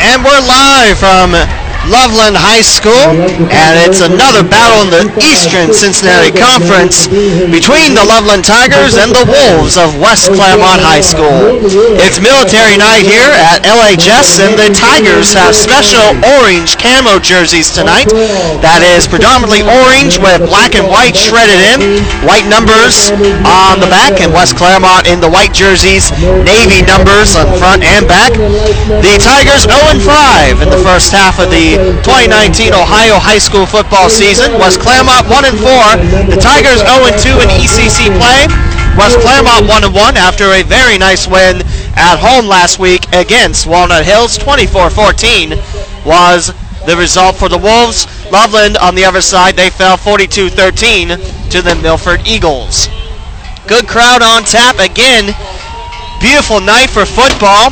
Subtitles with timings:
[0.00, 3.14] And we're live from Loveland High School,
[3.48, 7.06] and it's another battle in the Eastern Cincinnati Conference
[7.48, 11.62] between the Loveland Tigers and the Wolves of West Clermont High School.
[12.02, 18.10] It's military night here at LHS, and the Tigers have special orange camo jerseys tonight.
[18.60, 23.12] That is predominantly orange with black and white shredded in, white numbers
[23.46, 26.10] on the back, and West Clermont in the white jerseys,
[26.42, 28.32] navy numbers on front and back.
[28.34, 34.56] The Tigers 0-5 in the first half of the 2019 Ohio high school football season.
[34.56, 36.32] West Clermont 1 and 4.
[36.32, 38.48] The Tigers 0 and 2 in ECC play.
[38.96, 41.60] West Clermont 1 and 1 after a very nice win
[41.98, 44.38] at home last week against Walnut Hills.
[44.38, 45.58] 24-14
[46.06, 46.54] was
[46.86, 48.06] the result for the Wolves.
[48.32, 52.88] Loveland on the other side, they fell 42-13 to the Milford Eagles.
[53.66, 55.34] Good crowd on tap again.
[56.20, 57.70] Beautiful night for football.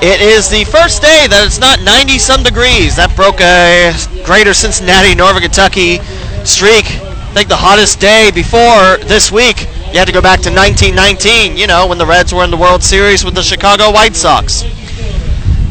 [0.00, 2.94] It is the first day that it's not 90 some degrees.
[2.94, 3.90] That broke a
[4.22, 5.98] greater Cincinnati, Northern Kentucky
[6.46, 6.86] streak.
[6.86, 11.58] I think the hottest day before this week, you had to go back to 1919,
[11.58, 14.62] you know, when the Reds were in the World Series with the Chicago White Sox.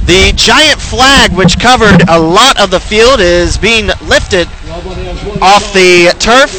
[0.04, 4.52] The giant flag, which covered a lot of the field, is being lifted
[5.40, 6.52] off the turf.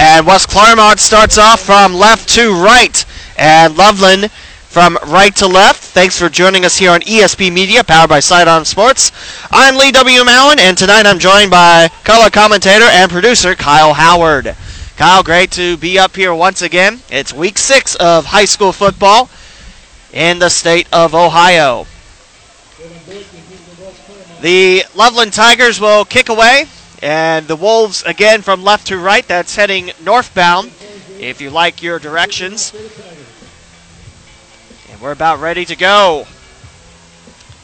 [0.00, 3.04] And West Clermont starts off from left to right.
[3.36, 4.32] And Loveland
[4.70, 5.82] from right to left.
[5.82, 9.10] Thanks for joining us here on ESP Media, powered by Sidearm Sports.
[9.50, 10.24] I'm Lee W.
[10.24, 14.54] Mallon, and tonight I'm joined by color commentator and producer Kyle Howard.
[14.96, 17.00] Kyle, great to be up here once again.
[17.10, 19.28] It's week six of high school football
[20.12, 21.86] in the state of Ohio.
[24.40, 26.66] The Loveland Tigers will kick away,
[27.02, 29.26] and the Wolves again from left to right.
[29.26, 30.70] That's heading northbound.
[31.18, 32.72] If you like your directions,
[35.00, 36.26] we're about ready to go.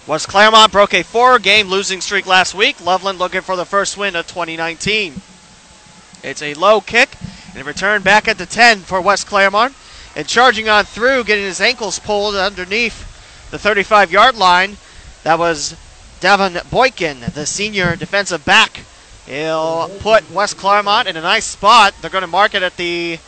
[0.07, 2.81] West Clermont broke a four game losing streak last week.
[2.81, 5.21] Loveland looking for the first win of 2019.
[6.23, 7.11] It's a low kick
[7.53, 9.75] and a return back at the 10 for West Clermont.
[10.15, 14.79] And charging on through, getting his ankles pulled underneath the 35 yard line.
[15.25, 15.77] That was
[16.21, 18.81] Devin Boykin, the senior defensive back.
[19.27, 21.95] He'll put West Clermont in a nice spot.
[22.01, 23.19] They're going to mark it at the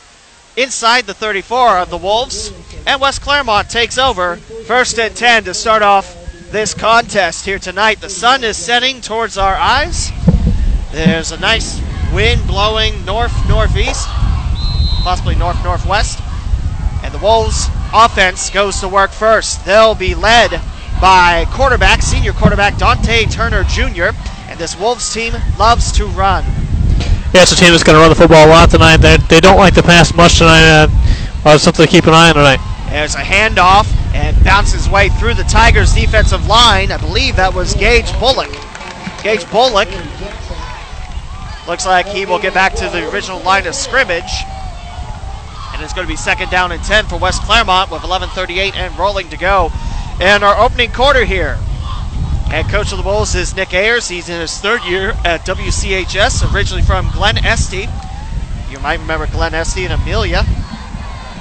[0.58, 2.52] inside the 34 of the Wolves.
[2.84, 6.16] And West Clermont takes over first and 10 to start off
[6.50, 8.00] this contest here tonight.
[8.00, 10.10] The sun is setting towards our eyes.
[10.90, 11.80] There's a nice
[12.12, 14.08] wind blowing north northeast,
[15.04, 16.20] possibly north northwest.
[17.04, 19.64] And the Wolves offense goes to work first.
[19.64, 20.60] They'll be led
[21.00, 24.10] by quarterback, senior quarterback Dante Turner Jr.
[24.48, 26.44] And this Wolves team loves to run.
[27.34, 28.98] It's a team that's going to run the football a lot tonight.
[28.98, 30.64] They, they don't like to pass much tonight.
[30.64, 30.88] Uh,
[31.44, 32.60] well, something to keep an eye on tonight.
[32.90, 36.90] There's a handoff and bounces way through the Tigers' defensive line.
[36.90, 38.50] I believe that was Gage Bullock.
[39.22, 39.88] Gage Bullock
[41.68, 44.32] looks like he will get back to the original line of scrimmage.
[45.74, 48.98] And it's going to be second down and 10 for West Clermont with 11.38 and
[48.98, 49.70] rolling to go.
[50.18, 51.58] And our opening quarter here.
[52.48, 54.08] Head coach of the Wolves is Nick Ayers.
[54.08, 57.86] He's in his third year at WCHS, originally from Glen Este.
[58.70, 60.44] You might remember Glen Este and Amelia.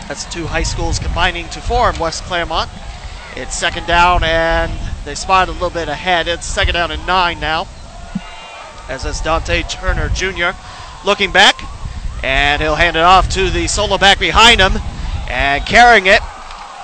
[0.10, 2.70] That's two high schools combining to form West Clermont.
[3.38, 4.70] It's second down, and
[5.06, 6.28] they spotted a little bit ahead.
[6.28, 7.68] It's second down and nine now.
[8.90, 10.58] As that's Dante Turner Jr.
[11.06, 11.58] looking back,
[12.22, 14.74] and he'll hand it off to the solo back behind him,
[15.30, 16.22] and carrying it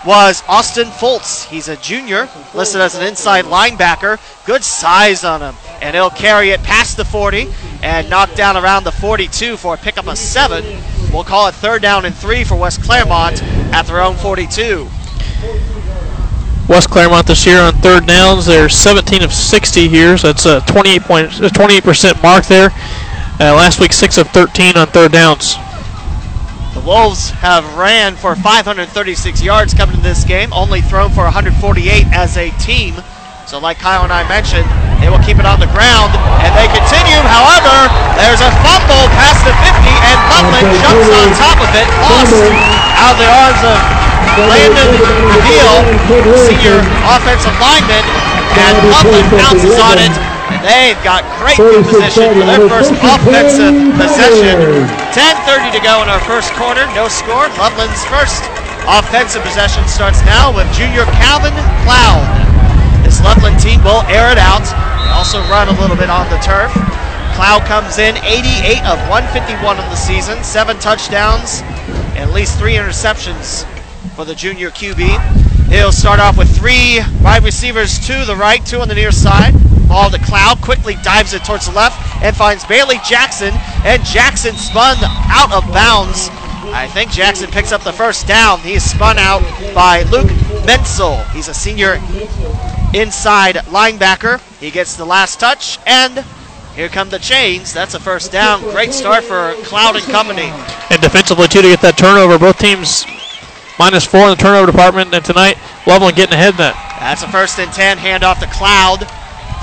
[0.06, 1.46] was Austin Fultz.
[1.46, 4.20] He's a junior, listed as an inside linebacker.
[4.46, 5.56] Good size on him.
[5.82, 7.48] And he'll carry it past the 40
[7.82, 10.64] and knock down around the 42 for a pickup of seven.
[11.12, 13.42] We'll call it third down and three for West Clermont
[13.74, 14.90] at their own 42.
[16.68, 20.62] West Clermont this year on third downs, they're 17 of 60 here, so that's a
[20.62, 22.70] 28 point, 28% mark there.
[23.40, 25.56] Uh, last week, 6 of 13 on third downs.
[26.84, 28.92] Wolves have ran for 536
[29.40, 31.56] yards coming to this game, only thrown for 148
[32.12, 32.92] as a team.
[33.48, 34.68] So like Kyle and I mentioned,
[35.00, 36.12] they will keep it on the ground,
[36.44, 37.24] and they continue.
[37.24, 37.88] However,
[38.20, 42.36] there's a fumble past the 50, and Loveland jumps on top of it, lost
[43.00, 43.80] out of the arms of
[44.52, 44.92] Landon
[45.40, 45.88] Reveal,
[46.36, 48.04] senior offensive lineman,
[48.60, 50.12] and Loveland bounces on it,
[50.64, 54.88] They've got great position for their first offensive possession.
[55.12, 56.88] 10.30 to go in our first quarter.
[56.96, 57.52] No score.
[57.60, 58.40] Loveland's first
[58.88, 61.52] offensive possession starts now with junior Calvin
[61.84, 62.24] Cloud.
[63.04, 64.64] This Loveland team will air it out.
[65.04, 66.72] They also run a little bit on the turf.
[67.36, 71.60] Cloud comes in 88 of 151 in the season, seven touchdowns,
[72.16, 73.68] at least three interceptions
[74.16, 75.12] for the junior QB.
[75.68, 79.54] He'll start off with three wide receivers to the right, two on the near side.
[79.88, 83.54] Ball to Cloud, quickly dives it towards the left and finds Bailey Jackson.
[83.84, 86.30] And Jackson spun out of bounds.
[86.72, 88.60] I think Jackson picks up the first down.
[88.60, 89.42] He's spun out
[89.76, 90.32] by Luke
[90.66, 91.18] Menzel.
[91.26, 91.96] He's a senior
[92.94, 94.40] inside linebacker.
[94.60, 96.26] He gets the last touch, and
[96.76, 97.74] here come the chains.
[97.74, 98.62] That's a first down.
[98.62, 100.52] Great start for Cloud and company.
[100.90, 102.40] And defensively, too, to get that turnover.
[102.40, 103.06] Both teams
[103.78, 106.74] minus four in the turnover department, and tonight, Loveland getting ahead of that.
[107.00, 107.98] That's a first and 10.
[107.98, 109.04] Handoff to Cloud,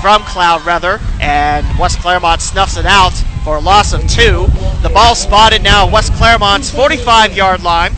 [0.01, 3.13] from Cloud, rather, and West Clermont snuffs it out
[3.43, 4.47] for a loss of two.
[4.81, 7.93] The ball spotted now West Clermont's 45 yard line.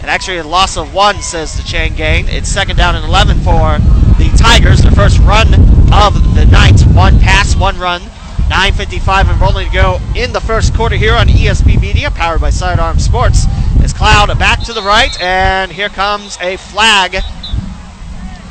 [0.00, 2.26] And actually, a loss of one, says the chain gain.
[2.28, 3.78] It's second down and 11 for
[4.16, 4.82] the Tigers.
[4.82, 5.52] Their first run
[5.92, 6.80] of the night.
[6.94, 8.00] One pass, one run.
[8.48, 12.50] 9.55 and rolling to go in the first quarter here on ESP Media, powered by
[12.50, 13.44] Sidearm Sports.
[13.82, 17.18] As Cloud back to the right, and here comes a flag.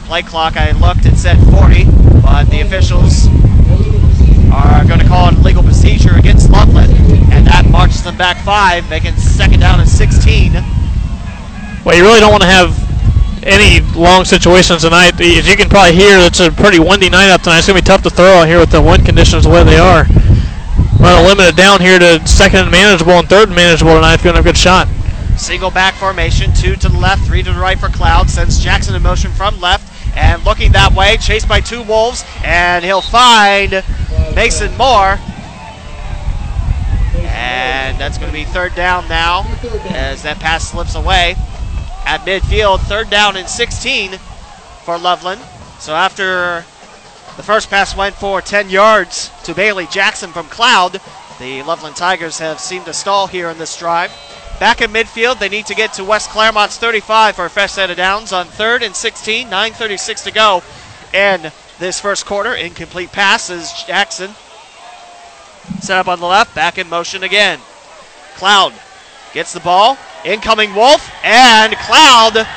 [0.06, 1.86] Play clock, I looked, it said 40,
[2.28, 3.32] but the officials
[4.52, 6.92] are going to call an illegal procedure against Loveland,
[7.32, 10.52] and that marches them back five, making second down and 16.
[11.86, 12.76] Well, you really don't want to have
[13.48, 15.16] any long situations tonight.
[15.22, 17.60] As you can probably hear, it's a pretty windy night up tonight.
[17.60, 19.64] It's going to be tough to throw out here with the wind conditions the way
[19.64, 20.04] they are.
[21.00, 23.96] We're going to limit it down here to second and manageable and third and manageable
[23.96, 24.90] tonight if you want a good shot.
[25.40, 28.30] Single back formation, two to the left, three to the right for Cloud.
[28.30, 29.87] Sends Jackson in motion from left
[30.18, 33.84] and looking that way, chased by two Wolves, and he'll find
[34.36, 35.20] Mason Moore.
[37.30, 39.46] And that's going to be third down now
[39.90, 41.36] as that pass slips away
[42.06, 42.80] at midfield.
[42.82, 44.18] Third down and 16
[44.84, 45.42] for Loveland.
[45.80, 46.66] So after
[47.38, 51.00] the first pass went for 10 yards to Bailey Jackson from Cloud,
[51.40, 54.12] the Loveland Tigers have seemed to stall here in this drive.
[54.60, 57.92] Back in midfield, they need to get to West Clermont's 35 for a fresh set
[57.92, 60.64] of downs on third and 16, 9.36 to go.
[61.14, 64.32] And this first quarter, incomplete pass is Jackson.
[65.80, 67.60] Set up on the left, back in motion again.
[68.36, 68.74] Cloud
[69.32, 69.96] gets the ball,
[70.26, 72.48] Incoming Wolf, and Cloud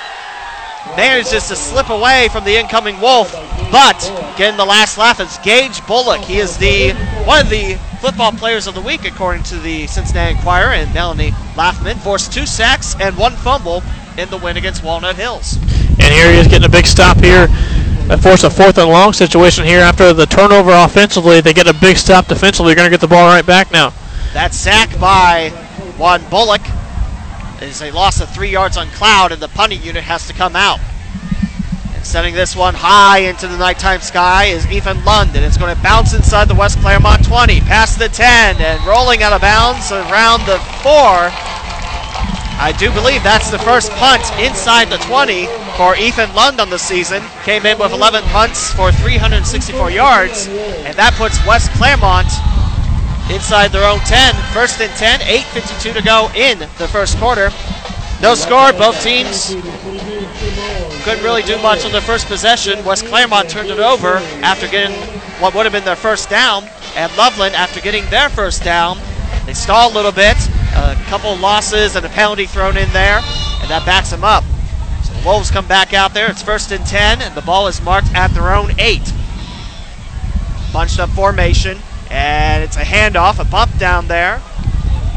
[0.96, 3.32] manages to slip away from the incoming Wolf,
[3.70, 3.98] but
[4.36, 6.20] getting the last laugh is Gage Bullock.
[6.22, 6.92] He is the
[7.24, 11.32] one of the football players of the week, according to the Cincinnati Enquirer, and Melanie
[11.56, 13.82] Laughman forced two sacks and one fumble
[14.16, 15.56] in the win against Walnut Hills.
[16.00, 17.46] And here he is getting a big stop here.
[18.08, 21.40] That forced a fourth and long situation here after the turnover offensively.
[21.40, 22.70] They get a big stop defensively.
[22.70, 23.92] They're going to get the ball right back now.
[24.32, 25.50] That sack by
[25.96, 26.62] Juan Bullock
[27.62, 30.56] is a loss of three yards on Cloud, and the punting unit has to come
[30.56, 30.80] out.
[31.94, 35.74] And sending this one high into the nighttime sky is Ethan Lund, and it's going
[35.74, 39.92] to bounce inside the West Clermont 20, past the 10, and rolling out of bounds
[39.92, 41.30] around the 4.
[42.60, 45.46] I do believe that's the first punt inside the 20
[45.76, 47.22] for Ethan Lund on the season.
[47.44, 52.28] Came in with 11 punts for 364 yards, and that puts West Clermont
[53.30, 54.34] inside their own 10.
[54.52, 57.50] First and 10, 8.52 to go in the first quarter.
[58.20, 59.54] No score, both teams
[61.04, 62.84] couldn't really do much on their first possession.
[62.84, 64.94] West Clermont turned it over after getting
[65.40, 66.64] what would have been their first down.
[66.96, 68.98] And Loveland, after getting their first down,
[69.46, 70.36] they stalled a little bit.
[70.74, 73.20] A couple losses and a penalty thrown in there,
[73.60, 74.44] and that backs them up.
[75.02, 76.30] So the Wolves come back out there.
[76.30, 79.12] It's first and 10, and the ball is marked at their own 8.
[80.72, 81.78] Bunched up formation.
[82.10, 84.42] And it's a handoff, a bump down there.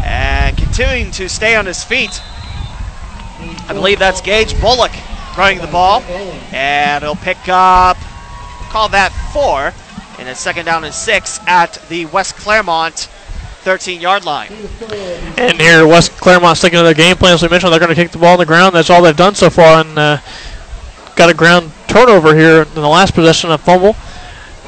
[0.03, 2.21] And continuing to stay on his feet.
[3.67, 4.91] I believe that's Gage Bullock
[5.38, 6.01] running the ball.
[6.51, 7.97] And he'll pick up,
[8.69, 9.73] call that four.
[10.19, 13.09] And a second down and six at the West Clermont
[13.63, 14.51] 13 yard line.
[15.38, 17.33] And here, West Clermont sticking to their game plan.
[17.33, 18.75] As we mentioned, they're going to kick the ball on the ground.
[18.75, 19.81] That's all they've done so far.
[19.81, 20.17] And uh,
[21.15, 23.95] got a ground turnover here in the last possession, a fumble.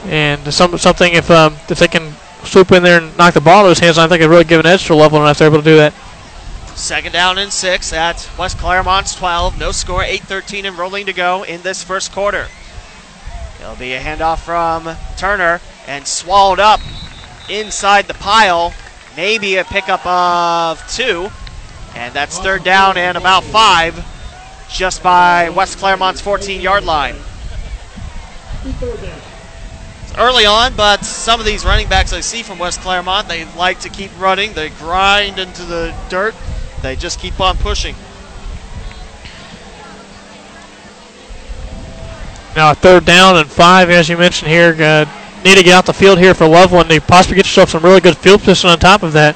[0.06, 3.62] And some, something if um, if they can swoop in there and knock the ball
[3.62, 5.48] out of his hands, I think it really give an edge to Loveland if they're
[5.48, 5.94] able to do that.
[6.76, 9.58] Second down and six at West Clermont's 12.
[9.58, 12.48] No score, 8-13 and rolling to go in this first quarter.
[13.60, 16.82] It'll be a handoff from Turner and swallowed up
[17.50, 18.74] inside the pile.
[19.16, 21.30] Maybe a pickup of two.
[21.96, 24.06] And that's third down and about five
[24.70, 27.16] just by West Clermont's 14 yard line
[30.18, 33.80] early on, but some of these running backs I see from West Clermont, they like
[33.82, 34.54] to keep running.
[34.54, 36.36] They grind into the dirt.
[36.82, 37.96] They just keep on pushing.
[42.56, 44.76] Now third down and five, as you mentioned here.
[44.80, 45.06] Uh,
[45.44, 48.02] need to get out the field here for Loveland to possibly get yourself some really
[48.02, 49.36] good field position on top of that.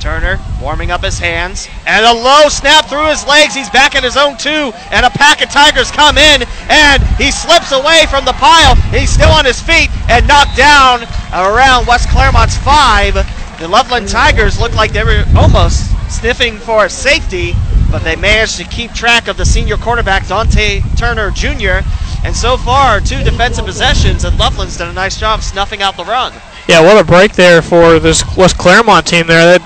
[0.00, 3.54] Turner warming up his hands, and a low snap through his legs.
[3.54, 7.30] He's back at his own two, and a pack of Tigers come in, and he
[7.30, 8.74] slips away from the pile.
[8.90, 13.14] He's still on his feet and knocked down around West Clermont's five.
[13.58, 17.54] The Loveland Tigers looked like they were almost sniffing for safety,
[17.90, 21.80] but they managed to keep track of the senior quarterback, Dante Turner Jr.,
[22.24, 26.04] and so far, two defensive possessions, and Loveland's done a nice job snuffing out the
[26.04, 26.32] run.
[26.68, 29.58] Yeah, what a break there for this West Clermont team there.
[29.58, 29.62] That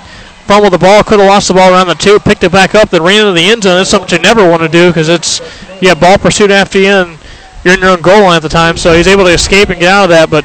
[0.52, 2.90] fumbled the ball, could have lost the ball around the two, picked it back up,
[2.90, 3.78] then ran into the end zone.
[3.78, 5.38] That's something you never want to do because it's
[5.80, 7.18] have ball pursuit after you and
[7.64, 8.76] you're in your own goal line at the time.
[8.76, 10.44] So he's able to escape and get out of that, but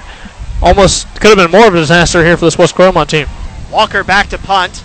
[0.61, 3.27] almost could have been more of a disaster here for this West Clermont team.
[3.69, 4.81] Walker back to punt.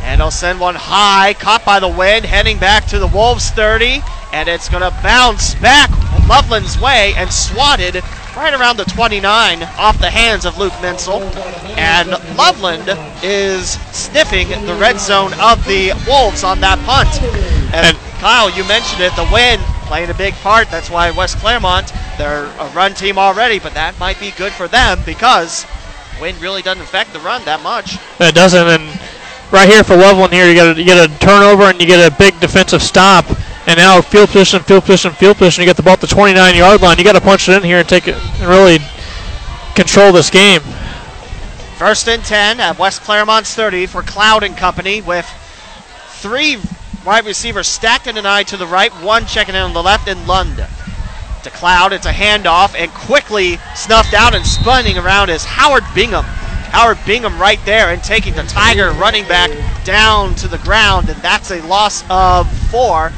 [0.00, 4.02] And he'll send one high, caught by the wind, heading back to the Wolves 30.
[4.32, 5.90] And it's going to bounce back
[6.26, 7.96] Loveland's way and swatted
[8.36, 11.22] right around the 29 off the hands of Luke Menzel.
[11.76, 12.88] And Loveland
[13.22, 17.08] is sniffing the red zone of the Wolves on that punt.
[17.74, 20.70] And, and Kyle, you mentioned it, the wind playing a big part.
[20.70, 24.68] That's why West Clermont, they're a run team already, but that might be good for
[24.68, 25.66] them because
[26.20, 27.98] wind really doesn't affect the run that much.
[28.20, 29.00] It doesn't, and
[29.52, 32.12] right here for Loveland here, you get a, you get a turnover and you get
[32.12, 33.24] a big defensive stop.
[33.66, 35.62] And now field position, field position, field position.
[35.62, 36.98] You get the ball at the 29 yard line.
[36.98, 38.78] You got to punch it in here and take it and really
[39.74, 40.60] control this game.
[41.76, 45.26] First and 10 at West Clermont's 30 for Cloud and Company with
[46.20, 46.58] three
[47.04, 50.08] wide receivers stacked in an eye to the right, one checking in on the left,
[50.08, 50.66] and Lund.
[51.42, 56.24] To Cloud, it's a handoff and quickly snuffed out and spinning around is Howard Bingham.
[56.24, 59.50] Howard Bingham right there and taking the Tiger running back
[59.84, 63.12] down to the ground, and that's a loss of four.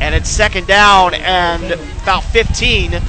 [0.00, 3.00] And it's second down and about 15.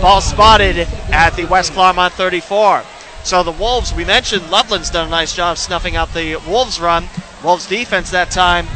[0.00, 2.84] Ball spotted at the West Clermont 34.
[3.24, 7.08] So the Wolves, we mentioned Loveland's done a nice job snuffing out the Wolves run.
[7.42, 8.66] Wolves defense that time,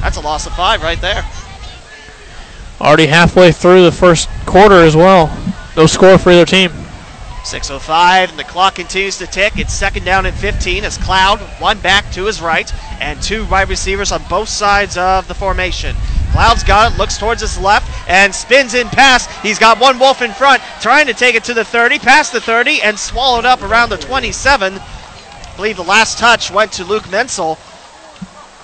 [0.00, 1.24] that's a loss of five right there.
[2.80, 5.34] Already halfway through the first quarter as well.
[5.76, 6.72] No score for either team.
[7.44, 9.58] 6.05, and the clock continues to tick.
[9.58, 13.68] It's second down and 15 as Cloud, one back to his right, and two wide
[13.68, 15.96] receivers on both sides of the formation.
[16.32, 19.26] Cloud's got it, looks towards his left, and spins in pass.
[19.40, 22.40] He's got one Wolf in front, trying to take it to the 30, past the
[22.40, 24.74] 30, and swallowed up around the 27.
[24.74, 27.58] I believe the last touch went to Luke Menzel.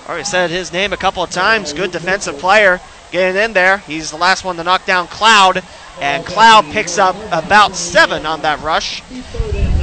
[0.07, 1.73] Already said his name a couple of times.
[1.73, 2.79] Good defensive player
[3.11, 3.79] getting in there.
[3.79, 5.63] He's the last one to knock down Cloud.
[5.99, 9.03] And Cloud picks up about seven on that rush.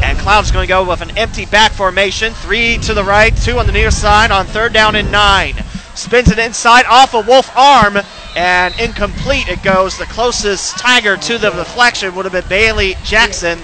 [0.03, 2.33] And Cloud's going to go with an empty back formation.
[2.35, 5.55] Three to the right, two on the near side on third down and nine.
[5.95, 7.99] Spins it inside off a Wolf arm.
[8.37, 9.97] And incomplete it goes.
[9.97, 13.59] The closest Tiger to the deflection would have been Bailey Jackson.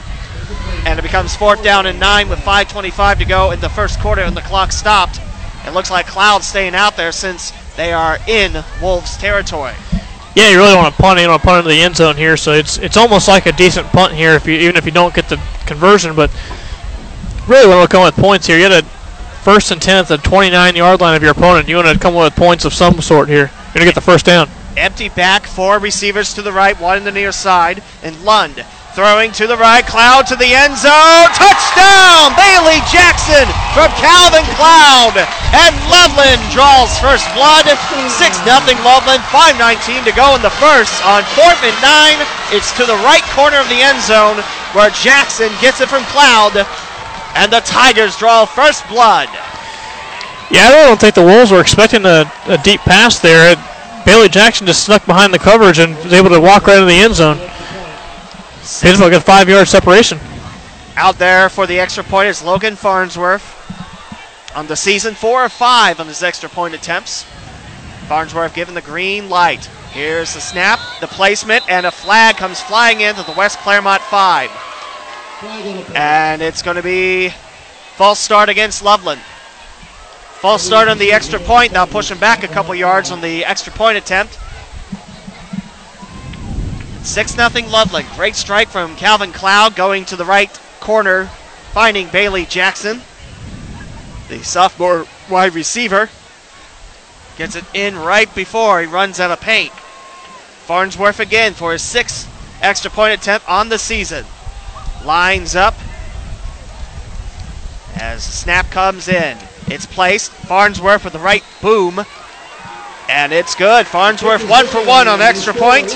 [0.87, 4.23] And it becomes fourth down and nine with 5.25 to go in the first quarter,
[4.23, 5.21] and the clock stopped.
[5.66, 9.75] It looks like Cloud staying out there since they are in Wolves territory.
[10.34, 11.20] Yeah, you really want to punt.
[11.20, 13.52] You want to punt into the end zone here, so it's it's almost like a
[13.52, 16.14] decent punt here, if you even if you don't get the conversion.
[16.14, 16.30] But
[17.49, 18.56] really want to come with points here.
[18.56, 18.87] You had a
[19.42, 21.68] first and ten at the 29 yard line of your opponent.
[21.68, 23.50] You want to come with points of some sort here.
[23.66, 24.49] You're gonna get the first down.
[24.76, 29.30] Empty back, four receivers to the right, one in the near side, and Lund Throwing
[29.38, 31.30] to the right, Cloud to the end zone.
[31.38, 32.35] Touchdown!
[32.35, 35.14] Bailey Jackson from Calvin Cloud.
[35.54, 37.70] And Loveland draws first blood.
[37.70, 40.90] 6 0 Loveland, 5.19 to go in the first.
[41.06, 42.18] On fourth and nine,
[42.50, 44.42] it's to the right corner of the end zone
[44.75, 46.59] where Jackson gets it from Cloud.
[47.38, 49.30] And the Tigers draw first blood.
[50.50, 53.54] Yeah, I don't think the Wolves were expecting a, a deep pass there.
[54.04, 56.99] Bailey Jackson just snuck behind the coverage and was able to walk right into the
[56.99, 57.38] end zone.
[58.78, 60.18] Pittsburgh a five yard separation.
[60.96, 63.56] Out there for the extra point is Logan Farnsworth
[64.54, 67.24] on the season, four or five on his extra point attempts.
[68.06, 69.64] Farnsworth given the green light.
[69.90, 74.50] Here's the snap, the placement, and a flag comes flying into the West Clermont five.
[75.94, 77.30] And it's going to be
[77.96, 79.20] false start against Loveland.
[80.40, 83.72] False start on the extra point, now pushing back a couple yards on the extra
[83.72, 84.38] point attempt.
[87.02, 88.07] 6 0 Loveland.
[88.14, 91.26] Great strike from Calvin Cloud going to the right corner,
[91.73, 93.02] finding Bailey Jackson,
[94.28, 96.11] the sophomore wide receiver.
[97.37, 99.73] Gets it in right before he runs out of paint.
[99.73, 102.28] Farnsworth again for his sixth
[102.62, 104.26] extra point attempt on the season.
[105.04, 105.75] Lines up
[107.97, 109.38] as the snap comes in.
[109.69, 110.33] It's placed.
[110.33, 112.04] Farnsworth with the right boom
[113.11, 113.87] and it's good.
[113.87, 115.95] Farnsworth one for one on extra point.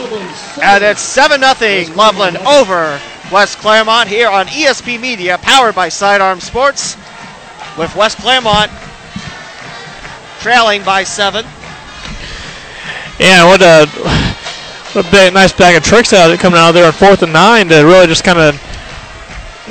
[0.63, 3.01] And it's 7 0 Loveland over
[3.33, 6.97] West Clermont here on ESP Media, powered by Sidearm Sports.
[7.79, 8.71] With West Clermont
[10.41, 11.45] trailing by seven.
[13.19, 13.87] Yeah, what a,
[14.93, 17.33] what a big, nice bag of tricks out of coming out there on fourth and
[17.33, 18.55] nine to really just kind of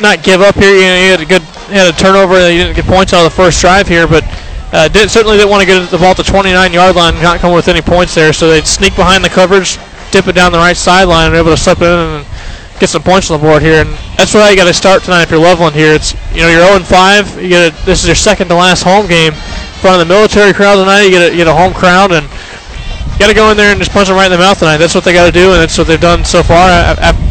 [0.02, 0.74] not give up here.
[0.74, 2.36] You know, you had a good had a turnover.
[2.50, 4.24] You didn't get points out of the first drive here, but
[4.74, 7.68] uh, did, certainly didn't want to get the ball to 29-yard line, not come with
[7.68, 8.34] any points there.
[8.34, 9.78] So they'd sneak behind the coverage,
[10.10, 12.26] dip it down the right sideline, and able to slip in and
[12.80, 13.86] get some points on the board here.
[13.86, 15.94] And that's where you got to start tonight if you're Loveland here.
[15.94, 17.42] It's you know you're 0-5.
[17.42, 20.12] You get a, this is your second to last home game in front of the
[20.12, 21.04] military crowd tonight.
[21.04, 22.26] You get a, you get a home crowd and
[23.20, 24.78] got to go in there and just punch them right in the mouth tonight.
[24.78, 26.68] That's what they got to do, and that's what they've done so far.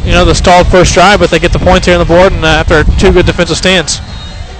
[0.06, 2.32] you know, the stalled first drive, but they get the points here on the board,
[2.32, 3.98] and uh, after two good defensive stands.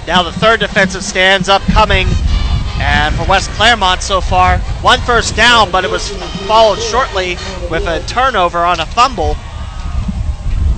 [0.05, 2.07] Now the third defensive stands upcoming,
[2.79, 6.09] and for West Clermont so far, one first down, but it was
[6.47, 7.35] followed shortly
[7.69, 9.35] with a turnover on a fumble.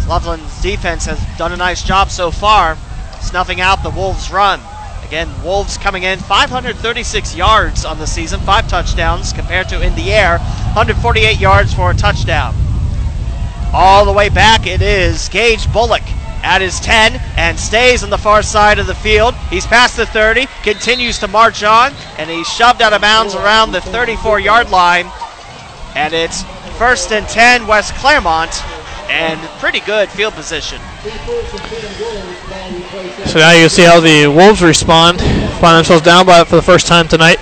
[0.07, 2.77] Loveland's defense has done a nice job so far,
[3.21, 4.61] snuffing out the Wolves' run.
[5.03, 10.13] Again, Wolves coming in 536 yards on the season, five touchdowns compared to in the
[10.13, 12.55] air, 148 yards for a touchdown.
[13.73, 16.03] All the way back, it is Gage Bullock
[16.45, 19.33] at his 10 and stays on the far side of the field.
[19.49, 23.71] He's past the 30, continues to march on, and he's shoved out of bounds around
[23.71, 25.07] the 34 yard line.
[25.95, 26.43] And it's
[26.77, 28.63] first and 10, West Clermont,
[29.09, 30.79] and pretty good field position.
[33.25, 35.19] So now you see how the Wolves respond,
[35.59, 37.39] find themselves down by it for the first time tonight.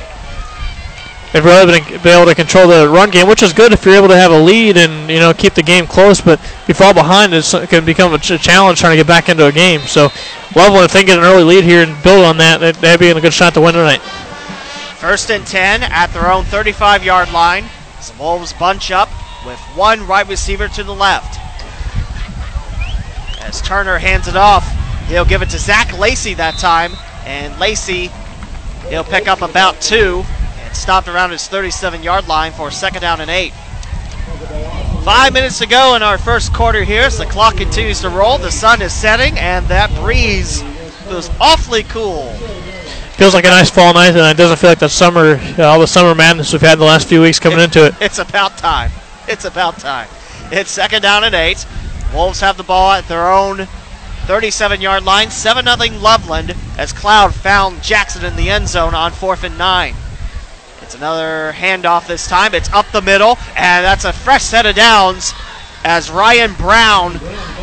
[1.34, 3.96] They've really been, been able to control the run game, which is good if you're
[3.96, 6.22] able to have a lead and you know keep the game close.
[6.22, 9.48] But if you fall behind, it can become a challenge trying to get back into
[9.48, 9.82] a game.
[9.82, 10.10] So
[10.56, 13.18] Loveland, if they get an early lead here and build on that, they'd be in
[13.18, 14.02] a good shot to win tonight.
[15.00, 17.66] First and 10 at their own 35 yard line.
[17.98, 19.10] The Wolves bunch up
[19.44, 21.40] with one right receiver to the left.
[23.42, 24.70] As Turner hands it off,
[25.08, 26.92] he'll give it to Zach Lacey that time.
[27.26, 28.12] And Lacey,
[28.90, 30.24] he'll pick up about two
[30.76, 33.54] stopped around his 37 yard line for second down and eight.
[35.04, 38.38] Five minutes to go in our first quarter here as the clock continues to roll.
[38.38, 40.62] The sun is setting, and that breeze
[41.10, 42.32] feels awfully cool.
[43.18, 45.80] Feels like a nice fall night, and it doesn't feel like the summer, uh, all
[45.80, 47.96] the summer madness we've had the last few weeks coming it, into it.
[48.00, 48.92] It's about time.
[49.28, 50.08] It's about time.
[50.52, 51.66] It's second down and eight.
[52.14, 53.68] Wolves have the ball at their own
[54.26, 55.30] 37 yard line.
[55.32, 59.96] 7 0 Loveland as Cloud found Jackson in the end zone on fourth and nine.
[60.84, 62.54] It's another handoff this time.
[62.54, 65.34] It's up the middle, and that's a fresh set of downs
[65.86, 67.14] as Ryan Brown,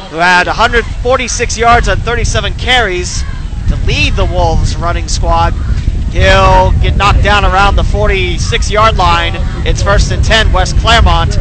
[0.08, 3.22] who had 146 yards on 37 carries
[3.68, 5.52] to lead the Wolves running squad,
[6.12, 9.34] he'll get knocked down around the 46 yard line.
[9.66, 11.38] It's first and 10, West Clermont.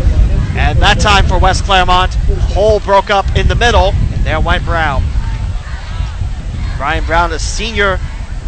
[0.58, 2.13] And that time for West Clermont,
[2.54, 5.02] hole broke up in the middle, and there went Brown.
[6.78, 8.00] Ryan Brown, a senior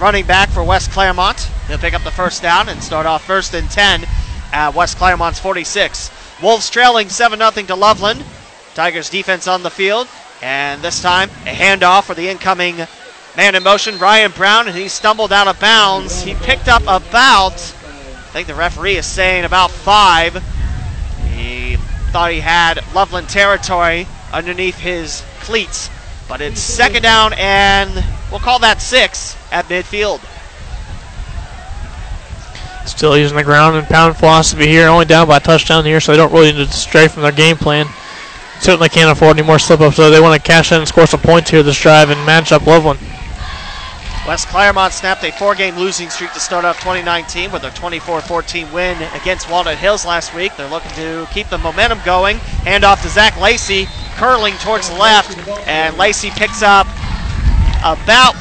[0.02, 1.40] running back for West Clermont.
[1.68, 4.04] He'll pick up the first down and start off first and 10
[4.52, 6.10] at West Clermont's 46.
[6.42, 8.26] Wolves trailing 7 0 to Loveland.
[8.74, 10.08] Tigers defense on the field.
[10.42, 12.78] And this time, a handoff for the incoming
[13.38, 16.24] man in motion, Ryan Brown, and he stumbled out of bounds.
[16.24, 20.34] He picked up about, I think the referee is saying about five.
[21.32, 21.76] He
[22.12, 25.92] thought he had Loveland territory underneath his cleats.
[26.28, 30.22] But it's second down and we'll call that six at midfield.
[32.86, 36.12] Still using the ground and pound philosophy here, only down by a touchdown here, so
[36.12, 37.88] they don't really need to stray from their game plan.
[38.60, 41.08] Certainly can't afford any more slip ups, so they want to cash in and score
[41.08, 43.00] some points here this drive and match up Loveland.
[44.28, 48.96] West Clermont snapped a four-game losing streak to start off 2019 with a 24-14 win
[49.20, 50.56] against Walnut Hills last week.
[50.56, 52.38] They're looking to keep the momentum going.
[52.38, 53.88] Hand off to Zach Lacey,
[54.18, 55.36] curling towards the left,
[55.68, 56.86] and Lacey picks up
[57.84, 58.36] about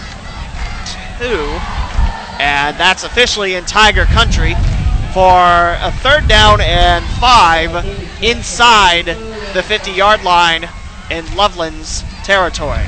[1.22, 4.54] and that's officially in Tiger Country
[5.12, 7.84] for a third down and five
[8.22, 10.68] inside the 50-yard line
[11.10, 12.86] in Loveland's territory.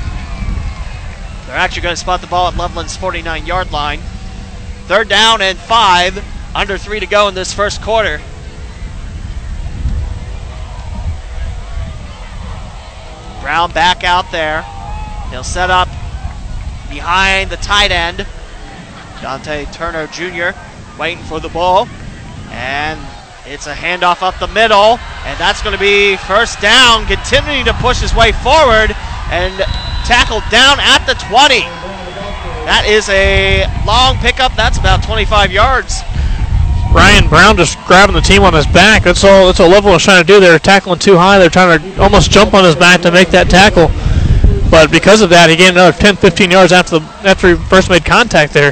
[1.45, 3.99] They're actually going to spot the ball at Loveland's 49 yard line.
[4.87, 8.19] Third down and five, under three to go in this first quarter.
[13.41, 14.63] Brown back out there.
[15.29, 15.87] He'll set up
[16.93, 18.25] behind the tight end.
[19.21, 20.57] Dante Turner Jr.
[20.99, 21.87] waiting for the ball.
[22.51, 22.99] And
[23.45, 24.99] it's a handoff up the middle.
[25.25, 28.95] And that's going to be first down, continuing to push his way forward.
[29.31, 29.57] And
[30.05, 31.61] tackled down at the 20.
[32.69, 34.55] That is a long pickup.
[34.55, 36.01] That's about 25 yards.
[36.93, 39.03] Ryan Brown just grabbing the team on his back.
[39.03, 39.47] That's all.
[39.47, 40.39] That's all Level was trying to do.
[40.39, 41.39] They're tackling too high.
[41.39, 43.89] They're trying to almost jump on his back to make that tackle.
[44.73, 47.91] But because of that, he gained another 10, 15 yards after the after he first
[47.91, 48.71] made contact there.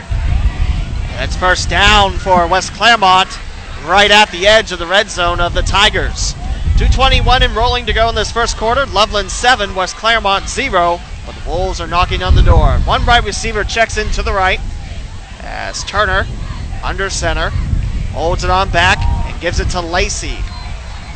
[1.13, 3.29] That's first down for West Clermont,
[3.85, 6.33] right at the edge of the red zone of the Tigers.
[6.79, 8.87] 221 and rolling to go in this first quarter.
[8.87, 10.99] Loveland 7, West Clermont 0.
[11.27, 12.79] But the Wolves are knocking on the door.
[12.79, 14.59] One right receiver checks in to the right
[15.41, 16.25] as Turner
[16.83, 17.51] under center
[18.13, 20.39] holds it on back and gives it to Lacey.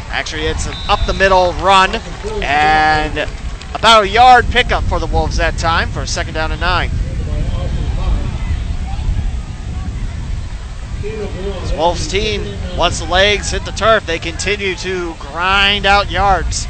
[0.09, 1.95] Actually, it's an up the middle run
[2.43, 3.27] and
[3.75, 6.89] about a yard pickup for the Wolves that time for a second down and nine.
[11.01, 16.67] This Wolves team, once the legs hit the turf, they continue to grind out yards.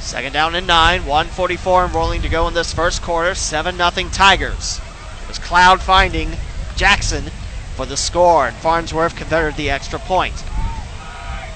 [0.00, 3.34] Second down and nine, 144 and rolling to go in this first quarter.
[3.34, 4.80] 7 0 Tigers.
[5.22, 6.36] It was Cloud finding
[6.76, 7.30] Jackson
[7.74, 10.44] for the score, and Farnsworth converted the extra point.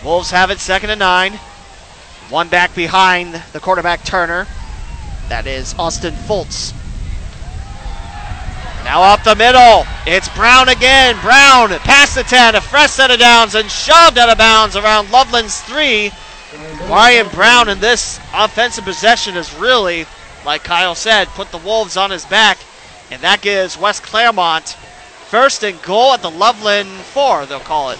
[0.02, 1.38] Wolves have it second and nine.
[2.30, 4.46] One back behind the quarterback Turner.
[5.28, 6.72] That is Austin Fultz.
[8.84, 9.84] Now up the middle.
[10.06, 11.16] It's Brown again.
[11.22, 15.10] Brown past the 10, a fresh set of downs, and shoved out of bounds around
[15.10, 16.12] Loveland's three.
[16.88, 20.06] Ryan Brown in this offensive possession is really,
[20.46, 22.58] like Kyle said, put the Wolves on his back,
[23.10, 24.76] and that gives West Clermont
[25.30, 27.98] first and goal at the Loveland four, they'll call it.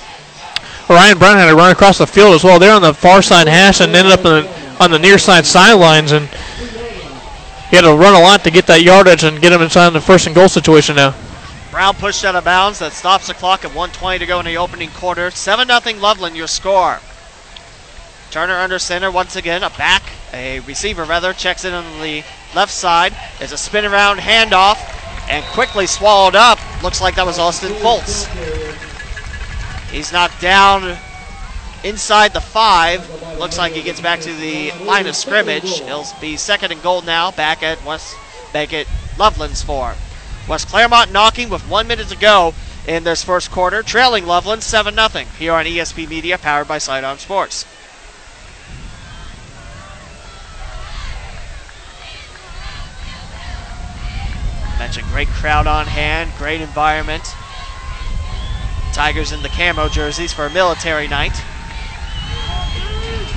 [0.91, 2.59] Ryan Brown had to run across the field as well.
[2.59, 4.51] They're on the far side hash and ended up the,
[4.83, 8.83] on the near side sidelines, and he had to run a lot to get that
[8.83, 11.15] yardage and get him inside the first and goal situation now.
[11.71, 12.81] Brown pushed out of bounds.
[12.81, 15.31] That stops the clock at 120 to go in the opening quarter.
[15.31, 16.99] 7 0 Loveland, your score.
[18.33, 19.63] Turner under center once again.
[19.63, 22.25] A back, a receiver rather, checks in on the
[22.55, 23.15] left side.
[23.39, 24.79] There's a spin around handoff
[25.29, 26.59] and quickly swallowed up.
[26.83, 28.60] Looks like that was Austin Fultz.
[29.91, 30.97] He's knocked down
[31.83, 33.09] inside the five.
[33.39, 35.81] Looks like he gets back to the line of scrimmage.
[35.81, 38.15] He'll be second and goal now, back at West
[38.53, 38.87] back at
[39.19, 39.95] Loveland's four.
[40.49, 42.55] West Clermont knocking with one minute to go
[42.87, 47.19] in this first quarter, trailing Loveland 7 0 here on ESP Media, powered by Sidearm
[47.19, 47.67] Sports.
[54.79, 57.35] Mentioned great crowd on hand, great environment.
[58.93, 61.37] Tigers in the camo jerseys for a military night.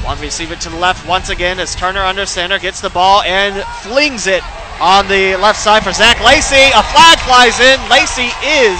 [0.04, 3.63] One receiver to the left once again as Turner under center gets the ball and
[3.84, 4.44] flings it
[4.82, 6.72] on the left side for Zach Lacey.
[6.76, 7.80] A flag flies in.
[7.89, 8.80] Lacey is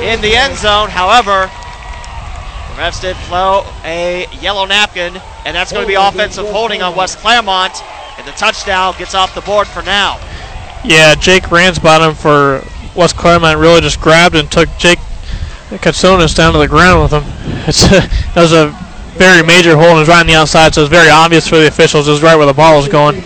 [0.00, 0.90] in the end zone.
[0.90, 1.50] However,
[2.68, 6.94] the refs did flow a yellow napkin, and that's going to be offensive holding on
[6.94, 7.72] West Clermont.
[8.18, 10.18] And the touchdown gets off the board for now.
[10.84, 12.62] Yeah, Jake Ransbottom for
[12.94, 14.98] West Clermont really just grabbed and took Jake
[15.78, 17.24] Katsonis down to the ground with him.
[17.64, 18.00] It's a,
[18.34, 18.76] that was a
[19.16, 22.08] very major hole and right on the outside, so it's very obvious for the officials.
[22.08, 23.22] It was right where the ball was going.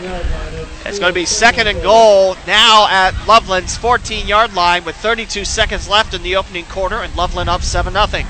[0.85, 5.45] It's going to be second and goal now at Loveland's 14 yard line with 32
[5.45, 8.25] seconds left in the opening quarter, and Loveland up 7 0.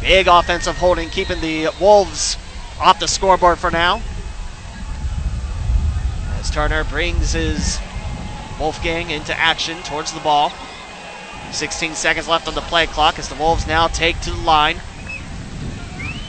[0.00, 2.36] Big offensive holding, keeping the Wolves
[2.80, 4.00] off the scoreboard for now.
[6.38, 7.78] As Turner brings his
[8.58, 10.52] Wolfgang into action towards the ball.
[11.52, 14.80] 16 seconds left on the play clock as the Wolves now take to the line.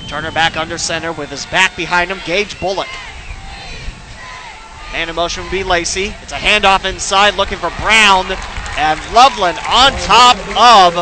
[0.07, 2.87] Turner back under center with his back behind him, Gage Bullock.
[4.91, 6.15] Man in motion would be Lacey.
[6.23, 8.25] It's a handoff inside looking for Brown.
[8.77, 10.95] And Loveland on top of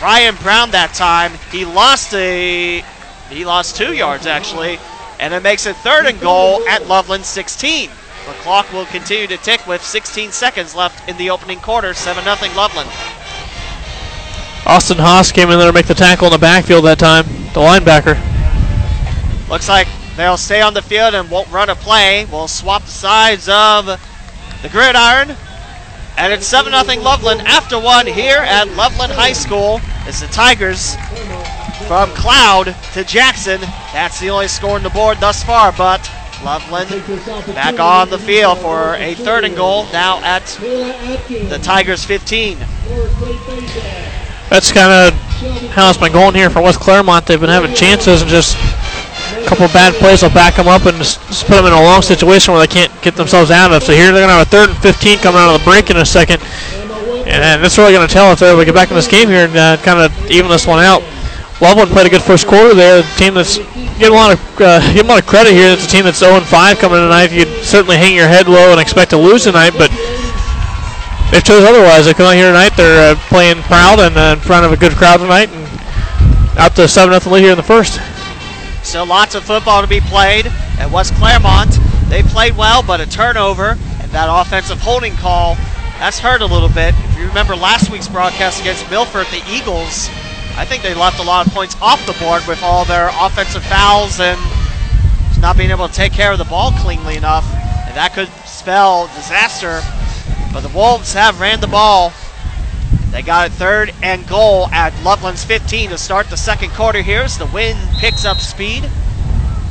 [0.00, 1.32] Ryan Brown that time.
[1.50, 2.82] He lost a
[3.28, 4.78] he lost two yards actually.
[5.20, 7.90] And it makes it third and goal at Loveland 16.
[8.26, 11.92] The clock will continue to tick with 16 seconds left in the opening quarter.
[11.92, 12.90] 7 0 Loveland.
[14.68, 17.60] Austin Haas came in there to make the tackle in the backfield that time, the
[17.60, 18.18] linebacker.
[19.48, 22.26] Looks like they'll stay on the field and won't run a play.
[22.26, 25.34] We'll swap the sides of the gridiron.
[26.18, 29.80] And it's 7 0 Loveland after one here at Loveland High School.
[30.06, 30.96] It's the Tigers
[31.86, 33.62] from Cloud to Jackson.
[33.94, 36.10] That's the only score on the board thus far, but
[36.44, 36.90] Loveland
[37.54, 42.58] back on the field for a third and goal now at the Tigers 15.
[44.50, 45.14] That's kind of
[45.70, 47.26] how it's been going here for West Clermont.
[47.26, 50.96] They've been having chances and just a couple bad plays will back them up and
[50.96, 53.82] just, just put them in a long situation where they can't get themselves out of.
[53.82, 55.90] So here they're going to have a third and 15 coming out of the break
[55.90, 56.42] in a second.
[57.28, 59.28] And, that's really going to tell if they're able to get back in this game
[59.28, 61.02] here and uh, kind of even this one out.
[61.60, 63.02] Loveland played a good first quarter there.
[63.02, 63.58] The team that's
[63.98, 65.72] getting a lot of uh, give a lot of credit here.
[65.72, 67.32] It's a team that's 0 5 coming tonight.
[67.32, 69.90] You'd certainly hang your head low and expect to lose tonight, but
[71.30, 72.06] they chose otherwise.
[72.06, 72.76] They come out here tonight.
[72.76, 76.74] They're uh, playing proud and uh, in front of a good crowd tonight, and out
[76.76, 78.00] to seven nothing lead here in the first.
[78.82, 80.46] Still lots of football to be played
[80.78, 81.78] at West Clermont.
[82.08, 85.56] They played well, but a turnover and that offensive holding call
[85.98, 86.94] that's hurt a little bit.
[86.96, 90.08] If you remember last week's broadcast against Milford, the Eagles,
[90.54, 93.64] I think they left a lot of points off the board with all their offensive
[93.64, 94.38] fouls and
[95.42, 97.44] not being able to take care of the ball cleanly enough.
[97.86, 99.82] And that could spell disaster.
[100.52, 102.12] But the Wolves have ran the ball.
[103.10, 107.22] They got it third and goal at Loveland's 15 to start the second quarter here
[107.22, 108.88] as the wind picks up speed.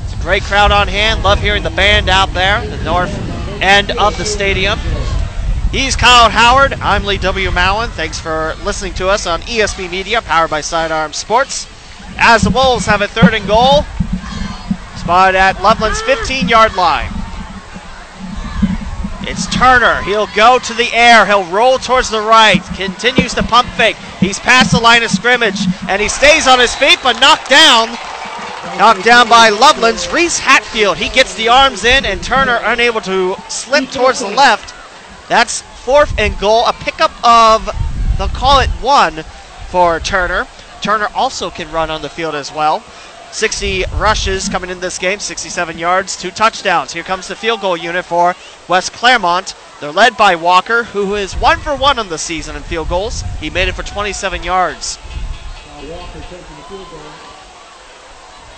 [0.03, 1.23] It's a great crowd on hand.
[1.23, 3.13] Love hearing the band out there, the north
[3.61, 4.79] end of the stadium.
[5.71, 6.73] He's Kyle Howard.
[6.81, 7.49] I'm Lee W.
[7.49, 7.89] Mowen.
[7.89, 11.67] Thanks for listening to us on ESB Media, powered by Sidearm Sports.
[12.17, 13.83] As the Wolves have a third and goal,
[14.97, 17.11] spot at Loveland's 15 yard line.
[19.29, 20.01] It's Turner.
[20.03, 21.25] He'll go to the air.
[21.25, 22.63] He'll roll towards the right.
[22.75, 23.97] Continues to pump fake.
[24.21, 25.59] He's past the line of scrimmage
[25.89, 27.89] and he stays on his feet but knocked down.
[28.77, 30.95] Knocked down by Loveland's Reese Hatfield.
[30.95, 34.73] He gets the arms in and Turner unable to slip towards the left.
[35.27, 36.65] That's fourth and goal.
[36.65, 37.69] A pickup of,
[38.17, 39.23] they'll call it one
[39.67, 40.47] for Turner.
[40.81, 42.81] Turner also can run on the field as well.
[43.31, 46.93] 60 rushes coming in this game, 67 yards, two touchdowns.
[46.93, 48.35] Here comes the field goal unit for
[48.67, 49.55] West Clermont.
[49.79, 53.21] They're led by Walker, who is one for one on the season in field goals.
[53.39, 54.97] He made it for 27 yards.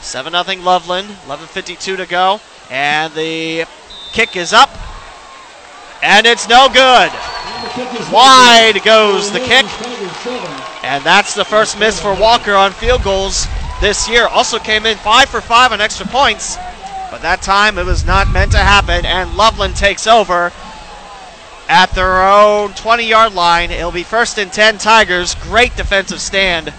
[0.01, 2.39] 7 0 Loveland, 11.52 to go.
[2.69, 3.65] And the
[4.13, 4.69] kick is up.
[6.01, 7.11] And it's no good.
[8.11, 9.65] Wide goes the kick.
[10.85, 13.47] And that's the first miss for Walker on field goals
[13.81, 14.27] this year.
[14.27, 16.57] Also came in 5 for 5 on extra points.
[17.11, 19.05] But that time it was not meant to happen.
[19.05, 20.51] And Loveland takes over
[21.67, 23.71] at their own 20 yard line.
[23.71, 25.35] It'll be first and 10 Tigers.
[25.35, 26.73] Great defensive stand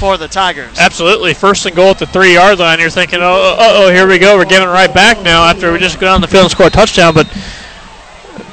[0.00, 0.78] for the Tigers.
[0.78, 1.34] Absolutely.
[1.34, 2.80] First and goal at the three yard line.
[2.80, 4.36] You're thinking, oh oh, oh, oh, here we go.
[4.36, 6.66] We're giving it right back now after we just go down the field and score
[6.66, 7.12] a touchdown.
[7.12, 7.26] But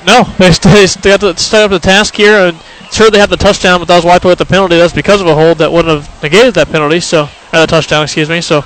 [0.08, 2.48] no, they, have to set up the task here.
[2.48, 2.58] And
[2.92, 4.78] sure, they had the touchdown, but that was wiped away with the penalty.
[4.78, 7.02] That's because of a hold that wouldn't have negated that penalty.
[7.02, 8.40] So, or the touchdown, excuse me.
[8.40, 8.64] So,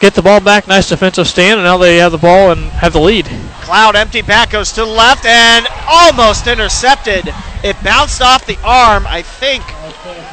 [0.00, 0.66] get the ball back.
[0.66, 3.26] Nice defensive stand, and now they have the ball and have the lead.
[3.62, 7.32] Cloud empty back goes to the left and almost intercepted.
[7.62, 9.06] It bounced off the arm.
[9.06, 9.64] I think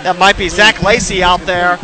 [0.03, 1.79] that might be Zach Lacey out there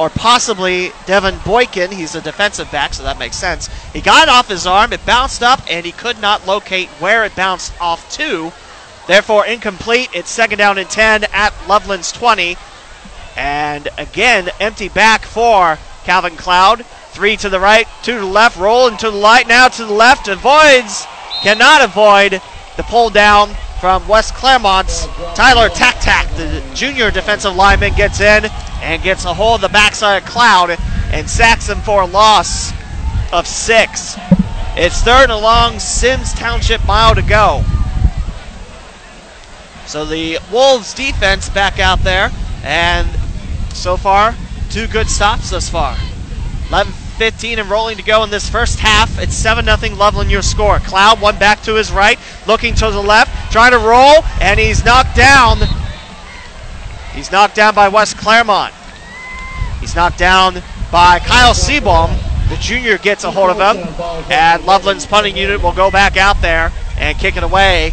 [0.00, 1.92] or possibly Devin Boykin.
[1.92, 3.68] He's a defensive back, so that makes sense.
[3.92, 7.26] He got it off his arm, it bounced up, and he could not locate where
[7.26, 8.50] it bounced off to.
[9.06, 10.08] Therefore, incomplete.
[10.14, 12.56] It's second down and 10 at Loveland's 20.
[13.36, 16.86] And again, empty back for Calvin Cloud.
[17.10, 19.92] Three to the right, two to the left, rolling to the light, now to the
[19.92, 21.06] left, avoids,
[21.42, 22.40] cannot avoid
[22.80, 28.46] the pull down from West Clermont's Tyler Tak Tak, the junior defensive lineman, gets in
[28.80, 30.70] and gets a hold of the backside of Cloud
[31.12, 32.72] and sacks him for a loss
[33.34, 34.16] of six.
[34.76, 37.62] It's third and along Sims Township mile to go.
[39.84, 42.30] So the Wolves defense back out there,
[42.64, 43.06] and
[43.74, 44.34] so far,
[44.70, 45.98] two good stops thus far.
[46.70, 49.18] 11 15 and rolling to go in this first half.
[49.18, 50.78] It's 7 0 Loveland, your score.
[50.78, 54.82] Cloud, one back to his right, looking to the left, trying to roll, and he's
[54.86, 55.58] knocked down.
[57.12, 58.72] He's knocked down by West Clermont.
[59.80, 62.18] He's knocked down by Kyle Seabaum.
[62.48, 63.86] The junior gets a hold of him,
[64.30, 67.92] and Loveland's punting unit will go back out there and kick it away.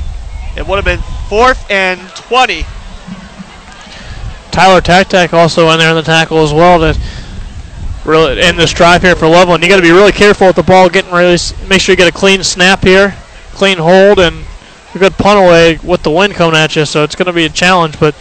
[0.55, 2.63] It would have been fourth and 20.
[4.51, 6.97] Tyler Tak also in there in the tackle as well to
[8.07, 9.63] really in this drive here for Loveland.
[9.63, 11.55] You got to be really careful with the ball getting released.
[11.67, 13.15] Make sure you get a clean snap here,
[13.51, 14.45] clean hold, and
[14.95, 16.85] a good punt away with the wind coming at you.
[16.85, 18.15] So it's going to be a challenge, but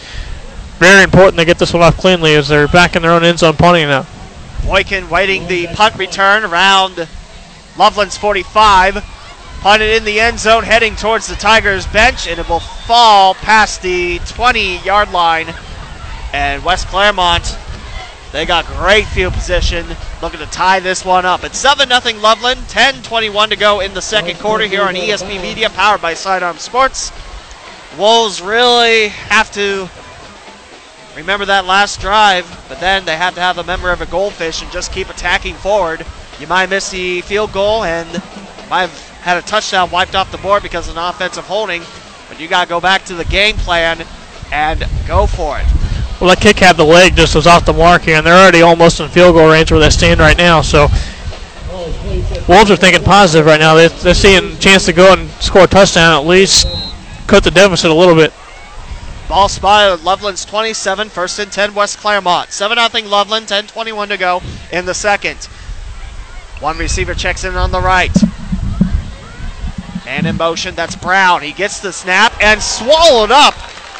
[0.77, 3.39] very important to get this one off cleanly as they're back in their own end
[3.39, 4.05] zone punting now.
[4.65, 7.07] Boykin waiting the punt return around
[7.77, 9.03] Loveland's 45.
[9.61, 13.81] Punted in the end zone, heading towards the Tigers bench, and it will fall past
[13.81, 15.47] the 20 yard line.
[16.31, 17.57] And West Clermont,
[18.31, 19.85] they got great field position,
[20.21, 21.43] looking to tie this one up.
[21.43, 25.41] It's 7 0 Loveland, 10 21 to go in the second quarter here on ESB
[25.41, 27.11] Media, powered by Sidearm Sports.
[27.97, 29.89] Wolves really have to
[31.15, 34.61] remember that last drive, but then they have to have a member of a goldfish
[34.61, 36.05] and just keep attacking forward.
[36.39, 38.11] You might miss the field goal and
[38.69, 41.81] might have had a touchdown wiped off the board because of an offensive holding,
[42.27, 44.05] but you got to go back to the game plan
[44.51, 45.76] and go for it.
[46.19, 48.63] Well, that kick had the leg just was off the mark here, and they're already
[48.63, 50.61] almost in field goal range where they stand right now.
[50.61, 50.87] So
[52.47, 53.75] Wolves are thinking positive right now.
[53.75, 56.65] They, they're seeing a chance to go and score a touchdown at least,
[57.27, 58.33] cut the deficit a little bit.
[59.27, 62.51] Ball spotted Loveland's 27, first and 10 West Clermont.
[62.51, 65.37] 7 0 Loveland, 10 21 to go in the second.
[66.61, 68.15] One receiver checks in on the right.
[70.07, 71.41] And in motion, that's Brown.
[71.41, 73.53] He gets the snap and swallowed up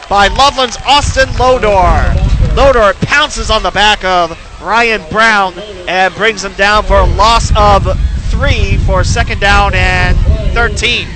[0.09, 2.15] by Loveland's Austin Lodor.
[2.55, 5.53] Lodor pounces on the back of Ryan Brown
[5.87, 7.85] and brings him down for a loss of
[8.29, 10.17] three for second down and
[10.53, 11.07] 13.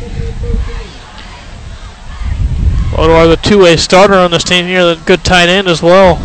[2.97, 6.21] Lodor, the two-way starter on this team here, the good tight end as well.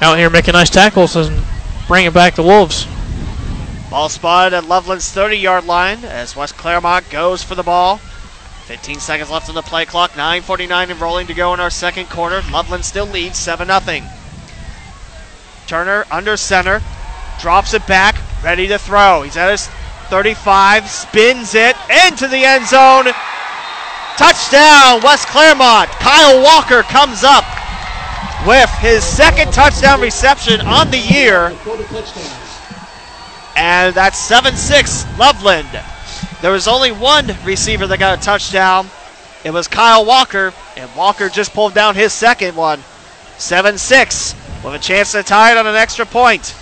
[0.00, 1.44] Out here making nice tackles and
[1.86, 2.86] bringing back the Wolves.
[3.90, 8.00] Ball spotted at Loveland's 30 yard line as West Clermont goes for the ball.
[8.70, 10.12] 15 seconds left on the play clock.
[10.12, 12.40] 9.49 and rolling to go in our second quarter.
[12.52, 14.08] Loveland still leads 7 0.
[15.66, 16.80] Turner under center.
[17.40, 18.14] Drops it back.
[18.44, 19.22] Ready to throw.
[19.22, 19.66] He's at his
[20.08, 20.88] 35.
[20.88, 21.74] Spins it
[22.06, 23.06] into the end zone.
[24.16, 25.90] Touchdown, West Clermont.
[25.98, 27.44] Kyle Walker comes up
[28.46, 31.52] with his second touchdown reception on the year.
[33.56, 35.89] And that's 7 6 Loveland.
[36.42, 38.88] There was only one receiver that got a touchdown.
[39.44, 42.82] It was Kyle Walker, and Walker just pulled down his second one.
[43.36, 46.54] 7 6 with a chance to tie it on an extra point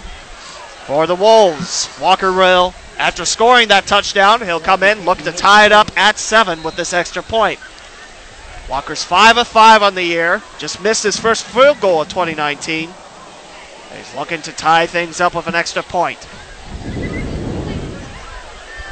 [0.86, 1.88] for the Wolves.
[2.00, 6.18] Walker will, after scoring that touchdown, he'll come in, look to tie it up at
[6.18, 7.60] 7 with this extra point.
[8.68, 12.90] Walker's 5 of 5 on the year, just missed his first field goal of 2019.
[13.96, 16.26] He's looking to tie things up with an extra point.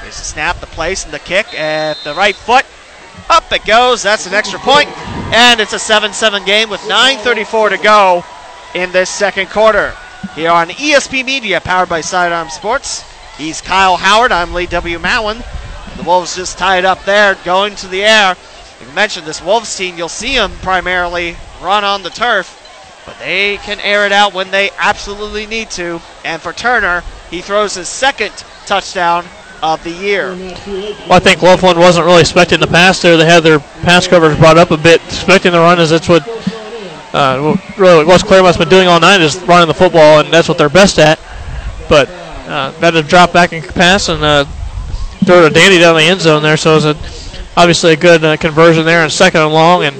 [0.06, 2.64] Here's the snap, the place, and the kick at the right foot.
[3.28, 4.04] Up it goes.
[4.04, 4.88] That's an extra point.
[5.34, 8.24] And it's a 7 7 game with 9.34 to go
[8.76, 9.96] in this second quarter.
[10.36, 13.04] Here on ESP Media, powered by Sidearm Sports.
[13.36, 14.30] He's Kyle Howard.
[14.30, 15.00] I'm Lee W.
[15.00, 15.44] Mowen.
[15.96, 18.36] The Wolves just tied up there, going to the air.
[18.78, 23.56] We mentioned this Wolves team, you'll see them primarily run on the turf, but they
[23.56, 26.00] can air it out when they absolutely need to.
[26.24, 28.30] And for Turner, he throws his second
[28.66, 29.24] touchdown
[29.62, 30.34] of the year.
[30.34, 33.16] Well, I think Loveland wasn't really expecting the pass there.
[33.16, 36.26] They had their pass coverage brought up a bit, expecting the run, as that's what
[37.12, 40.58] uh, really West Clermont's been doing all night is running the football, and that's what
[40.58, 41.18] they're best at.
[41.88, 42.08] But
[42.48, 44.44] uh, had to drop back and pass and uh,
[45.24, 46.56] throw it a dandy down the end zone there.
[46.56, 46.94] So it was a,
[47.56, 49.96] obviously a good uh, conversion there and second and long, and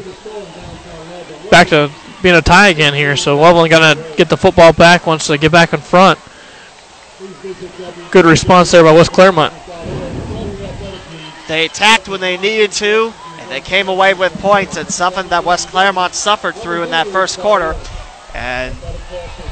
[1.51, 1.91] back to
[2.23, 3.17] being a tie again here.
[3.17, 6.19] So Loveland got to get the football back once they get back in front.
[8.11, 9.55] Good response there by West Clermont.
[11.49, 14.77] They attacked when they needed to, and they came away with points.
[14.77, 17.75] It's something that West Clermont suffered through in that first quarter.
[18.35, 18.77] And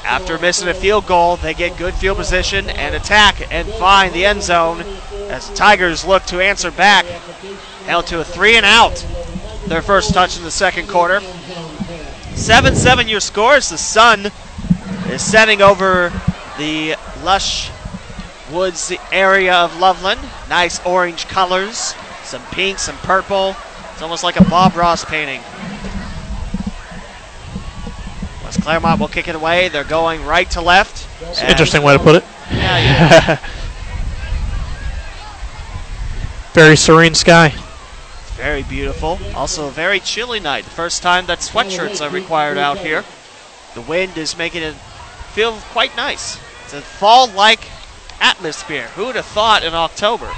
[0.04, 4.26] after missing a field goal, they get good field position and attack and find the
[4.26, 4.82] end zone
[5.30, 7.06] as the Tigers look to answer back.
[7.86, 9.06] Held to a three and out.
[9.68, 11.20] Their first touch in the second quarter.
[12.34, 13.70] 7 7 your scores.
[13.70, 14.30] The sun
[15.08, 16.12] is setting over
[16.58, 17.70] the lush
[18.52, 20.20] woods area of Loveland.
[20.48, 23.56] Nice orange colors, some pink, some purple.
[23.92, 25.40] It's almost like a Bob Ross painting.
[28.44, 29.68] West Clermont will kick it away.
[29.68, 31.06] They're going right to left.
[31.40, 32.24] And- Interesting way to put it.
[32.50, 32.78] Yeah,
[33.38, 33.48] yeah.
[36.52, 37.52] Very serene sky.
[38.36, 39.18] Very beautiful.
[39.34, 40.64] Also a very chilly night.
[40.64, 43.04] The First time that sweatshirts are required out here.
[43.74, 44.74] The wind is making it
[45.32, 46.38] feel quite nice.
[46.74, 47.68] A fall-like
[48.20, 48.88] atmosphere.
[48.96, 50.28] Who would have thought in October?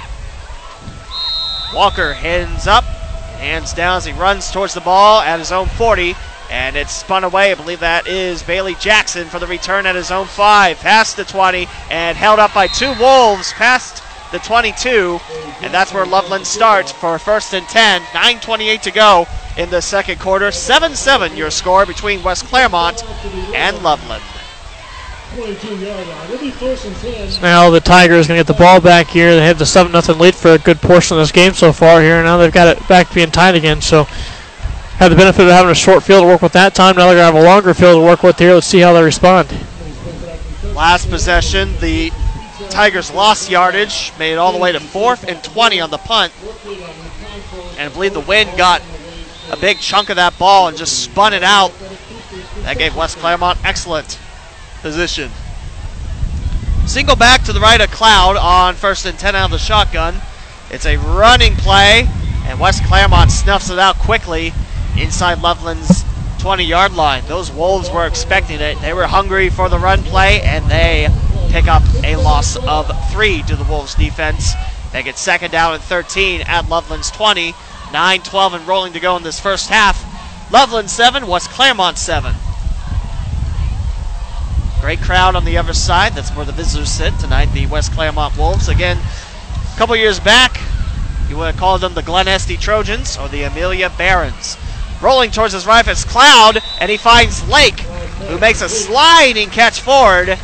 [1.73, 6.15] Walker hands up, hands down as he runs towards the ball at his own 40,
[6.51, 7.49] and it's spun away.
[7.49, 11.25] I believe that is Bailey Jackson for the return at his own 5, past the
[11.25, 15.19] 20, and held up by two Wolves past the 22,
[15.61, 18.03] and that's where Loveland starts for first and 10.
[18.13, 20.51] 9.28 to go in the second quarter.
[20.51, 23.03] 7 7 your score between West Clermont
[23.55, 24.21] and Loveland.
[27.41, 29.35] Now the Tigers going to get the ball back here.
[29.35, 32.01] They have the 7 0 lead for a good portion of this game so far
[32.01, 32.23] here.
[32.23, 33.79] Now they've got it back to being tied again.
[33.79, 36.95] So have the benefit of having a short field to work with that time.
[36.95, 38.55] Now they're going to have a longer field to work with here.
[38.55, 39.47] Let's see how they respond.
[40.73, 42.11] Last possession, the
[42.71, 46.33] Tigers lost yardage, made it all the way to fourth and 20 on the punt.
[47.77, 48.81] And I believe the wind got
[49.51, 51.71] a big chunk of that ball and just spun it out.
[52.63, 54.17] That gave West Clermont excellent
[54.87, 55.29] position.
[56.85, 60.15] Single back to the right of Cloud on first and 10 out of the shotgun.
[60.71, 62.07] It's a running play,
[62.45, 64.53] and West Clermont snuffs it out quickly
[64.97, 66.05] inside Loveland's
[66.39, 67.25] 20 yard line.
[67.27, 68.79] Those Wolves were expecting it.
[68.79, 71.09] They were hungry for the run play, and they
[71.49, 74.53] pick up a loss of three to the Wolves defense.
[74.93, 77.53] They get second down and 13 at Loveland's 20.
[77.91, 80.01] 9 12 and rolling to go in this first half.
[80.49, 82.33] Loveland 7, West Clermont 7.
[84.87, 86.13] Great crowd on the other side.
[86.13, 88.69] That's where the visitors sit tonight, the West Clermont Wolves.
[88.69, 90.61] Again, a couple years back,
[91.27, 94.55] you would have called them the Glen Este Trojans or the Amelia Barons.
[95.01, 97.81] Rolling towards his right is Cloud, and he finds Lake,
[98.29, 100.39] who makes a sliding catch forward.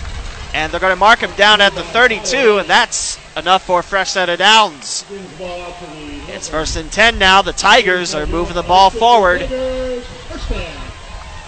[0.54, 3.84] And they're going to mark him down at the 32, and that's enough for a
[3.84, 5.06] fresh set of downs.
[6.28, 7.44] It's first and 10 now.
[7.44, 9.40] The Tigers are moving the ball forward.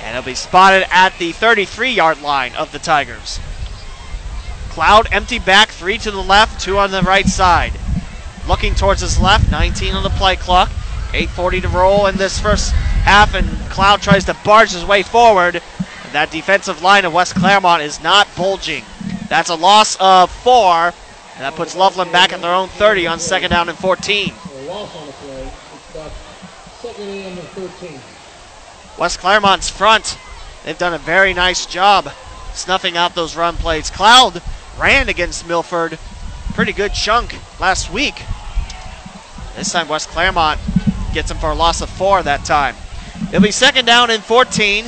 [0.06, 3.39] And it'll be spotted at the 33 yard line of the Tigers.
[4.70, 7.74] Cloud empty back, three to the left, two on the right side.
[8.47, 10.70] Looking towards his left, 19 on the play clock.
[11.12, 15.56] 8.40 to roll in this first half, and Cloud tries to barge his way forward.
[15.56, 18.84] And that defensive line of West Clermont is not bulging.
[19.28, 20.93] That's a loss of four, and
[21.39, 24.34] that puts Loveland back at their own 30 on second down and 14.
[28.98, 30.18] West Clermont's front,
[30.64, 32.10] they've done a very nice job
[32.54, 33.89] snuffing out those run plays.
[33.89, 34.41] Cloud
[34.80, 36.00] ran against Milford
[36.54, 38.16] pretty good chunk last week.
[39.56, 40.60] This time West Clermont
[41.14, 42.76] gets him for a loss of four that time.
[43.30, 44.86] It'll be second down and 14.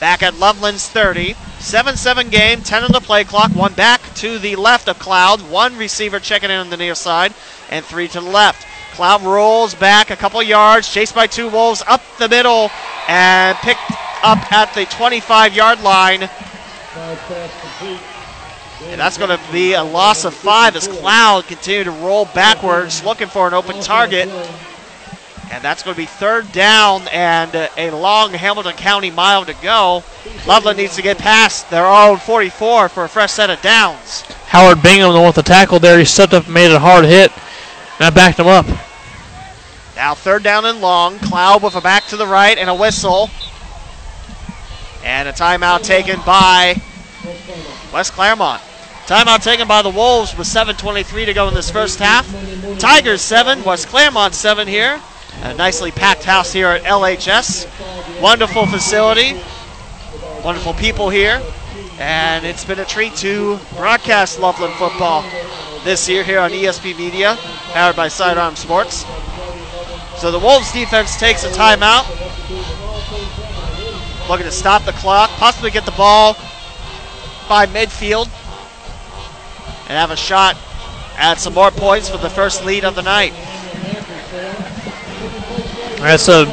[0.00, 1.34] Back at Loveland's 30.
[1.62, 3.52] 7 7 game, 10 on the play clock.
[3.52, 5.48] One back to the left of Cloud.
[5.48, 7.32] One receiver checking in on the near side,
[7.70, 8.66] and three to the left.
[8.92, 12.70] Cloud rolls back a couple yards, chased by two Wolves up the middle,
[13.08, 13.90] and picked
[14.22, 16.28] up at the 25 yard line.
[18.84, 23.02] And that's going to be a loss of five as Cloud continue to roll backwards,
[23.04, 24.28] looking for an open target.
[25.50, 30.02] And that's going to be third down and a long Hamilton County mile to go.
[30.46, 34.22] Loveland needs to get past their own 44 for a fresh set of downs.
[34.46, 37.04] Howard Bingham, the one with the tackle there, he stepped up and made a hard
[37.04, 37.32] hit,
[38.00, 38.66] I backed him up.
[39.94, 41.18] Now third down and long.
[41.18, 43.30] Cloud with a back to the right and a whistle.
[45.04, 46.80] And a timeout taken by
[47.92, 48.62] West Clermont.
[49.06, 52.26] Timeout taken by the Wolves with 7.23 to go in this first half.
[52.78, 55.00] Tigers 7, West Clermont 7 here.
[55.42, 58.22] A nicely packed house here at LHS.
[58.22, 59.40] Wonderful facility.
[60.44, 61.42] Wonderful people here.
[61.98, 65.24] And it's been a treat to broadcast Loveland football
[65.84, 67.36] this year here on ESP Media,
[67.72, 69.04] powered by Sidearm Sports.
[70.16, 72.06] So the Wolves defense takes a timeout.
[74.28, 76.34] Looking to stop the clock, possibly get the ball
[77.48, 78.26] by midfield,
[79.82, 80.56] and have a shot
[81.16, 83.32] at some more points for the first lead of the night.
[86.00, 86.46] That's a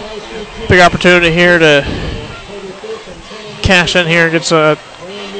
[0.67, 1.81] big opportunity here to
[3.61, 4.29] cash in here.
[4.29, 4.77] Gets a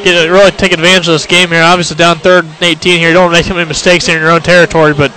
[0.04, 1.62] get a, really take advantage of this game here.
[1.62, 3.14] Obviously down third and 18 here.
[3.14, 5.12] Don't make too many mistakes in your own territory, but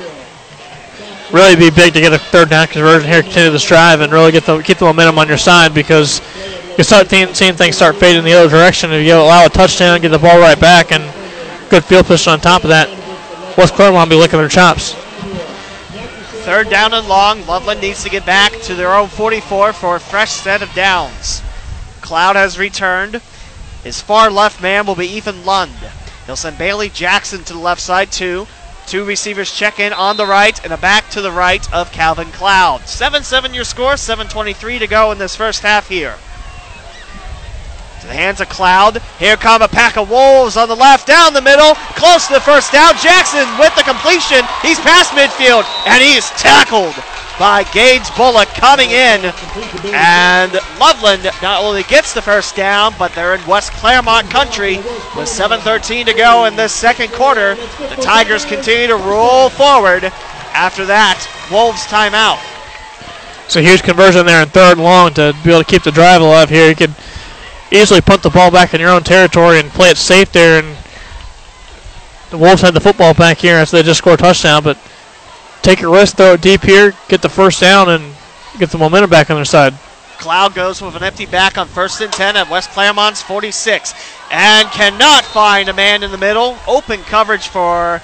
[1.32, 3.22] really be big to get a third down conversion here.
[3.22, 6.20] Continue this drive and really get the keep the momentum on your side because
[6.76, 8.92] you start seeing things start fading the other direction.
[8.92, 11.02] If you allow a touchdown, get the ball right back, and
[11.70, 12.88] good field position on top of that,
[13.56, 14.94] West Clermont will be licking their chops.
[16.44, 17.46] Third down and long.
[17.46, 21.42] Loveland needs to get back to their own 44 for a fresh set of downs.
[22.00, 23.20] Cloud has returned.
[23.82, 25.76] His far left man will be Ethan Lund.
[26.26, 28.46] He'll send Bailey Jackson to the left side, too.
[28.86, 32.30] Two receivers check in on the right and a back to the right of Calvin
[32.32, 32.88] Cloud.
[32.88, 36.16] 7 7 your score, 7.23 to go in this first half here.
[38.02, 39.00] To the hands of Cloud.
[39.20, 42.40] Here come a pack of Wolves on the left, down the middle, close to the
[42.40, 42.96] first down.
[42.98, 44.42] Jackson with the completion.
[44.60, 46.96] He's past midfield, and he is tackled
[47.38, 49.32] by Gage Bullock coming in.
[49.94, 54.78] And Loveland not only gets the first down, but they're in West Clermont country
[55.14, 57.54] with 7.13 to go in this second quarter.
[57.54, 60.10] The Tigers continue to roll forward.
[60.54, 61.22] After that,
[61.52, 62.42] Wolves timeout.
[63.44, 65.92] It's a huge conversion there in third and long to be able to keep the
[65.92, 66.68] drive alive here.
[66.68, 66.94] You could
[67.72, 70.62] easily punt the ball back in your own territory and play it safe there.
[70.62, 70.76] And
[72.30, 74.62] the Wolves had the football back here as they just scored a touchdown.
[74.62, 74.78] But
[75.62, 78.14] take your risk, throw it deep here, get the first down, and
[78.58, 79.74] get the momentum back on their side.
[80.18, 83.92] Cloud goes with an empty back on first and 10 at West Clermont's 46
[84.30, 86.56] and cannot find a man in the middle.
[86.68, 88.00] Open coverage for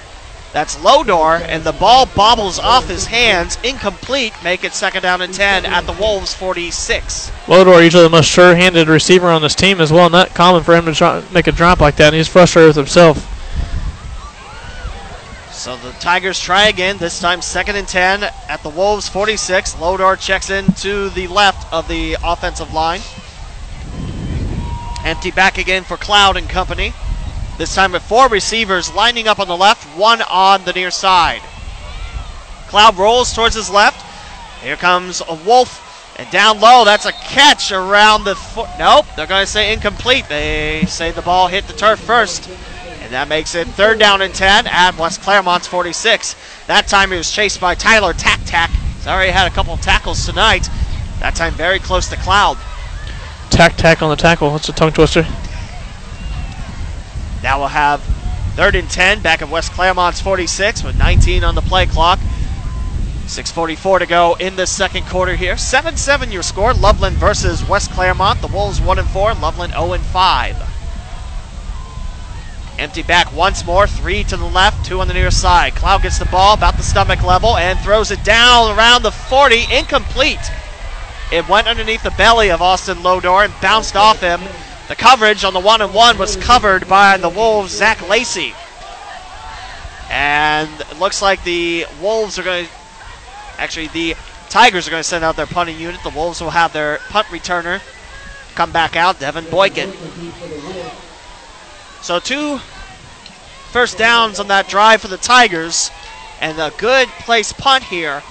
[0.51, 4.33] that's Lodor, and the ball bobbles off his hands, incomplete.
[4.43, 7.31] Make it second down and 10 at the Wolves 46.
[7.47, 10.09] Lodor, usually the most sure-handed receiver on this team as well.
[10.09, 12.77] Not common for him to try, make a drop like that, and he's frustrated with
[12.77, 13.35] himself.
[15.53, 19.79] So the Tigers try again, this time second and 10 at the Wolves 46.
[19.79, 23.01] Lodor checks in to the left of the offensive line.
[25.03, 26.93] Empty back again for Cloud and company.
[27.59, 31.41] This time with four receivers lining up on the left, one on the near side.
[32.69, 34.01] Cloud rolls towards his left.
[34.63, 35.85] Here comes a Wolf.
[36.17, 38.69] And down low, that's a catch around the foot.
[38.79, 40.29] Nope, they're going to say incomplete.
[40.29, 42.49] They say the ball hit the turf first.
[43.01, 46.37] And that makes it third down and 10 at West Clermont's 46.
[46.67, 50.25] That time he was chased by Tyler Tack Tack He's already had a couple tackles
[50.25, 50.69] tonight.
[51.19, 52.57] That time very close to Cloud.
[53.49, 54.51] Tack tack on the tackle.
[54.51, 55.27] That's a tongue twister.
[57.41, 58.01] Now we'll have
[58.55, 62.19] third and 10 back at West Clermont's 46 with 19 on the play clock.
[63.25, 65.55] 6.44 to go in the second quarter here.
[65.55, 66.73] 7 7 your score.
[66.73, 68.41] Loveland versus West Clermont.
[68.41, 70.69] The Wolves 1 and 4, Loveland 0 and 5.
[72.79, 73.85] Empty back once more.
[73.85, 75.75] Three to the left, two on the near side.
[75.75, 79.65] Cloud gets the ball about the stomach level and throws it down around the 40.
[79.71, 80.39] Incomplete.
[81.31, 84.41] It went underneath the belly of Austin Lodor and bounced off him.
[84.89, 88.55] The coverage on the one and one was covered by the Wolves' Zach Lacey.
[90.09, 92.71] And it looks like the Wolves are going to,
[93.59, 94.15] actually, the
[94.49, 96.01] Tigers are going to send out their punting unit.
[96.03, 97.81] The Wolves will have their punt returner
[98.55, 99.93] come back out, Devin Boykin.
[102.01, 102.57] So two
[103.71, 105.91] first downs on that drive for the Tigers,
[106.41, 108.23] and a good place punt here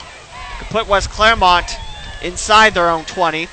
[0.58, 1.76] could put West Clermont
[2.20, 3.44] inside their own 20.
[3.44, 3.48] I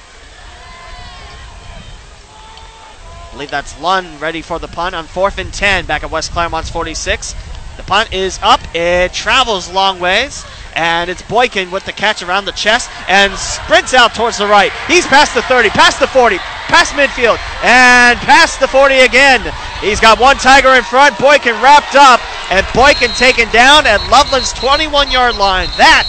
[3.35, 6.69] believe that's Lund ready for the punt on fourth and 10 back at West Clermont's
[6.69, 7.35] 46.
[7.75, 8.61] The punt is up.
[8.73, 10.45] It travels long ways.
[10.73, 14.71] And it's Boykin with the catch around the chest and sprints out towards the right.
[14.87, 19.41] He's past the 30, past the 40, past midfield, and past the 40 again.
[19.81, 21.19] He's got one Tiger in front.
[21.19, 22.21] Boykin wrapped up,
[22.51, 25.67] and Boykin taken down at Loveland's 21 yard line.
[25.77, 26.07] That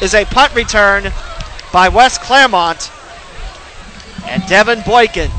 [0.00, 1.12] is a punt return
[1.72, 2.92] by West Clermont
[4.26, 5.30] and Devin Boykin.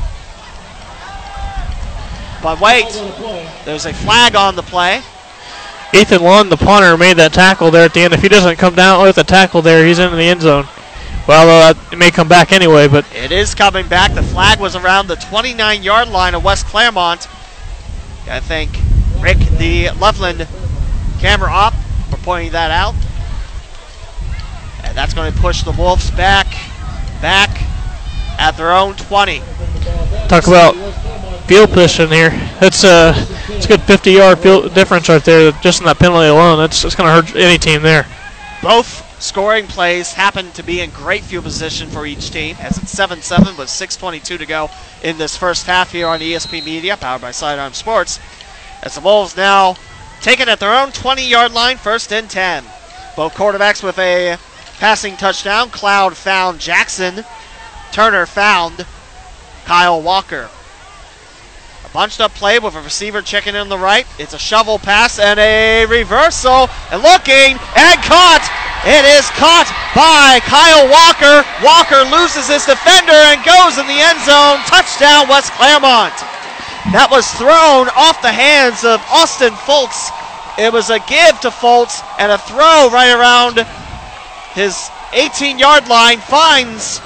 [2.42, 2.88] But wait,
[3.64, 5.02] there's a flag on the play.
[5.92, 8.14] Ethan Lund, the punter, made that tackle there at the end.
[8.14, 10.66] If he doesn't come down with the tackle there, he's in the end zone.
[11.26, 14.14] Well, uh, it may come back anyway, but It is coming back.
[14.14, 17.28] The flag was around the 29 yard line of West Clermont.
[18.28, 18.70] I think
[19.20, 20.46] Rick, the Loveland
[21.18, 21.74] camera op,
[22.08, 22.94] for pointing that out.
[24.84, 26.46] And that's going to push the Wolves back,
[27.20, 27.50] back
[28.38, 29.40] at their own 20.
[30.28, 30.74] talk about
[31.50, 32.30] field position here.
[32.62, 33.12] It's a
[33.48, 36.58] it's a good 50 yard field difference right there, just in that penalty alone.
[36.58, 38.06] That's it's going to hurt any team there.
[38.62, 42.92] Both scoring plays happen to be in great field position for each team, as it's
[42.92, 44.70] 7 7 with 6.22 to go
[45.02, 48.20] in this first half here on ESP Media, powered by Sidearm Sports.
[48.84, 49.74] As the Wolves now
[50.20, 52.62] take it at their own 20 yard line, first and 10.
[53.16, 54.38] Both quarterbacks with a
[54.78, 55.70] passing touchdown.
[55.70, 57.24] Cloud found Jackson.
[57.90, 58.86] Turner found
[59.64, 60.48] Kyle Walker.
[61.92, 64.06] Bunched up play with a receiver checking in on the right.
[64.18, 66.70] It's a shovel pass and a reversal.
[66.94, 68.46] And looking and caught.
[68.86, 71.42] It is caught by Kyle Walker.
[71.66, 74.62] Walker loses his defender and goes in the end zone.
[74.70, 76.14] Touchdown, West Clermont.
[76.94, 80.14] That was thrown off the hands of Austin Foltz.
[80.62, 83.66] It was a give to Foltz and a throw right around
[84.54, 84.78] his
[85.12, 86.18] 18 yard line.
[86.22, 87.02] Finds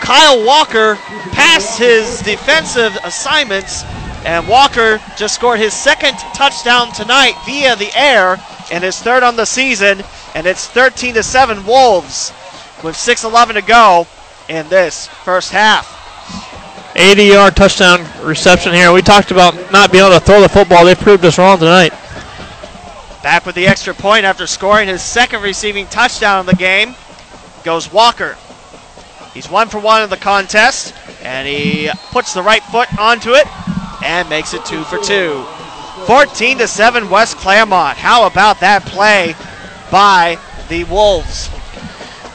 [0.00, 0.96] Kyle Walker
[1.32, 3.84] passed his defensive assignments,
[4.24, 8.40] and Walker just scored his second touchdown tonight via the air
[8.72, 10.02] and his third on the season.
[10.34, 12.32] And it's 13 to 7 Wolves
[12.82, 14.06] with 6:11 to go
[14.48, 15.92] in this first half.
[16.96, 18.90] 80 yard touchdown reception here.
[18.90, 20.84] We talked about not being able to throw the football.
[20.84, 21.92] They proved us wrong tonight.
[23.22, 26.94] Back with the extra point after scoring his second receiving touchdown in the game
[27.64, 28.36] goes Walker.
[29.36, 33.46] He's one for one in the contest, and he puts the right foot onto it
[34.02, 35.44] and makes it two for two.
[36.06, 37.98] 14 to 7 West Clermont.
[37.98, 39.34] How about that play
[39.90, 40.38] by
[40.70, 41.50] the Wolves?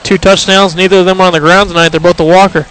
[0.03, 0.75] Two touchdowns.
[0.75, 1.89] Neither of them are on the ground tonight.
[1.89, 2.65] They're both the Walker.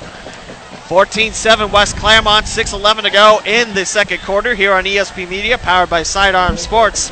[0.87, 5.29] 14 7 West Clermont, 6 11 to go in the second quarter here on ESP
[5.29, 7.11] Media, powered by Sidearm Sports.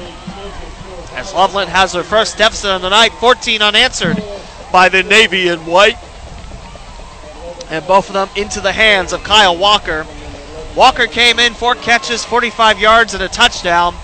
[1.17, 4.23] As Loveland has their first deficit of the night, 14 unanswered
[4.71, 5.99] by the Navy in white.
[7.71, 10.07] And both of them into the hands of Kyle Walker.
[10.75, 13.95] Walker came in, four catches, 45 yards, and a touchdown.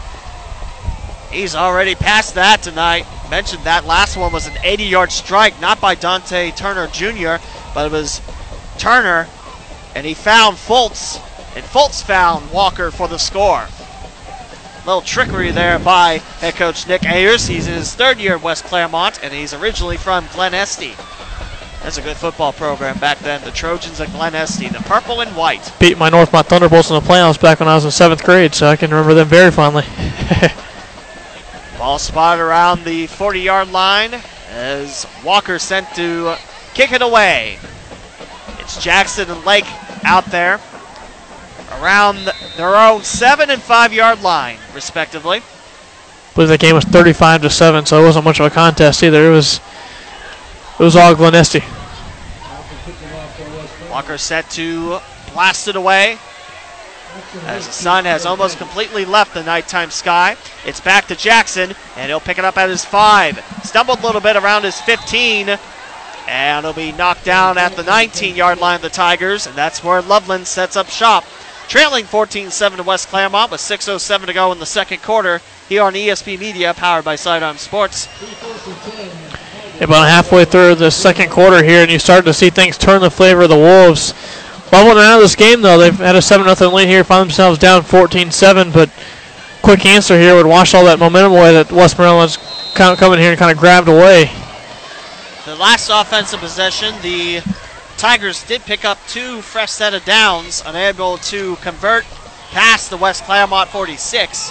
[1.31, 3.07] He's already past that tonight.
[3.31, 7.37] Mentioned that last one was an 80 yard strike, not by Dante Turner Jr.,
[7.75, 8.21] but it was
[8.79, 9.29] Turner,
[9.95, 11.21] and he found Fultz,
[11.57, 13.67] and Fultz found Walker for the score.
[14.87, 17.47] Little trickery there by head coach Nick Ayers.
[17.47, 20.95] He's in his third year at West Clermont, and he's originally from Glen Este.
[21.85, 23.45] That's a good football program back then.
[23.45, 25.71] The Trojans at Glen Este, the purple and white.
[25.79, 28.69] Beat my Northmont Thunderbolts in the playoffs back when I was in seventh grade, so
[28.69, 29.85] I can remember them very fondly.
[31.79, 34.15] Ball spotted around the 40 yard line
[34.49, 36.37] as Walker sent to
[36.73, 37.59] kick it away.
[38.61, 39.67] It's Jackson and Lake
[40.05, 40.61] out there
[41.83, 45.41] around their own 7 and 5 yard line, respectively.
[45.41, 49.03] I believe the game was 35 to 7, so it wasn't much of a contest
[49.03, 49.27] either.
[49.27, 49.61] It was
[50.77, 51.63] It was all Glen Este.
[53.89, 54.99] Walker set to
[55.33, 56.19] blast it away.
[57.47, 62.09] As the sun has almost completely left the nighttime sky, it's back to Jackson, and
[62.09, 63.39] he'll pick it up at his five.
[63.63, 65.57] Stumbled a little bit around his 15,
[66.27, 69.85] and he'll be knocked down at the 19 yard line of the Tigers, and that's
[69.85, 71.25] where Loveland sets up shop.
[71.69, 75.85] Trailing 14 7 to West Clermont with 6.07 to go in the second quarter here
[75.85, 78.09] on ESP Media, powered by Sidearm Sports.
[79.81, 83.11] About halfway through the second quarter here, and you start to see things turn the
[83.11, 84.15] flavor of the Wolves.
[84.71, 87.59] Bubbling out of this game, though, they've had a 7 0 lead here, find themselves
[87.59, 88.89] down 14 7, but
[89.63, 92.37] quick answer here would wash all that momentum away that Westmoreland's
[92.75, 94.31] kind of coming here and kind of grabbed away.
[95.45, 97.43] The last offensive possession, the
[97.97, 102.05] Tigers did pick up two fresh set of downs, unable to convert
[102.51, 104.51] past the West Clermont 46.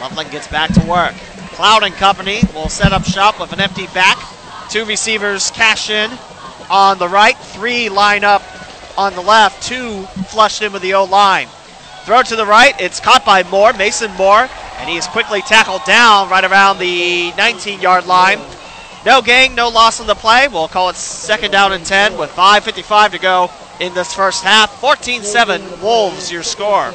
[0.00, 1.14] Loveland gets back to work.
[1.52, 4.18] Cloud and company will set up shop with an empty back.
[4.70, 6.10] Two receivers cash in
[6.70, 8.42] on the right, three line up
[8.96, 11.48] on the left, two flushed in with the O line.
[12.04, 14.48] Throw to the right, it's caught by Moore, Mason Moore,
[14.78, 18.40] and he is quickly tackled down right around the 19 yard line.
[19.04, 20.48] No gain, no loss on the play.
[20.48, 24.78] We'll call it second down and 10 with 5.55 to go in this first half.
[24.80, 26.92] 14 7, Wolves, your score.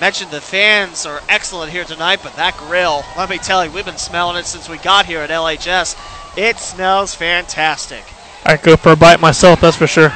[0.00, 3.84] Mentioned the fans are excellent here tonight, but that grill, let me tell you, we've
[3.84, 5.98] been smelling it since we got here at LHS.
[6.38, 8.04] It smells fantastic.
[8.44, 10.12] I'd go for a bite myself, that's for sure.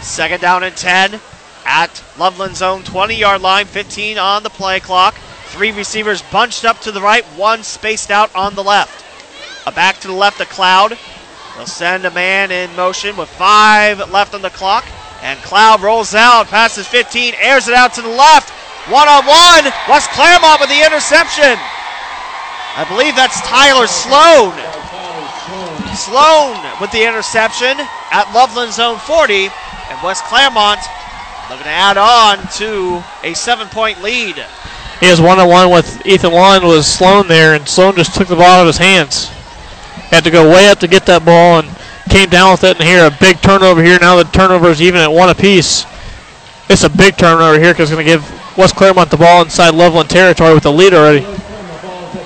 [0.00, 1.20] Second down and 10
[1.66, 5.14] at Loveland's own 20 yard line, 15 on the play clock.
[5.46, 9.04] Three receivers bunched up to the right, one spaced out on the left.
[9.66, 10.96] A back to the left of Cloud.
[11.56, 14.84] They'll send a man in motion with five left on the clock.
[15.22, 18.52] And Cloud rolls out, passes 15, airs it out to the left.
[18.92, 19.64] One on one.
[19.88, 21.56] West Clermont with the interception.
[22.76, 24.52] I believe that's Tyler Sloan.
[25.96, 27.80] Sloan with the interception
[28.12, 29.48] at Loveland Zone 40.
[29.88, 30.80] And West Clermont
[31.48, 34.36] looking to add on to a seven point lead.
[35.00, 38.28] He has one on one with Ethan Lund was Sloan there, and Sloan just took
[38.28, 39.28] the ball out of his hands.
[40.12, 41.68] Had to go way up to get that ball and
[42.10, 42.78] came down with it.
[42.78, 43.98] And here, a big turnover here.
[43.98, 45.86] Now the turnover is even at one apiece.
[46.68, 49.74] It's a big turnover here because it's going to give West Clermont the ball inside
[49.74, 51.26] Loveland territory with the lead already.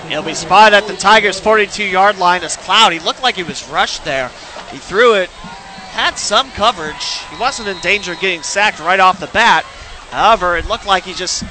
[0.09, 2.93] He'll be spotted at the Tigers' 42 yard line as Cloud.
[2.93, 4.31] He looked like he was rushed there.
[4.71, 7.19] He threw it, had some coverage.
[7.31, 9.65] He wasn't in danger of getting sacked right off the bat.
[10.11, 11.45] However, it looked like he just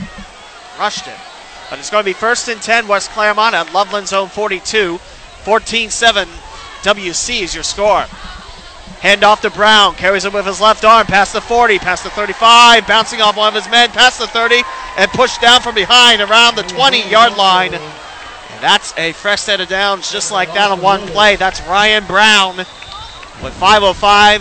[0.80, 1.17] rushed it.
[1.69, 4.99] But it's going to be first and 10, West Clermont at Loveland Zone 42.
[5.43, 6.28] 14 7,
[6.82, 8.05] WC is your score.
[9.01, 12.09] Hand off to Brown, carries it with his left arm, past the 40, past the
[12.09, 14.63] 35, bouncing off one of his men, past the 30,
[14.97, 17.75] and pushed down from behind around the 20 yard line.
[17.75, 17.83] And
[18.59, 21.35] that's a fresh set of downs just like that on one play.
[21.35, 24.39] That's Ryan Brown with 5.05.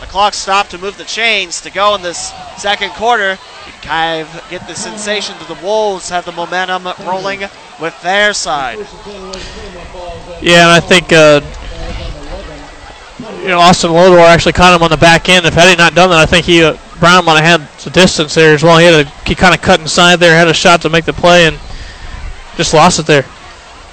[0.00, 3.38] The clock stopped to move the chains to go in this second quarter.
[3.82, 7.40] Kind of get the sensation that the Wolves have the momentum rolling
[7.80, 8.78] with their side.
[10.40, 11.40] Yeah, and I think uh,
[13.48, 15.46] you know Austin Lodor actually caught him on the back end.
[15.46, 17.94] If had he not done that, I think he uh, Brown might have had some
[17.94, 18.76] distance there as well.
[18.76, 21.14] He had a, he kind of cut inside there, had a shot to make the
[21.14, 21.58] play, and
[22.56, 23.24] just lost it there.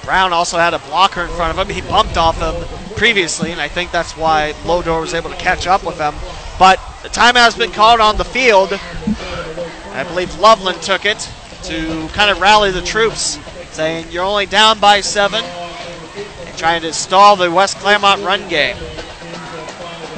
[0.04, 1.74] Brown also had a blocker in front of him.
[1.74, 2.54] He bumped off him
[2.96, 6.14] previously, and I think that's why Lodor was able to catch up with him.
[6.58, 8.78] But the time has been called on the field.
[9.92, 11.30] I believe Loveland took it
[11.62, 13.38] to kind of rally the troops,
[13.70, 18.76] saying you're only down by seven, and trying to stall the West Clermont run game.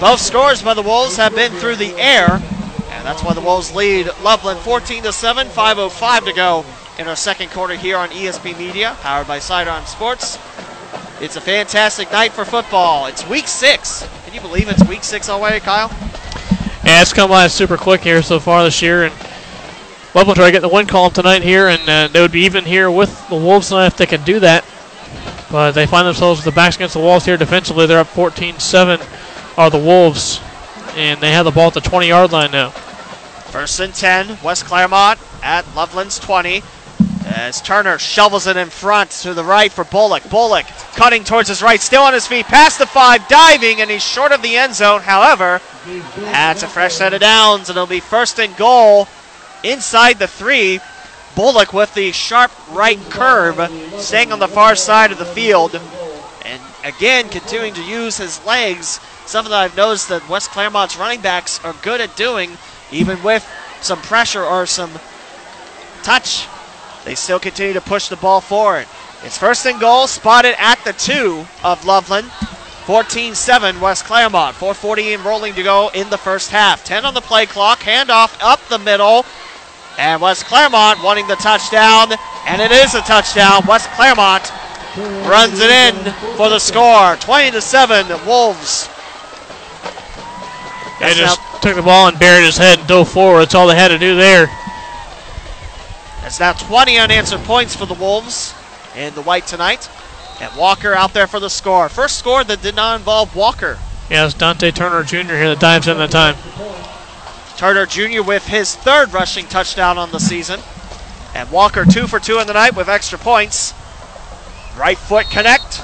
[0.01, 3.75] Both scores by the Wolves have been through the air, and that's why the Wolves
[3.75, 6.65] lead Loveland 14 to 7, 5:05 to go
[7.01, 10.39] in our second quarter here on ESP Media, powered by Sidearm Sports.
[11.21, 13.07] It's a fantastic night for football.
[13.07, 14.07] It's week six.
[14.25, 15.91] Can you believe it's week six already, Kyle?
[16.85, 19.15] Yeah, it's come by super quick here so far this year, and
[20.15, 22.65] Loveland try to get the win column tonight here, and uh, they would be even
[22.65, 24.65] here with the Wolves tonight if they can do that.
[25.51, 27.87] But they find themselves with the backs against the walls here defensively.
[27.87, 29.01] They're up 14-7
[29.59, 30.41] are the Wolves,
[30.95, 32.71] and they have the ball at the 20-yard line now.
[32.71, 36.63] First and 10, West Clermont at Loveland's 20.
[37.27, 40.31] As Turner shovels it in front to the right for Bullock.
[40.31, 44.07] Bullock cutting towards his right, still on his feet, past the five, diving, and he's
[44.07, 45.03] short of the end zone.
[45.03, 45.61] However,
[46.17, 49.09] that's a fresh set of downs, and it'll be first and goal
[49.65, 50.79] inside the three.
[51.35, 53.61] Bullock with the sharp right curve,
[54.01, 55.81] staying on the far side of the field,
[56.45, 59.01] and again continuing to use his legs.
[59.29, 62.57] Something that I've noticed that West Clermont's running backs are good at doing,
[62.91, 63.47] even with
[63.83, 64.91] some pressure or some
[66.03, 66.47] touch.
[67.05, 68.87] They still continue to push the ball forward.
[69.23, 72.29] It's first and goal, spotted at the two of Loveland.
[72.87, 74.57] 14-7 West Clermont.
[74.57, 76.83] 440 and rolling to go in the first half.
[76.85, 77.81] 10 on the play clock.
[77.81, 79.27] Handoff up the middle.
[79.99, 82.15] And West Clermont wanting the touchdown.
[82.47, 83.61] And it is a touchdown.
[83.69, 84.51] West Clermont
[85.29, 87.17] runs it in for the score.
[87.17, 88.89] 20 to 7 Wolves.
[91.01, 93.43] They just took the ball and buried his head and dove forward.
[93.43, 94.51] That's all they had to do there.
[96.25, 98.53] It's now 20 unanswered points for the Wolves
[98.95, 99.89] and the white tonight.
[100.41, 101.89] And Walker out there for the score.
[101.89, 103.79] First score that did not involve Walker.
[104.11, 105.35] Yeah, it's Dante Turner Jr.
[105.35, 106.37] here that dives in that time.
[107.57, 108.23] Turner Jr.
[108.23, 110.61] with his third rushing touchdown on the season.
[111.35, 113.75] And Walker two for two in the night with extra points.
[114.77, 115.81] Right foot connect.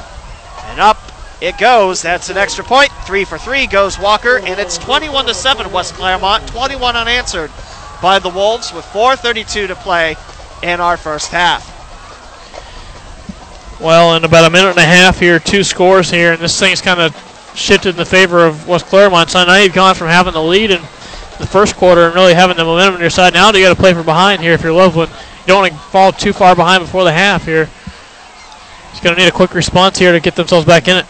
[0.66, 0.98] And up
[1.44, 2.00] it goes.
[2.00, 2.90] That's an extra point.
[3.06, 4.38] Three for three goes Walker.
[4.38, 6.48] And it's 21 to 7 West Clermont.
[6.48, 7.50] 21 unanswered
[8.00, 10.16] by the Wolves with 4.32 to play
[10.62, 11.70] in our first half.
[13.78, 16.80] Well, in about a minute and a half here, two scores here, and this thing's
[16.80, 17.14] kind of
[17.54, 19.28] shifted in the favor of West Clermont.
[19.28, 22.56] So now you've gone from having the lead in the first quarter and really having
[22.56, 23.34] the momentum on your side.
[23.34, 25.12] Now you got to play from behind here if you're Loveland.
[25.12, 27.68] You don't want to fall too far behind before the half here.
[28.92, 31.06] He's going to need a quick response here to get themselves back in it.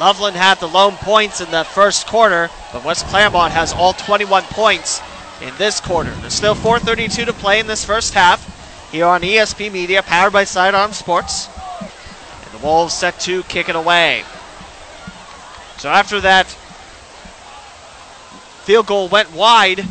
[0.00, 4.44] Loveland had the lone points in the first quarter, but West Clermont has all 21
[4.44, 5.02] points
[5.42, 6.10] in this quarter.
[6.20, 10.44] There's still 4.32 to play in this first half here on ESP Media, powered by
[10.44, 11.50] Sidearm Sports.
[11.80, 14.24] And the Wolves set to kick it away.
[15.76, 16.46] So after that
[18.64, 19.84] field goal went wide,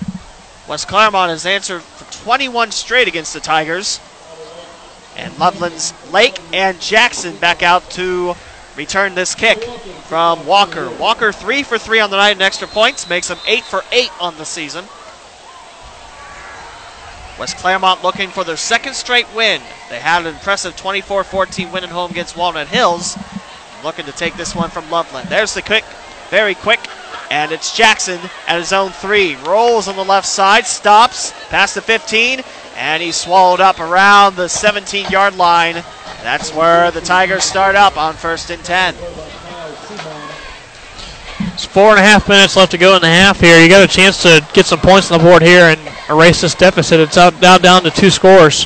[0.68, 3.99] West Clermont has answered for 21 straight against the Tigers.
[5.16, 8.36] And Loveland's Lake and Jackson back out to
[8.80, 9.62] return this kick
[10.08, 10.90] from Walker.
[10.92, 14.10] Walker three for three on the night and extra points, makes him eight for eight
[14.22, 14.86] on the season.
[17.38, 19.62] West Clermont looking for their second straight win.
[19.90, 23.18] They had an impressive 24 14 win at home against Walnut Hills.
[23.84, 25.28] Looking to take this one from Loveland.
[25.28, 25.84] There's the quick,
[26.30, 26.80] very quick,
[27.30, 29.36] and it's Jackson at his own three.
[29.46, 32.44] Rolls on the left side, stops past the 15,
[32.80, 35.84] and he's swallowed up around the 17 yard line.
[36.24, 38.96] That's where the Tigers start up on first and 10.
[41.54, 43.62] It's four and a half minutes left to go in the half here.
[43.62, 46.56] You got a chance to get some points on the board here and erase this
[46.56, 47.02] deficit.
[47.02, 48.66] It's out now down to two scores.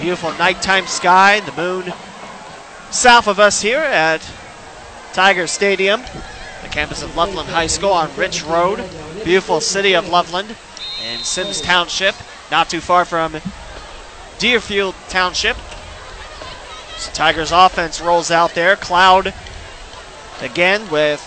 [0.00, 1.92] Beautiful nighttime sky, the moon
[2.90, 4.20] south of us here at
[5.12, 6.02] Tiger Stadium,
[6.62, 8.78] the campus of Loveland High School on Rich Road.
[9.24, 10.56] Beautiful city of Loveland
[11.04, 12.14] in Symmes Township,
[12.50, 13.36] not too far from
[14.38, 15.56] Deerfield Township.
[16.96, 18.76] So Tigers offense rolls out there.
[18.76, 19.32] Cloud
[20.40, 21.24] again with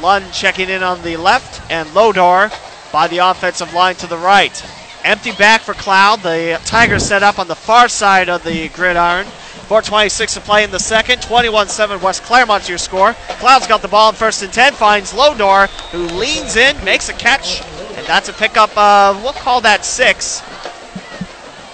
[0.00, 2.50] Lund checking in on the left and Lodor
[2.92, 4.64] by the offensive line to the right.
[5.04, 6.22] Empty back for Cloud.
[6.22, 9.26] The Tigers set up on the far side of the gridiron.
[9.68, 11.22] 4.26 to play in the second.
[11.22, 13.14] 21 7 West Clermont's your score.
[13.38, 17.12] Cloud's got the ball in first and 10, finds Lodor, who leans in, makes a
[17.12, 17.62] catch,
[18.06, 20.42] that's a pickup of, we'll call that six.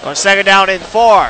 [0.05, 1.29] On second down in four.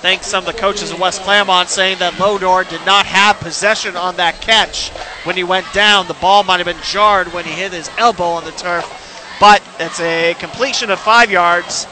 [0.00, 3.96] Thanks some of the coaches of West Clermont saying that Lodor did not have possession
[3.96, 4.90] on that catch
[5.24, 6.06] when he went down.
[6.06, 9.62] The ball might have been jarred when he hit his elbow on the turf, but
[9.80, 11.86] it's a completion of five yards.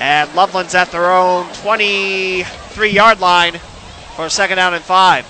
[0.00, 3.58] And Loveland's at their own 23 yard line
[4.16, 5.26] for second down and five.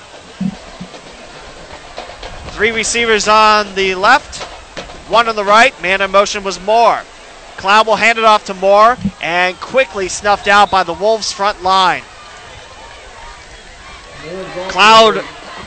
[2.54, 4.46] Three receivers on the left,
[5.08, 5.80] one on the right.
[5.82, 7.02] Man in motion was Moore.
[7.56, 11.62] Cloud will hand it off to Moore and quickly snuffed out by the Wolves' front
[11.62, 12.02] line.
[14.68, 15.24] Cloud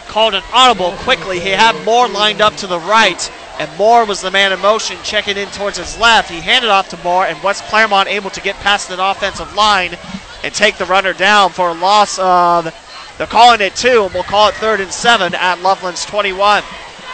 [0.08, 1.40] called an audible quickly.
[1.40, 4.98] He had Moore lined up to the right, and Moore was the man in motion
[5.04, 6.30] checking in towards his left.
[6.30, 9.98] He handed off to Moore, and West Clermont able to get past an offensive line
[10.44, 12.74] and take the runner down for a loss of,
[13.18, 16.64] they're calling it two, and we'll call it third and seven at Loveland's 21.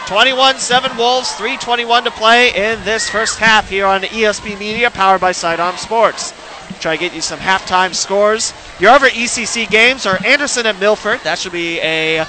[0.06, 5.20] 21 7 Wolves, 321 to play in this first half here on ESP Media, powered
[5.20, 6.34] by Sidearm Sports.
[6.78, 8.52] Try to get you some halftime scores.
[8.78, 11.20] Your other ECC games are Anderson and Milford.
[11.20, 12.26] That should be a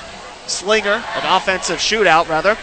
[0.47, 2.57] slinger, an offensive shootout, rather.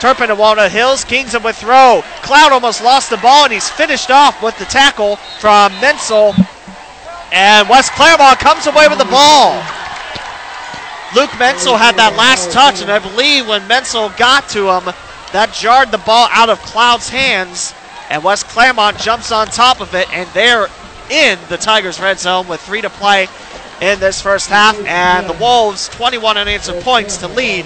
[0.00, 1.04] Turpin and Walnut Hills.
[1.04, 2.02] Kings Kingsham with throw.
[2.22, 6.34] Cloud almost lost the ball, and he's finished off with the tackle from Menzel.
[7.30, 9.62] And West Clermont comes away with the ball.
[11.14, 14.92] Luke Menzel had that last touch, and I believe when Menzel got to him,
[15.32, 17.74] that jarred the ball out of Cloud's hands,
[18.10, 20.68] and West Clermont jumps on top of it, and they're
[21.10, 23.28] in the Tigers' red zone with three to play
[23.80, 27.64] in this first half, and the Wolves 21 unanswered points to lead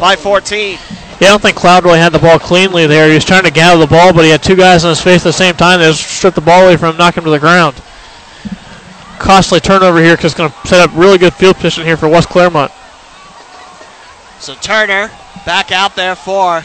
[0.00, 0.78] by 14.
[1.20, 3.08] Yeah, I don't think Cloud really had the ball cleanly there.
[3.08, 5.20] He was trying to gather the ball, but he had two guys on his face
[5.20, 7.38] at the same time that stripped the ball away from him, knocked him to the
[7.38, 7.80] ground.
[9.20, 12.08] Costly turnover here because it's going to set up really good field position here for
[12.08, 12.72] West Clermont.
[14.40, 15.10] So Turner
[15.44, 16.64] back out there for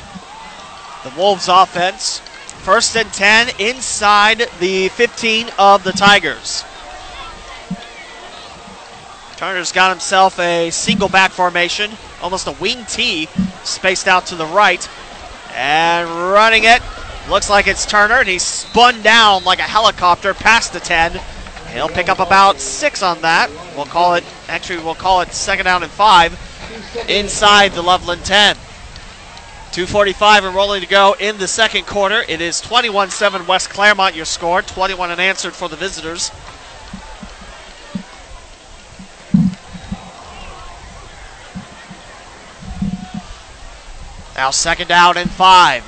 [1.04, 2.20] the Wolves offense.
[2.64, 6.64] First and 10 inside the 15 of the Tigers.
[9.36, 11.92] Turner's got himself a single back formation,
[12.22, 13.28] almost a wing T,
[13.66, 14.90] spaced out to the right.
[15.54, 16.82] And running it,
[17.30, 21.20] looks like it's Turner, and he's spun down like a helicopter past the 10.
[21.76, 23.52] He'll pick up about six on that.
[23.76, 26.32] We'll call it, actually, we'll call it second down and five
[27.10, 28.56] inside the Loveland 10.
[28.56, 32.24] 2.45 and rolling to go in the second quarter.
[32.30, 34.62] It is 21 7 West Clermont, your score.
[34.62, 36.32] 21 unanswered for the visitors.
[44.38, 45.84] Now, second down and five.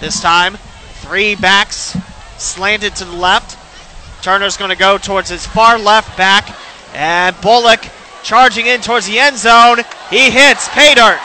[0.00, 0.56] This time,
[1.02, 1.94] three backs
[2.38, 3.58] slanted to the left.
[4.22, 6.56] Turner's going to go towards his far left back.
[6.94, 7.84] And Bullock
[8.22, 9.78] charging in towards the end zone.
[10.10, 11.20] He hits pay dirt.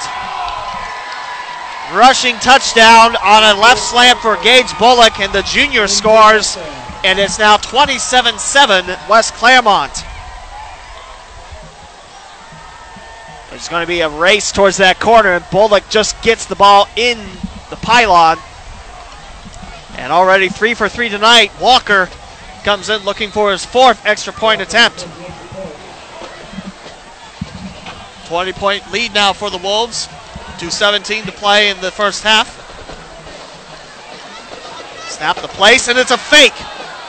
[1.94, 6.58] Rushing touchdown on a left slant for Gage Bullock, and the junior scores.
[7.04, 9.94] And it's now 27 7 West Clermont.
[13.52, 16.88] There's going to be a race towards that corner, and Bullock just gets the ball
[16.96, 17.18] in
[17.70, 18.38] the pylon.
[19.98, 21.52] And already three for three tonight.
[21.62, 22.10] Walker
[22.64, 25.08] comes in looking for his fourth extra point attempt.
[28.28, 30.08] 20 point lead now for the Wolves.
[30.58, 32.66] 2.17 to play in the first half.
[35.08, 36.54] Snap the place, and it's a fake.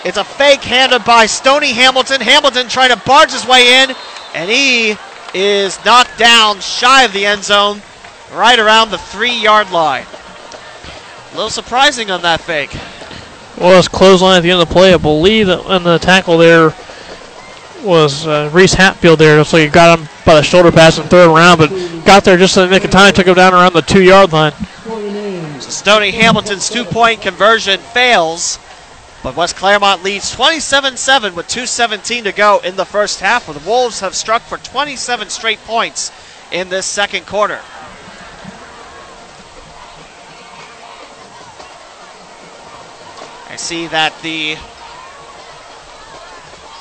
[0.04, 2.20] It's a fake handed by Stony Hamilton.
[2.20, 3.94] Hamilton trying to barge his way in,
[4.34, 4.96] and he
[5.34, 7.82] is knocked down shy of the end zone,
[8.32, 10.06] right around the three yard line.
[11.32, 12.74] A little surprising on that fake.
[13.60, 14.94] Well, it's clothesline at the end of the play.
[14.94, 16.74] I believe that in the tackle there
[17.82, 19.42] was uh, Reese Hatfield there.
[19.44, 21.70] So he got him by the shoulder pass and threw third round, but
[22.04, 24.32] got there just in the nick of time, took him down around the two yard
[24.32, 24.52] line.
[24.84, 28.58] So Stony Hamilton's two point conversion fails.
[29.20, 33.46] But West Clermont leads 27 7 with 2.17 to go in the first half.
[33.46, 36.12] The Wolves have struck for 27 straight points
[36.52, 37.60] in this second quarter.
[43.58, 44.56] See that the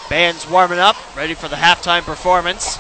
[0.09, 2.79] band's warming up, ready for the halftime performance.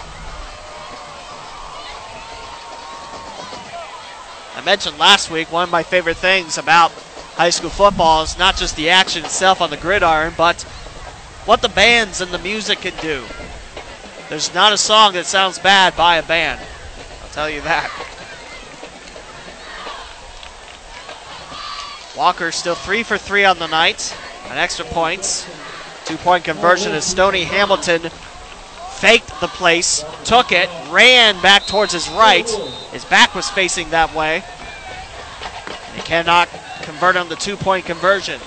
[4.55, 6.91] I mentioned last week one of my favorite things about
[7.35, 10.63] high school football is not just the action itself on the gridiron, but
[11.45, 13.23] what the bands and the music can do.
[14.29, 16.59] There's not a song that sounds bad by a band.
[17.21, 17.91] I'll tell you that.
[22.17, 24.17] Walker still three for three on the night
[24.49, 25.47] An extra points.
[26.05, 28.09] Two point conversion as Stony Hamilton
[28.95, 32.49] faked the place, took it, ran back towards his right.
[32.91, 34.43] His back was facing that way.
[35.93, 36.49] He cannot
[36.81, 38.39] convert on the two point conversion.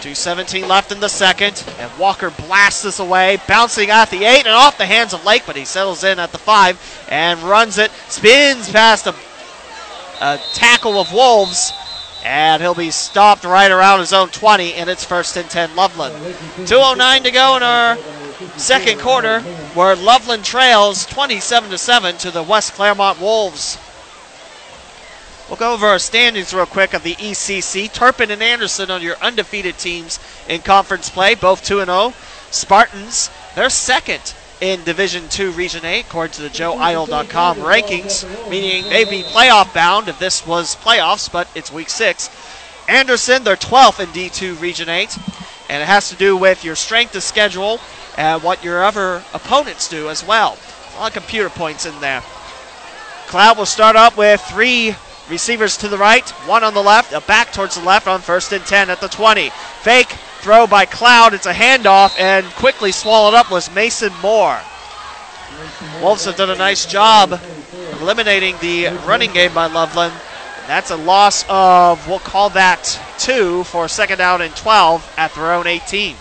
[0.00, 4.54] 2.17 left in the second, and Walker blasts this away, bouncing at the eight and
[4.54, 7.90] off the hands of Lake, but he settles in at the five and runs it,
[8.08, 9.14] spins past a,
[10.20, 11.72] a tackle of Wolves,
[12.24, 16.14] and he'll be stopped right around his own 20, and it's first and 10 Loveland.
[16.58, 17.98] 2.09 to go in our
[18.56, 19.40] second quarter,
[19.74, 23.78] where Loveland trails 27 to 7 to the West Clermont Wolves.
[25.48, 27.92] We'll go over our standings real quick of the ECC.
[27.92, 30.18] Turpin and Anderson are your undefeated teams
[30.48, 32.14] in conference play, both 2 0.
[32.50, 34.34] Spartans, they're second
[34.64, 40.08] in Division Two, Region 8, according to the JoeEitel.com rankings, meaning they'd be playoff bound
[40.08, 42.30] if this was playoffs, but it's week six.
[42.88, 45.18] Anderson, they're 12th in D2 Region 8,
[45.68, 47.78] and it has to do with your strength of schedule
[48.16, 50.56] and what your other opponents do as well.
[50.96, 52.22] A lot of computer points in there.
[53.26, 54.94] Cloud will start up with three
[55.28, 58.52] Receivers to the right, one on the left, a back towards the left on first
[58.52, 59.50] and 10 at the 20.
[59.80, 60.14] Fake
[60.44, 61.32] throw by Cloud.
[61.32, 64.60] It's a handoff, and quickly swallowed up was Mason Moore.
[66.02, 67.40] Wolves have done a nice job
[67.98, 70.12] eliminating the running game by Loveland.
[70.66, 75.50] That's a loss of, we'll call that two for second down and 12 at their
[75.50, 76.14] own 18.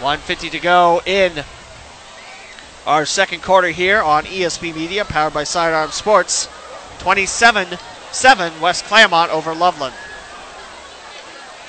[0.00, 1.44] 150 to go in
[2.88, 6.48] our second quarter here on ESP Media, powered by Sidearm Sports.
[6.98, 7.78] 27
[8.10, 9.94] 7 West Clermont over Loveland.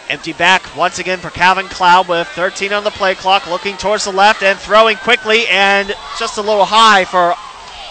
[0.09, 4.05] Empty back once again for Calvin Cloud with 13 on the play clock, looking towards
[4.05, 7.35] the left and throwing quickly and just a little high for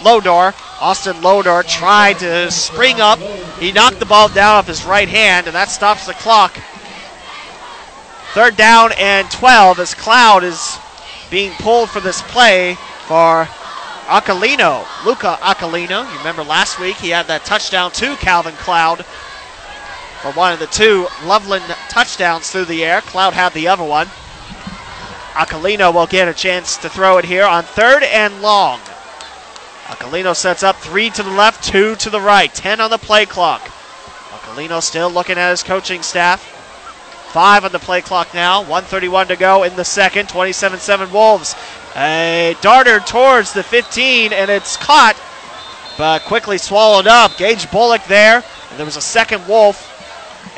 [0.03, 0.53] Lodor.
[0.81, 3.19] Austin Lodor tried to spring up.
[3.57, 6.59] He knocked the ball down off his right hand, and that stops the clock.
[8.33, 10.77] Third down and 12 as Cloud is
[11.31, 12.75] being pulled for this play
[13.07, 13.45] for
[14.07, 14.85] Acalino.
[15.05, 16.11] Luca Acalino.
[16.11, 19.05] You remember last week he had that touchdown to Calvin Cloud
[20.21, 23.01] for one of the two Loveland touchdowns through the air.
[23.01, 24.07] Cloud had the other one.
[25.33, 28.79] Acalino will get a chance to throw it here on third and long.
[29.85, 33.25] Acalino sets up three to the left, two to the right, 10 on the play
[33.25, 33.61] clock.
[34.29, 36.43] Acalino still looking at his coaching staff.
[37.31, 41.55] Five on the play clock now, 131 to go in the second, 27 7 Wolves.
[41.95, 45.15] A darter towards the 15, and it's caught,
[45.97, 47.37] but quickly swallowed up.
[47.37, 49.98] Gage Bullock there, and there was a second Wolf,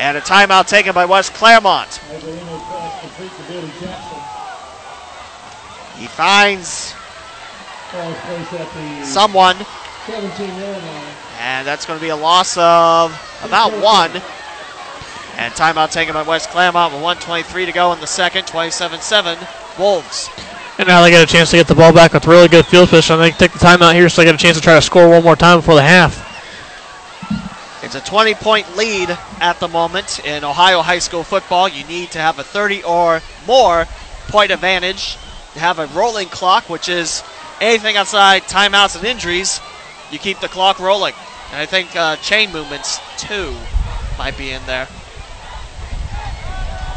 [0.01, 2.01] and a timeout taken by West Clermont.
[5.95, 6.95] He finds
[9.05, 9.57] someone,
[11.39, 14.09] and that's going to be a loss of about one.
[15.37, 19.37] And timeout taken by West Clermont with 123 to go in the second, 27 7
[19.77, 20.31] Wolves.
[20.79, 22.89] And now they get a chance to get the ball back with really good field
[22.89, 23.19] position.
[23.19, 25.23] They take the timeout here so they get a chance to try to score one
[25.23, 26.30] more time before the half.
[27.93, 29.09] It's a 20 point lead
[29.41, 31.67] at the moment in Ohio high school football.
[31.67, 33.85] You need to have a 30 or more
[34.29, 35.17] point advantage
[35.55, 37.21] to have a rolling clock, which is
[37.59, 39.59] anything outside timeouts and injuries.
[40.09, 41.13] You keep the clock rolling.
[41.51, 43.53] And I think uh, chain movements, too,
[44.17, 44.87] might be in there.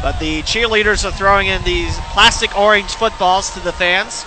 [0.01, 4.25] But the cheerleaders are throwing in these plastic orange footballs to the fans.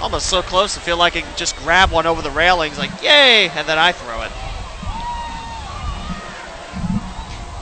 [0.00, 3.02] Almost so close to feel like I can just grab one over the railings, like,
[3.02, 4.32] yay, and then I throw it.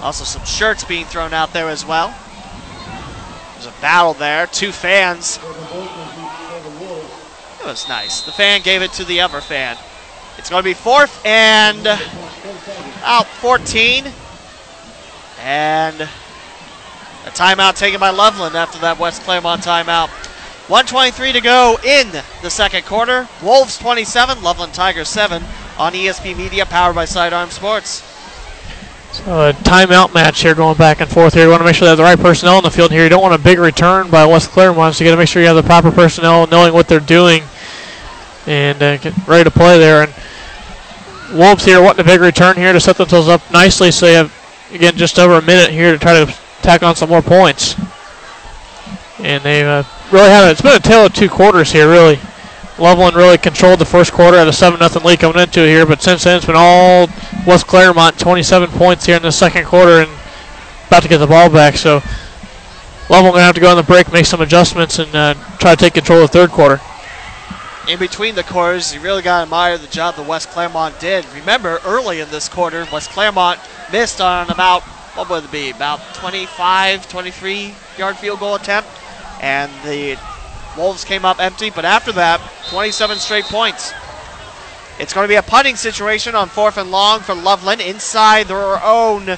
[0.07, 2.15] Also, some shirts being thrown out there as well.
[3.55, 4.47] There's a battle there.
[4.47, 5.41] Two fans.
[7.61, 8.21] It was nice.
[8.21, 9.77] The fan gave it to the other fan.
[10.39, 11.89] It's going to be fourth and
[13.03, 14.05] out 14.
[15.41, 20.11] And a timeout taken by Loveland after that West Clermont timeout.
[20.69, 23.29] 123 to go in the second quarter.
[23.43, 25.43] Wolves 27, Loveland Tigers 7
[25.77, 28.16] on ESP Media, powered by Sidearm Sports.
[29.17, 31.45] So a timeout match here going back and forth here.
[31.45, 33.03] You want to make sure they have the right personnel in the field here.
[33.03, 35.41] You don't want a big return by West Clermont, so you got to make sure
[35.41, 37.43] you have the proper personnel, knowing what they're doing,
[38.47, 40.03] and uh, get ready to play there.
[40.03, 40.15] And
[41.33, 44.69] Wolves here wanting a big return here to set themselves up nicely, so you have
[44.73, 47.75] again just over a minute here to try to tack on some more points.
[49.19, 50.53] And they've uh, really had it.
[50.53, 52.21] It's been a tale of two quarters here, really.
[52.79, 55.87] Loveland really controlled the first quarter at a 7 0 lead coming into it here,
[55.87, 57.09] but since then it's been all
[57.47, 60.11] West Clermont, 27 points here in the second quarter and
[60.89, 61.77] about to get the ball back.
[61.77, 62.03] So
[63.09, 65.75] Loveland going to have to go on the break, make some adjustments, and uh, try
[65.75, 66.81] to take control of the third quarter.
[67.89, 71.25] In between the quarters, you really got to admire the job that West Clermont did.
[71.35, 73.61] Remember, early in this quarter, West Clermont
[73.93, 74.83] missed on about,
[75.15, 78.89] what would it be, about 25, 23 yard field goal attempt.
[79.41, 80.19] And the
[80.77, 83.93] Wolves came up empty, but after that, 27 straight points.
[84.99, 88.83] It's going to be a punting situation on fourth and long for Loveland inside their
[88.83, 89.37] own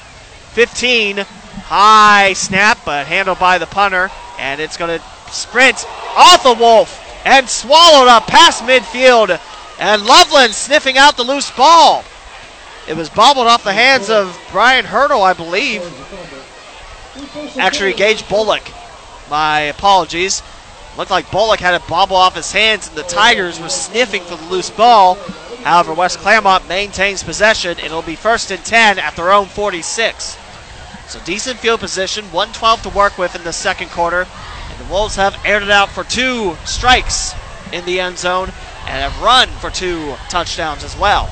[0.51, 1.17] 15.
[1.17, 4.09] High snap, but handled by the punter,
[4.39, 5.85] and it's going to sprint
[6.15, 9.39] off the Wolf and swallowed up past midfield.
[9.79, 12.03] And Loveland sniffing out the loose ball.
[12.87, 15.83] It was bobbled off the hands of Brian Hurdle, I believe.
[17.57, 18.63] Actually, Gage Bullock.
[19.29, 20.41] My apologies.
[20.99, 24.35] Looked like Bullock had it bobble off his hands, and the Tigers were sniffing for
[24.35, 25.15] the loose ball.
[25.63, 30.37] However, West Clermont maintains possession, and it'll be first and 10 at their own 46.
[31.07, 34.27] So decent field position, 112 to work with in the second quarter.
[34.69, 37.33] And the Wolves have aired it out for two strikes
[37.71, 38.51] in the end zone
[38.85, 41.29] and have run for two touchdowns as well.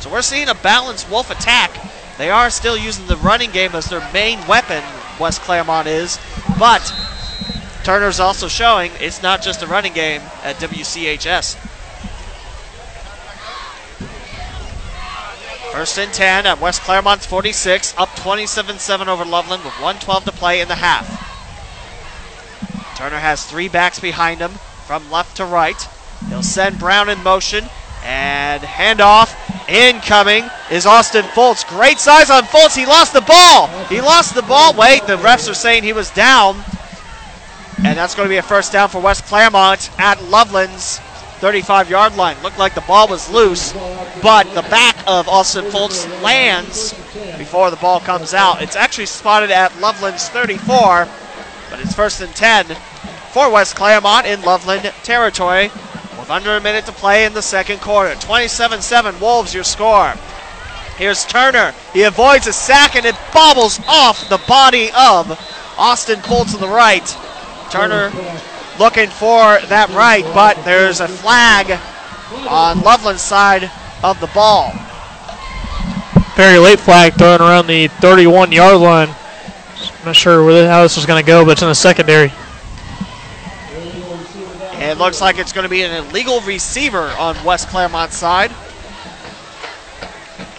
[0.00, 1.70] So we're seeing a balanced Wolf attack.
[2.18, 4.82] They are still using the running game as their main weapon,
[5.20, 6.18] West Clermont is,
[6.58, 6.92] but
[7.86, 11.54] Turner's also showing it's not just a running game at WCHS.
[15.70, 20.32] First and 10 at West Clermont's 46, up 27 7 over Loveland with 112 to
[20.32, 21.06] play in the half.
[22.96, 24.50] Turner has three backs behind him
[24.84, 25.80] from left to right.
[26.28, 27.66] He'll send Brown in motion
[28.02, 29.32] and handoff.
[29.68, 31.64] Incoming is Austin Fultz.
[31.68, 32.76] Great size on Fultz.
[32.76, 33.68] He lost the ball.
[33.86, 34.74] He lost the ball.
[34.74, 36.64] Wait, the refs are saying he was down.
[37.78, 40.98] And that's going to be a first down for West Clermont at Loveland's
[41.38, 42.36] 35 yard line.
[42.42, 43.72] Looked like the ball was loose,
[44.22, 46.94] but the back of Austin Fultz lands
[47.36, 48.62] before the ball comes out.
[48.62, 51.06] It's actually spotted at Loveland's 34,
[51.70, 52.66] but it's first and 10
[53.32, 55.70] for West Clermont in Loveland territory
[56.18, 58.14] with under a minute to play in the second quarter.
[58.14, 60.14] 27 7 Wolves, your score.
[60.96, 61.74] Here's Turner.
[61.92, 65.38] He avoids a sack and it bobbles off the body of
[65.76, 67.06] Austin pull to the right.
[67.70, 68.10] Turner
[68.78, 71.78] looking for that right, but there's a flag
[72.48, 73.70] on Loveland's side
[74.02, 74.72] of the ball.
[76.36, 79.08] Very late flag thrown around the 31 yard line.
[79.08, 82.32] I'm not sure where, how this is going to go, but it's in the secondary.
[84.78, 88.52] It looks like it's going to be an illegal receiver on West Clermont's side.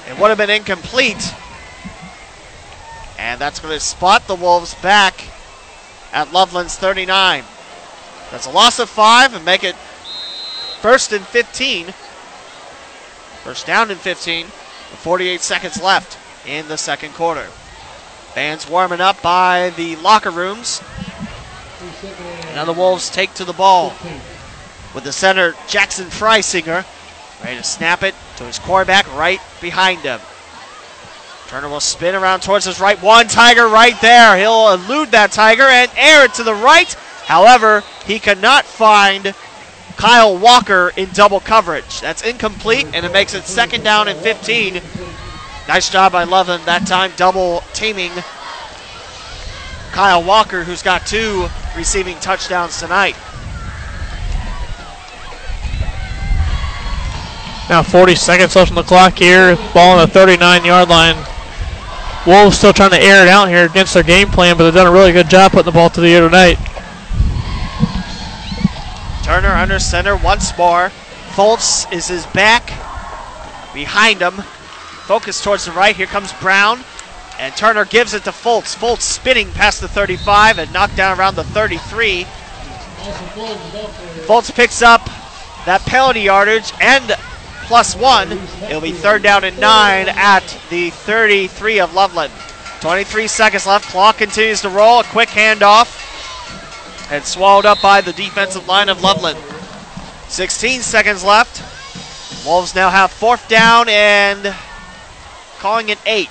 [0.09, 1.33] It would have been incomplete.
[3.19, 5.26] And that's going to spot the Wolves back
[6.17, 7.43] at Loveland's 39.
[8.31, 9.75] That's a loss of five and make it
[10.81, 11.93] first and 15.
[13.43, 14.47] First down and 15.
[14.47, 17.45] 48 seconds left in the second quarter.
[18.33, 20.81] Fans warming up by the locker rooms.
[22.55, 23.93] Now the Wolves take to the ball
[24.95, 26.83] with the center Jackson Freisinger
[27.43, 30.19] ready to snap it to his quarterback right behind him.
[31.47, 33.01] Turner will spin around towards his right.
[33.01, 34.37] One Tiger right there.
[34.37, 36.91] He'll elude that Tiger and air it to the right.
[37.25, 39.33] However, he cannot find
[39.95, 42.01] Kyle Walker in double coverage.
[42.01, 44.81] That's incomplete, and it makes it second down and 15.
[45.67, 48.11] Nice job by Loveland that time, double teaming
[49.91, 53.15] Kyle Walker, who's got two receiving touchdowns tonight.
[57.69, 59.55] Now 40 seconds left on the clock here.
[59.73, 61.15] Ball on the 39 yard line.
[62.27, 64.85] Wolves still trying to air it out here against their game plan, but they've done
[64.85, 66.57] a really good job putting the ball to the air tonight.
[69.23, 70.91] Turner under center once more.
[71.29, 72.67] Foltz is his back
[73.73, 74.33] behind him.
[74.33, 75.95] Focus towards the right.
[75.95, 76.83] Here comes Brown.
[77.39, 78.75] And Turner gives it to Foltz.
[78.75, 82.25] Foltz spinning past the 35 and knocked down around the 33.
[84.25, 85.05] Foltz picks up
[85.65, 87.15] that penalty yardage and
[87.67, 88.31] plus one.
[88.63, 92.33] It'll be third down and nine at the 33 of Loveland.
[92.79, 93.89] 23 seconds left.
[93.89, 95.01] Clock continues to roll.
[95.01, 96.03] A quick handoff.
[97.11, 99.39] And swallowed up by the defensive line of Loveland.
[100.27, 101.63] 16 seconds left.
[102.45, 104.53] Wolves now have fourth down and
[105.59, 106.29] calling it eight.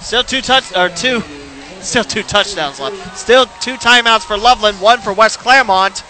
[0.00, 1.20] Still two touch or two,
[1.80, 3.16] still two touchdowns left.
[3.16, 6.02] Still two timeouts for Loveland, one for West Clermont.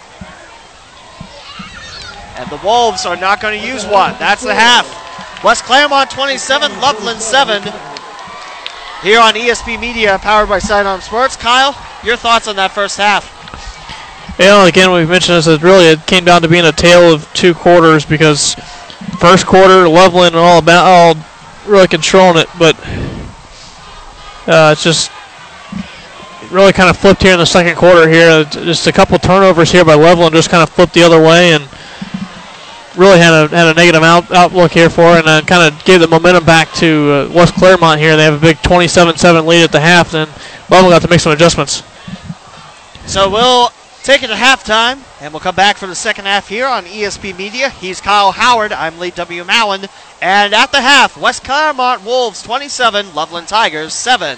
[2.41, 4.15] And the Wolves are not going to use one.
[4.17, 5.43] That's the half.
[5.43, 7.61] West Clermont 27, Loveland 7.
[9.03, 11.35] Here on ESP Media, powered by Sidearm Sports.
[11.35, 13.37] Kyle, your thoughts on that first half?
[14.39, 15.45] Yeah, again, we've mentioned this.
[15.45, 18.55] It really it came down to being a tale of two quarters because
[19.19, 21.15] first quarter, Loveland and all about all
[21.67, 22.75] really controlling it, but
[24.47, 25.11] uh, it's just
[26.49, 28.09] really kind of flipped here in the second quarter.
[28.09, 31.53] Here, just a couple turnovers here by Loveland, just kind of flipped the other way
[31.53, 31.69] and
[33.01, 35.99] really had a had a negative out, outlook here for, and uh, kind of gave
[35.99, 38.15] the momentum back to uh, West Clermont here.
[38.15, 40.27] They have a big 27-7 lead at the half, Then
[40.69, 41.83] Loveland got to make some adjustments.
[43.07, 43.69] So we'll
[44.03, 47.35] take it to halftime, and we'll come back for the second half here on ESP
[47.35, 47.69] Media.
[47.69, 48.71] He's Kyle Howard.
[48.71, 49.43] I'm Lee W.
[49.43, 49.87] Mallon.
[50.21, 54.37] And at the half, West Clermont Wolves 27, Loveland Tigers 7.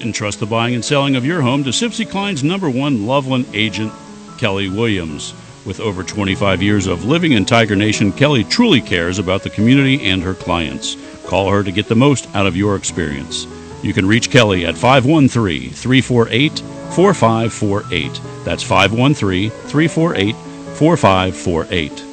[0.00, 3.92] Entrust the buying and selling of your home to Sibcy Cline's number one Loveland agent,
[4.38, 5.32] Kelly Williams.
[5.64, 10.04] With over 25 years of living in Tiger Nation, Kelly truly cares about the community
[10.04, 10.96] and her clients.
[11.24, 13.46] Call her to get the most out of your experience.
[13.82, 16.58] You can reach Kelly at 513 348
[16.94, 18.20] 4548.
[18.44, 20.36] That's 513 348
[20.76, 22.05] 4548.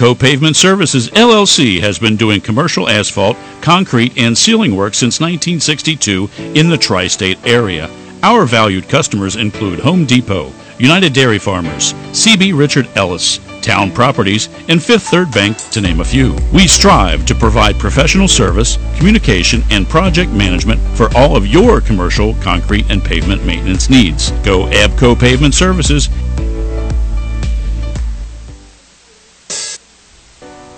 [0.00, 6.30] Abco Pavement Services LLC has been doing commercial asphalt, concrete, and sealing work since 1962
[6.58, 7.90] in the tri state area.
[8.22, 14.82] Our valued customers include Home Depot, United Dairy Farmers, CB Richard Ellis, Town Properties, and
[14.82, 16.34] Fifth Third Bank, to name a few.
[16.50, 22.32] We strive to provide professional service, communication, and project management for all of your commercial,
[22.36, 24.30] concrete, and pavement maintenance needs.
[24.44, 26.08] Go Abco Pavement Services.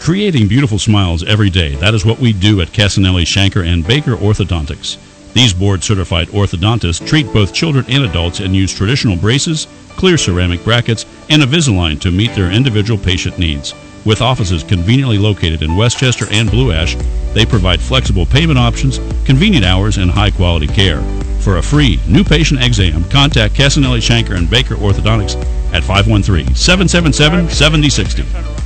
[0.02, 1.76] Creating beautiful smiles every day.
[1.76, 4.98] That is what we do at Casanelli, Shanker, and Baker Orthodontics.
[5.32, 10.64] These board certified orthodontists treat both children and adults and use traditional braces, clear ceramic
[10.64, 13.74] brackets, and Invisalign to meet their individual patient needs.
[14.04, 16.96] With offices conveniently located in Westchester and Blue Ash,
[17.32, 21.00] they provide flexible payment options, convenient hours, and high quality care.
[21.42, 25.36] For a free new patient exam, contact Casanelli, Shanker, and Baker Orthodontics
[25.72, 28.61] at 513 777 7060.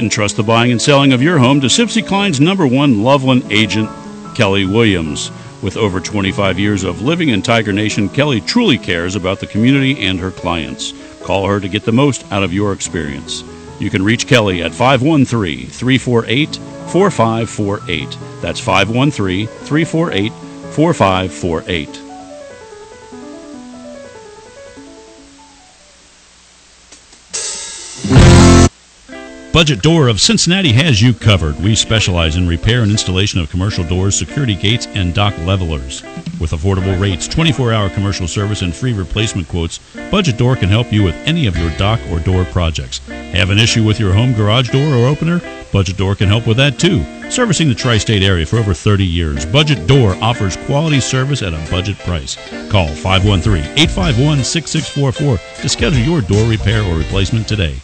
[0.00, 3.90] Entrust the buying and selling of your home to Sibcy Cline's number one Loveland agent,
[4.34, 5.30] Kelly Williams.
[5.60, 10.00] With over 25 years of living in Tiger Nation, Kelly truly cares about the community
[10.06, 10.94] and her clients.
[11.20, 13.44] Call her to get the most out of your experience.
[13.78, 18.16] You can reach Kelly at 513 348 4548.
[18.40, 20.32] That's 513 348
[20.72, 22.09] 4548.
[29.52, 31.58] Budget Door of Cincinnati has you covered.
[31.58, 36.04] We specialize in repair and installation of commercial doors, security gates, and dock levelers.
[36.38, 40.92] With affordable rates, 24 hour commercial service, and free replacement quotes, Budget Door can help
[40.92, 42.98] you with any of your dock or door projects.
[43.08, 45.40] Have an issue with your home garage door or opener?
[45.72, 47.02] Budget Door can help with that too.
[47.28, 51.54] Servicing the tri state area for over 30 years, Budget Door offers quality service at
[51.54, 52.36] a budget price.
[52.70, 57.80] Call 513 851 6644 to schedule your door repair or replacement today.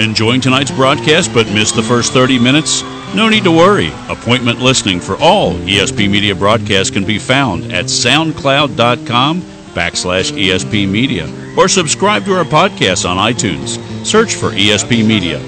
[0.00, 2.82] Enjoying tonight's broadcast but missed the first 30 minutes?
[3.14, 3.90] No need to worry.
[4.08, 9.42] Appointment listening for all ESP Media broadcasts can be found at soundcloud.com
[9.74, 13.78] backslash ESP Media or subscribe to our podcast on iTunes.
[14.06, 15.40] Search for ESP Media.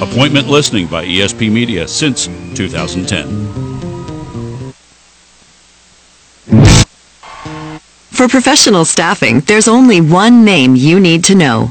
[0.00, 3.68] Appointment listening by ESP Media since 2010.
[8.18, 11.70] For professional staffing, there's only one name you need to know.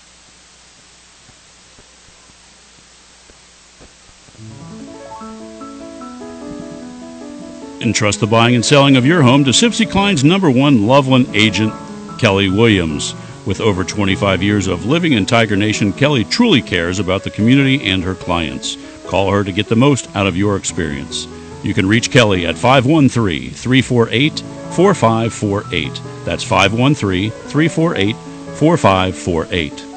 [7.81, 11.73] Entrust the buying and selling of your home to Sibcy Cline's number one Loveland agent,
[12.19, 13.15] Kelly Williams.
[13.47, 17.83] With over 25 years of living in Tiger Nation, Kelly truly cares about the community
[17.83, 18.77] and her clients.
[19.07, 21.25] Call her to get the most out of your experience.
[21.63, 24.39] You can reach Kelly at 513 348
[24.75, 26.01] 4548.
[26.23, 28.15] That's 513 348
[28.59, 29.90] 4548.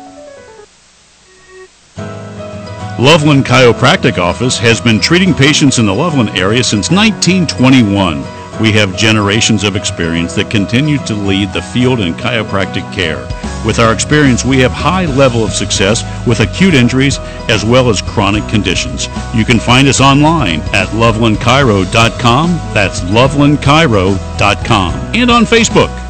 [2.99, 8.23] Loveland Chiropractic Office has been treating patients in the Loveland area since 1921.
[8.61, 13.19] We have generations of experience that continue to lead the field in chiropractic care.
[13.67, 17.19] With our experience, we have high level of success with acute injuries
[17.49, 19.09] as well as chronic conditions.
[19.35, 22.51] You can find us online at lovelandchiro.com.
[22.75, 24.95] That's lovelandchiro.com.
[25.17, 26.04] And on Facebook.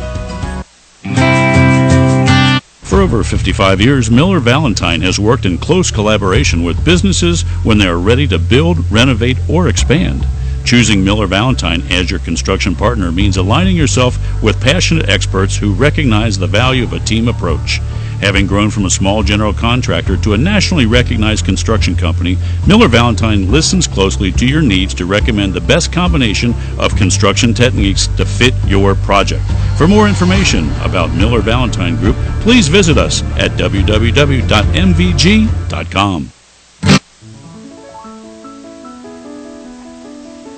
[2.95, 7.89] For over 55 years, Miller Valentine has worked in close collaboration with businesses when they
[7.89, 10.25] are ready to build, renovate, or expand.
[10.65, 16.39] Choosing Miller Valentine as your construction partner means aligning yourself with passionate experts who recognize
[16.39, 17.81] the value of a team approach.
[18.24, 23.52] Having grown from a small general contractor to a nationally recognized construction company, Miller Valentine
[23.52, 28.55] listens closely to your needs to recommend the best combination of construction techniques to fit
[28.66, 29.42] your project.
[29.76, 34.51] For more information about Miller Valentine Group, please visit us at www.mvg.com.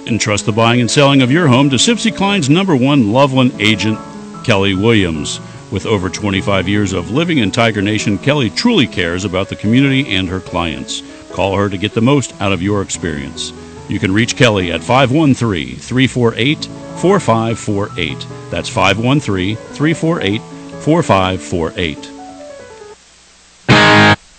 [0.06, 3.98] Entrust the buying and selling of your home to Sibcy Cline's number one Loveland agent,
[4.44, 5.40] Kelly Williams.
[5.72, 10.14] With over 25 years of living in Tiger Nation, Kelly truly cares about the community
[10.14, 11.02] and her clients.
[11.32, 13.52] Call her to get the most out of your experience.
[13.88, 16.64] You can reach Kelly at 513 348
[17.01, 18.26] 4548.
[18.51, 20.40] That's 513 348
[20.82, 22.10] 4548.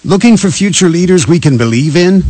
[0.05, 2.23] Looking for future leaders we can believe in?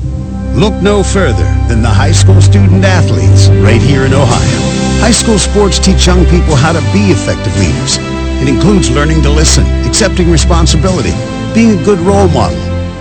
[0.55, 4.59] Look no further than the high school student athletes right here in Ohio.
[4.99, 7.99] High school sports teach young people how to be effective leaders.
[8.41, 11.11] It includes learning to listen, accepting responsibility,
[11.53, 12.57] being a good role model,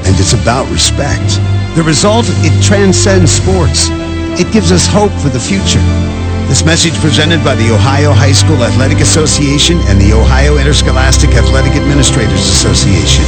[0.07, 1.41] and it's about respect.
[1.77, 3.89] The result, it transcends sports.
[4.41, 5.83] It gives us hope for the future.
[6.49, 11.73] This message presented by the Ohio High School Athletic Association and the Ohio Interscholastic Athletic
[11.73, 13.25] Administrators Association.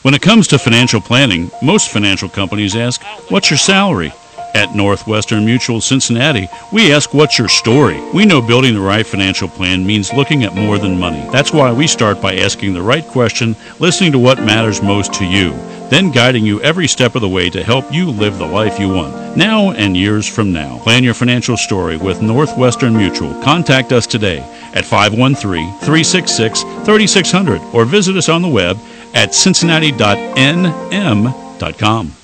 [0.03, 4.13] When it comes to financial planning, most financial companies ask, "What's your salary?"
[4.55, 8.01] At Northwestern Mutual Cincinnati, we ask what's your story?
[8.13, 11.29] We know building the right financial plan means looking at more than money.
[11.33, 15.25] That's why we start by asking the right question, listening to what matters most to
[15.25, 15.51] you,
[15.91, 18.89] then guiding you every step of the way to help you live the life you
[18.89, 20.79] want, now and years from now.
[20.79, 23.35] Plan your financial story with Northwestern Mutual.
[23.43, 24.39] Contact us today
[24.73, 28.79] at 513-366-3600 or visit us on the web
[29.15, 32.15] at cincinnati.nm.com.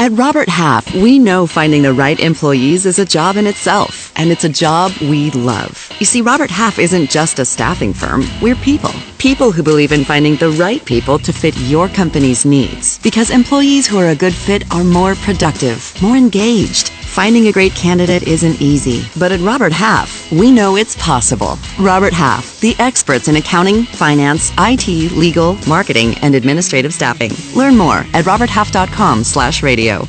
[0.00, 4.30] At Robert Half, we know finding the right employees is a job in itself, and
[4.30, 5.92] it's a job we love.
[6.00, 8.94] You see, Robert Half isn't just a staffing firm, we're people.
[9.18, 12.98] People who believe in finding the right people to fit your company's needs.
[13.00, 16.90] Because employees who are a good fit are more productive, more engaged.
[17.10, 21.58] Finding a great candidate isn't easy, but at Robert Half, we know it's possible.
[21.80, 27.32] Robert Half, the experts in accounting, finance, IT, legal, marketing, and administrative staffing.
[27.56, 30.06] Learn more at roberthalf.com slash radio.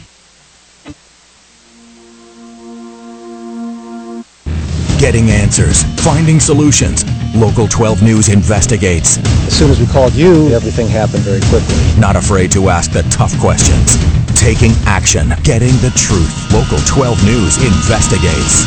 [4.99, 7.03] Getting answers, finding solutions.
[7.35, 9.17] Local 12 News investigates.
[9.47, 11.99] As soon as we called you, everything happened very quickly.
[11.99, 13.97] Not afraid to ask the tough questions.
[14.41, 16.51] Taking action, getting the truth.
[16.51, 18.65] Local 12 News investigates.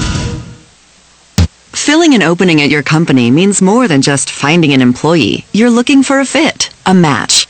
[1.74, 5.44] Filling an opening at your company means more than just finding an employee.
[5.52, 7.48] You're looking for a fit, a match.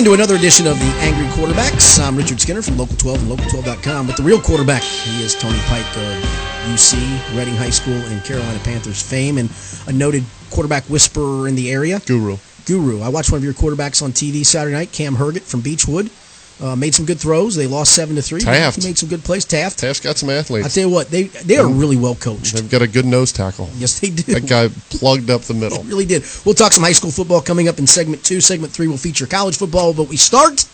[0.00, 2.02] Into another edition of the Angry Quarterbacks.
[2.02, 4.06] I'm Richard Skinner from Local 12 and Local12.com.
[4.06, 6.24] But the real quarterback, he is Tony Pike of
[6.72, 9.50] UC, Reading High School, and Carolina Panthers fame, and
[9.88, 12.00] a noted quarterback whisperer in the area.
[12.06, 12.38] Guru.
[12.64, 13.02] Guru.
[13.02, 16.08] I watched one of your quarterbacks on TV Saturday night, Cam Herget from Beechwood.
[16.62, 17.54] Uh, made some good throws.
[17.56, 18.40] They lost seven to three.
[18.42, 19.46] Taft made some good plays.
[19.46, 19.78] Taft.
[19.78, 20.66] Taft's got some athletes.
[20.66, 22.52] I tell you what, they they are really well coached.
[22.54, 23.70] They've got a good nose tackle.
[23.76, 24.34] Yes, they do.
[24.34, 25.82] That guy plugged up the middle.
[25.84, 26.22] really did.
[26.44, 28.42] We'll talk some high school football coming up in segment two.
[28.42, 30.66] Segment three will feature college football, but we start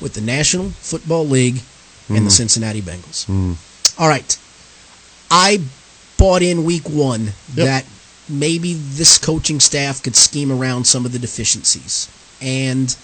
[0.00, 1.60] with the National Football League
[2.08, 2.32] and the Mm.
[2.32, 3.26] Cincinnati Bengals.
[3.26, 3.54] Mm.
[4.00, 4.36] All right.
[5.30, 5.60] I
[6.18, 7.66] bought in week one Yep.
[7.66, 7.84] that
[8.28, 12.08] maybe this coaching staff could scheme around some of the deficiencies.
[12.40, 12.96] And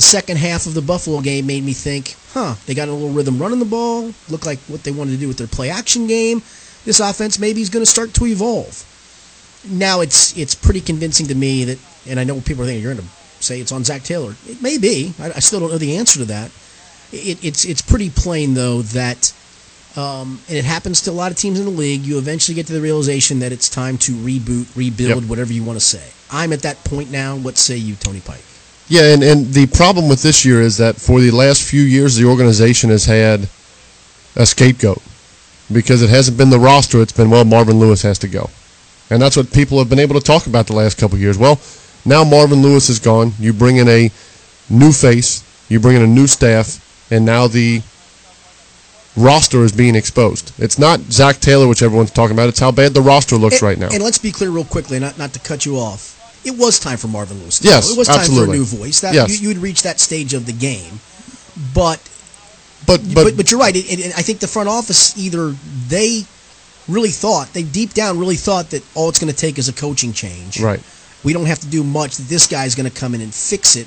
[0.00, 3.10] the second half of the Buffalo game made me think, huh, they got a little
[3.10, 6.06] rhythm running the ball, looked like what they wanted to do with their play action
[6.06, 6.40] game.
[6.86, 8.72] This offense maybe is going to start to evolve.
[9.68, 11.78] Now it's it's pretty convincing to me that,
[12.08, 14.34] and I know people are thinking you're going to say it's on Zac Taylor.
[14.48, 15.12] It may be.
[15.20, 16.50] I, I still don't know the answer to that.
[17.12, 19.34] It, it's it's pretty plain though that,
[19.96, 22.00] um, and it happens to a lot of teams in the league.
[22.06, 25.28] You eventually get to the realization that it's time to reboot, rebuild, Yep.
[25.30, 26.06] whatever you want to say.
[26.30, 27.36] I'm at that point now.
[27.36, 28.44] What say you, Tony Pike?
[28.90, 32.16] Yeah, and, and the problem with this year is that for the last few years,
[32.16, 33.48] the organization has had
[34.34, 35.00] a scapegoat
[35.72, 37.00] because it hasn't been the roster.
[37.00, 38.50] It's been, well, Marvin Lewis has to go.
[39.08, 41.38] And that's what people have been able to talk about the last couple of years.
[41.38, 41.60] Well,
[42.04, 43.32] now Marvin Lewis is gone.
[43.38, 44.10] You bring in a
[44.68, 46.80] new face You bring in a new staff,
[47.12, 47.82] and now the
[49.16, 50.52] roster is being exposed.
[50.58, 52.48] It's not Zac Taylor, which everyone's talking about.
[52.48, 53.88] It's how bad the roster looks and, right now.
[53.92, 56.19] And let's be clear, real quickly, not not to cut you off.
[56.44, 57.58] It was time for Marvin Lewis.
[57.60, 57.94] To Yes, go.
[57.94, 58.46] it was time absolutely.
[58.46, 59.00] for a new voice.
[59.00, 59.28] That Yes.
[59.40, 61.00] you, you had reached that stage of the game,
[61.74, 62.00] but
[62.86, 63.76] but but but, but, you're right.
[63.76, 65.54] It, it, I think the front office either
[65.88, 66.24] they
[66.88, 69.72] really thought they deep down really thought that all it's going to take is a
[69.72, 70.60] coaching change.
[70.60, 70.80] right.
[71.22, 72.16] We don't have to do much.
[72.16, 73.86] That this guy's going to come in and fix it.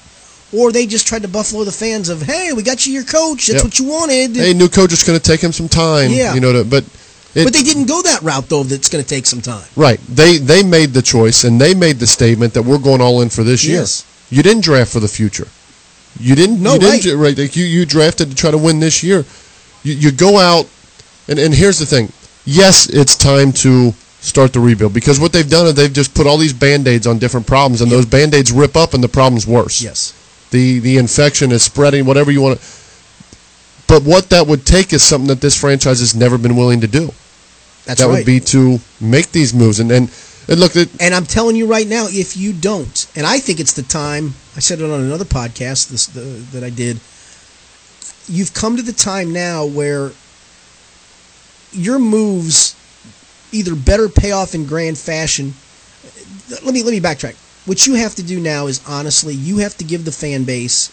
[0.55, 3.47] Or they just tried to buffalo the fans of, hey, we got you your coach.
[3.47, 3.63] That's Yep.
[3.63, 4.35] what you wanted.
[4.35, 6.11] Hey, new coach is going to take him some time.
[6.11, 6.35] Yeah.
[6.35, 6.83] You know, to, but
[7.35, 8.63] it, but they didn't go that route though.
[8.63, 9.67] That's going to take some time.
[9.75, 9.99] Right.
[10.07, 13.29] They they made the choice and they made the statement that we're going all in
[13.29, 13.79] for this year.
[13.79, 14.05] Yes.
[14.29, 15.47] You didn't draft for the future.
[16.19, 16.61] You didn't.
[16.61, 17.29] No, you didn't, right.
[17.29, 17.37] right.
[17.37, 19.25] Like you you drafted to try to win this year.
[19.83, 20.69] You you go out,
[21.27, 22.11] and and here's the thing.
[22.45, 26.27] Yes, it's time to start the rebuild because what they've done is they've just put
[26.27, 29.07] all these band aids on different problems, and those band aids rip up, and the
[29.07, 29.81] problem's worse.
[29.81, 30.13] Yes.
[30.51, 32.05] The the infection is spreading.
[32.05, 32.65] Whatever you want to.
[33.87, 36.87] But what that would take is something that this franchise has never been willing to
[36.87, 37.11] do.
[37.85, 38.17] That's that right.
[38.17, 40.11] would be to make these moves and and,
[40.47, 43.59] and look it, And I'm telling you right now, if you don't, and I think
[43.59, 44.33] it's the time.
[44.55, 46.21] I said it on another podcast this, the,
[46.53, 46.99] that I did.
[48.27, 50.11] You've come to the time now where
[51.71, 52.75] your moves
[53.51, 55.53] either better pay off in grand fashion.
[56.49, 57.35] Let me let me backtrack.
[57.65, 60.91] What you have to do now is honestly, you have to give the fan base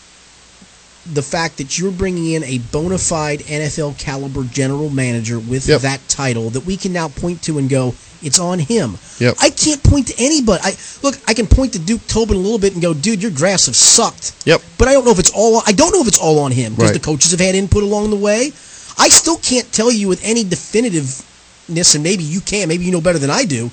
[1.15, 5.81] the fact that you're bringing in a bona fide NFL caliber general manager with Yep.
[5.83, 8.99] that title that we can now point to and go, it's on him.
[9.19, 9.37] Yep.
[9.41, 10.61] I can't point to anybody.
[10.63, 13.31] I look, I can point to Duke Tobin a little bit and go, dude, your
[13.31, 14.33] drafts have sucked.
[14.45, 14.61] Yep.
[14.79, 15.63] But I don't know if it's all.
[15.67, 17.01] I don't know if it's all on him because Right.
[17.01, 18.53] the coaches have had input along the way.
[18.99, 22.69] I still can't tell you with any definitiveness, and maybe you can.
[22.69, 23.71] Maybe you know better than I do.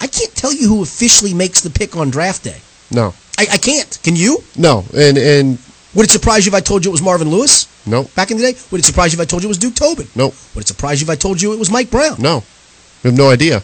[0.00, 2.60] I can't tell you who officially makes the pick on draft day.
[2.90, 3.98] no I, I can't.
[4.02, 4.42] Can you?
[4.56, 5.58] no and and
[5.94, 8.36] Would it surprise you if I told you it was Marvin Lewis no back in
[8.38, 8.58] the day?
[8.70, 10.08] Would it surprise you if I told you it was Duke Tobin?
[10.14, 12.16] no Would it surprise you if I told you it was Mike Brown?
[12.18, 12.42] no
[13.02, 13.62] we have no idea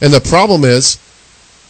[0.00, 0.98] and the problem is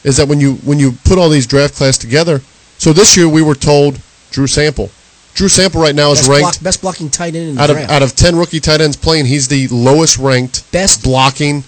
[0.04, 2.40] is that when you when you put all these draft class together
[2.78, 4.00] so this year we were told
[4.30, 4.90] Drew Sample
[5.34, 7.70] Drew Sample right now is Best, ranked block, best blocking tight end in the out
[7.70, 7.92] of draft.
[7.92, 11.62] out of 10 rookie tight ends playing he's the lowest ranked best blocking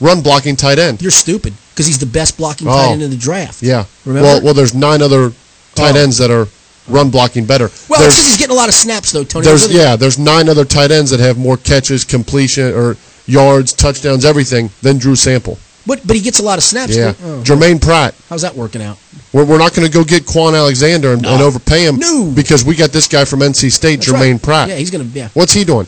[0.00, 2.72] run blocking tight end You're stupid because he's the best blocking Oh.
[2.72, 3.62] tight end in the draft.
[3.62, 4.26] yeah Remember?
[4.26, 5.30] well well there's nine other
[5.74, 6.00] tight Oh.
[6.02, 6.48] ends that are
[6.88, 9.44] run blocking better Well, There's- he's getting a lot of snaps though, Tony.
[9.46, 12.96] There's Really- yeah, there's nine other tight ends that have more catches, completion, or
[13.26, 15.58] yards, touchdowns, everything than Drew Sample.
[15.86, 16.96] But but he gets a lot of snaps.
[16.96, 17.42] Yeah, Oh.
[17.44, 18.14] Germaine Pratt.
[18.28, 18.98] How's that working out?
[19.32, 22.24] We're, we're not going to go get Kwon Alexander and, and overpay him No.
[22.24, 24.42] because we got this guy from NC State, That's Germaine right.
[24.42, 24.68] Pratt.
[24.68, 25.04] Yeah, he's gonna.
[25.14, 25.28] Yeah.
[25.34, 25.86] What's he doing?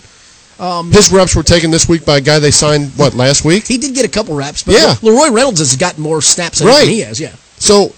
[0.61, 3.66] Um, His reps were taken this week by a guy they signed what last week.
[3.66, 4.95] he did get a couple reps, but Yeah.
[5.03, 6.89] LaRoy Reynolds has gotten more snaps than Right.
[6.89, 7.20] he has.
[7.20, 7.31] Yeah.
[7.59, 7.93] So,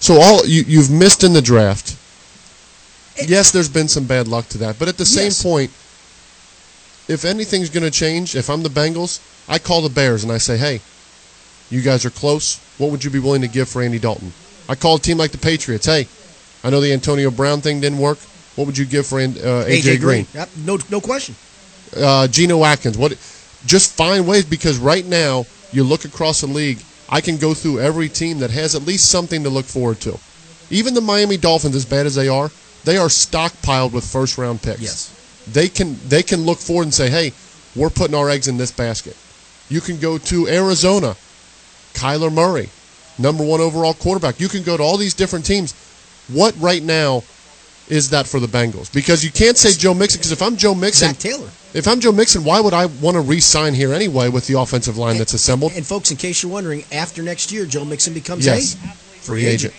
[0.00, 1.94] so all you, you've missed in the draft.
[3.24, 5.42] Yes, there's been some bad luck to that, but at the same Yes.
[5.42, 5.70] point,
[7.08, 10.38] if anything's going to change, if I'm the Bengals, I call the Bears and I
[10.38, 10.80] say, "Hey,
[11.70, 12.58] you guys are close.
[12.78, 14.32] What would you be willing to give for Andy Dalton?"
[14.68, 15.86] I call a team like the Patriots.
[15.86, 16.08] Hey,
[16.64, 18.18] I know the Antonio Brown thing didn't work.
[18.56, 19.24] What would you give for uh,
[19.68, 20.26] AJ, Green?
[20.34, 21.36] Yep, no no question.
[21.96, 22.98] uh, Geno Atkins.
[22.98, 23.12] What?
[23.66, 26.78] Just find ways because right now you look across the league.
[27.08, 30.18] I can go through every team that has at least something to look forward to.
[30.70, 32.50] Even the Miami Dolphins, as bad as they are,
[32.86, 34.80] they are stockpiled with first round picks.
[34.80, 35.44] Yes.
[35.52, 37.32] They can they can look forward and say, "Hey,
[37.74, 39.16] we're putting our eggs in this basket."
[39.68, 41.16] You can go to Arizona,
[41.92, 42.70] Kyler Murray,
[43.18, 44.40] number one overall quarterback.
[44.40, 45.74] You can go to all these different teams.
[46.28, 47.24] What right now
[47.88, 48.92] is that for the Bengals?
[48.92, 50.18] Because you can't say Joe Mixon.
[50.18, 51.48] Because if I'm Joe Mixon, Zac Taylor.
[51.74, 54.96] if I'm Joe Mixon, why would I want to re-sign here anyway with the offensive
[54.96, 55.72] line that's assembled?
[55.74, 58.78] And folks, in case you're wondering, after next year, Joe Mixon becomes Yes, a
[59.22, 59.74] free agent.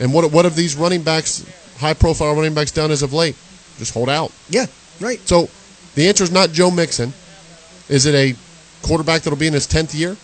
[0.00, 1.44] And what what have these running backs,
[1.78, 3.36] high-profile running backs, done as of late?
[3.78, 4.32] Just hold out.
[4.50, 4.66] Yeah,
[5.00, 5.20] right.
[5.26, 5.48] So
[5.94, 7.12] the answer is not Joe Mixon.
[7.88, 8.34] Is it a
[8.82, 10.16] quarterback that'll be in his tenth year?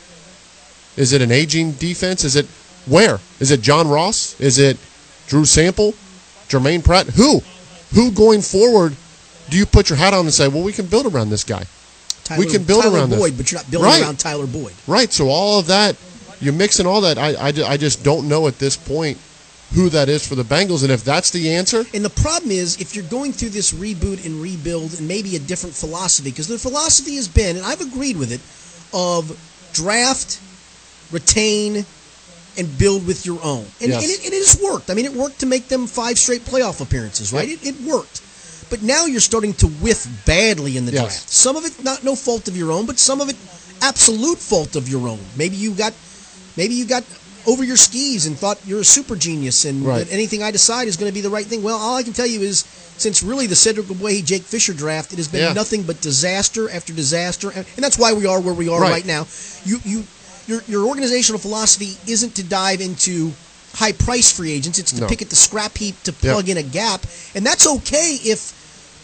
[0.97, 2.24] Is it an aging defense?
[2.24, 2.47] Is it
[2.86, 3.18] where?
[3.40, 4.39] Is it John Ross?
[4.40, 4.76] Is it
[5.26, 5.94] Drew Sample?
[6.48, 7.06] Germaine Pratt?
[7.06, 7.40] Who?
[7.94, 8.94] Who going forward
[9.51, 11.64] do you put your hat on and say, well, we can build around this guy?
[12.24, 13.18] Tyler, we can build Tyler around this.
[13.18, 14.02] Boyd, but you're not building Right.
[14.02, 14.72] around Tyler Boyd.
[14.86, 15.12] Right.
[15.12, 15.97] So all of that,
[16.40, 17.18] you're mixing all that.
[17.18, 19.18] I, I, I just don't know at this point
[19.75, 20.83] who that is for the Bengals.
[20.83, 24.25] And if that's the answer, And the problem is, if you're going through this reboot
[24.25, 28.17] and rebuild and maybe a different philosophy, because the philosophy has been, and I've agreed
[28.17, 28.41] with it,
[28.93, 29.37] of
[29.73, 30.41] draft,
[31.11, 31.85] retain,
[32.57, 33.67] and build with your own.
[33.81, 34.03] And, Yes.
[34.05, 34.91] and, it, and it has worked.
[34.91, 37.49] I mean, it worked to make them five straight playoff appearances, right?
[37.49, 37.59] Yep.
[37.63, 38.21] It, it worked.
[38.71, 41.03] But now you're starting to whiff badly in the Yes.
[41.03, 41.31] draft.
[41.31, 43.37] Some of it not no fault of your own, but some of it
[43.83, 45.21] absolute fault of your own.
[45.37, 45.93] Maybe you got,
[46.57, 47.05] maybe you got
[47.47, 50.07] over your skis and thought you're a super genius and Right.
[50.07, 51.62] that anything I decide is going to be the right thing.
[51.62, 52.65] Well, all I can tell you is
[52.97, 55.53] since really the Cedric Ogbuehi Jake Fisher draft, it has been Yeah.
[55.53, 58.91] nothing but disaster after disaster, and, that's why we are where we are Right.
[58.93, 59.27] right, now.
[59.65, 60.05] You you
[60.47, 63.33] your your organizational philosophy isn't to dive into
[63.75, 65.07] high price free agents; it's to No.
[65.09, 68.53] pick at the scrap heap to plug in a gap, and that's okay if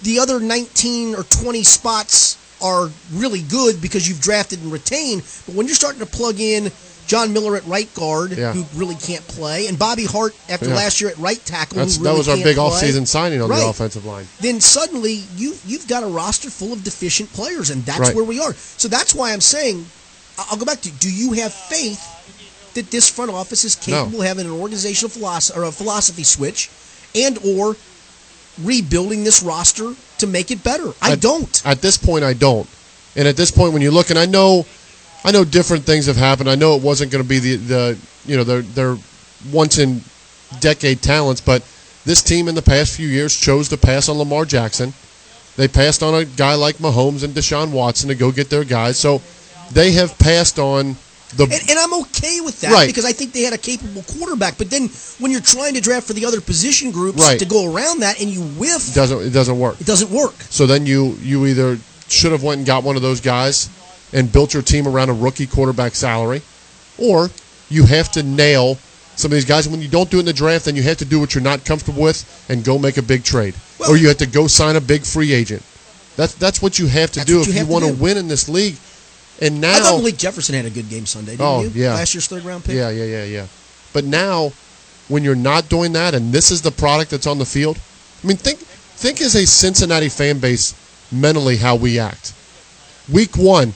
[0.03, 5.23] the other 19 or 20 spots are really good because you've drafted and retained.
[5.47, 6.71] But when you're starting to plug in
[7.11, 8.53] John Miller at right guard, Yeah.
[8.53, 10.77] who really can't play, and Bobby Hart after Yeah.
[10.77, 12.65] last year at right tackle, who that was our big play.
[12.71, 13.59] offseason signing on Right.
[13.59, 14.29] the offensive line.
[14.41, 18.15] Then suddenly you you've got a roster full of deficient players, and that's Right.
[18.15, 18.55] where we are.
[18.77, 19.87] So that's why I'm saying,
[20.39, 21.99] I'll go back to: Do you have faith
[22.75, 26.71] that this front office is capable of having an organizational philosophy or a philosophy switch,
[27.17, 27.77] and or
[28.63, 30.93] rebuilding this roster to make it better?
[31.03, 31.61] I At- don't.
[31.65, 32.69] At this point, I don't.
[33.17, 34.65] And at this point, when you look, and I know,
[35.25, 36.49] I know different things have happened.
[36.49, 38.97] I know it wasn't going to be the the you know their their
[39.53, 40.03] once in
[40.61, 41.63] decade talents, but
[42.05, 44.93] this team in the past few years chose to pass on Lamar Jackson.
[45.57, 48.99] They passed on a guy like Mahomes and Deshaun Watson to go get their guys.
[48.99, 49.21] So
[49.73, 50.97] they have passed on
[51.37, 52.87] the And, and I'm okay with that Right.
[52.87, 54.57] because I think they had a capable quarterback.
[54.59, 54.89] But then
[55.19, 57.39] when you're trying to draft for the other position groups Right.
[57.39, 59.81] to go around that and you whiff, doesn't it doesn't work.
[59.81, 60.35] it doesn't work.
[60.49, 61.79] So then you you either
[62.09, 63.69] should have went and got one of those guys
[64.13, 66.43] and built your team around a rookie quarterback salary,
[66.99, 67.31] or
[67.69, 68.77] you have to nail
[69.17, 69.67] some of these guys.
[69.67, 71.35] And when you don't do it in the draft, then you have to do what
[71.35, 73.55] you're not comfortable with and go make a big trade,
[73.89, 75.63] or you have to go sign a big free agent.
[76.17, 78.49] That's that's what you have to do if you you want to win in this
[78.49, 78.77] league.
[79.41, 81.33] And now, I thought Malik Jefferson had a good game Sunday.
[81.33, 81.71] Didn't Oh, you?
[81.75, 81.95] yeah.
[81.95, 82.75] last year's third round pick.
[82.75, 83.47] Yeah, yeah, yeah, yeah.
[83.95, 84.53] But now,
[85.09, 87.79] when you're not doing that, and this is the product that's on the field,
[88.23, 90.75] I mean, think think as a Cincinnati fan base
[91.11, 92.35] mentally how we act.
[93.11, 93.73] Week one,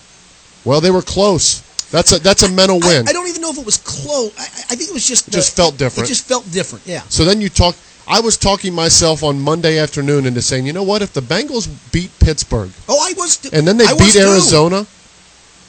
[0.64, 1.60] well, they were close.
[1.90, 3.06] That's a that's a mental win.
[3.06, 4.36] I, I don't even know if it was close.
[4.38, 6.08] I, I think it was just Just uh, felt different.
[6.08, 6.86] It just felt different.
[6.86, 7.02] Yeah.
[7.08, 7.76] so then you talk.
[8.06, 11.00] I was talking myself on Monday afternoon into saying, you know what?
[11.00, 13.38] If the Bengals beat Pittsburgh Oh, I was.
[13.38, 13.48] Too.
[13.52, 14.20] and then they I beat too.
[14.20, 14.86] Arizona,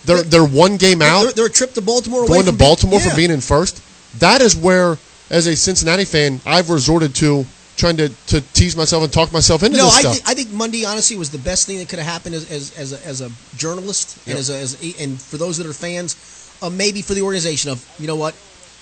[0.06, 1.24] they're they're one game out.
[1.24, 2.26] They're, they're a trip to Baltimore.
[2.28, 3.10] going to being- Baltimore yeah.
[3.10, 3.82] for being in first.
[4.20, 4.98] That is where,
[5.30, 7.46] as a Cincinnati fan, I've resorted to
[7.78, 10.16] trying to, to tease myself and talk myself into No, this I, stuff.
[10.18, 12.78] thi- I think Monday honestly was the best thing that could have happened as as,
[12.78, 15.74] as, a, as a journalist and as, a, as a, and for those that are
[15.74, 16.16] fans,
[16.62, 18.36] uh, maybe for the organization of you know what,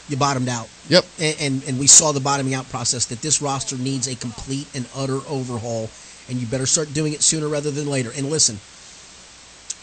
[0.10, 0.70] you bottomed out.
[0.90, 1.06] Yep.
[1.20, 4.68] And, and and we saw the bottoming out process that this roster needs a complete
[4.76, 5.90] and utter overhaul,
[6.30, 8.12] and you better start doing it sooner rather than later.
[8.16, 8.60] And listen.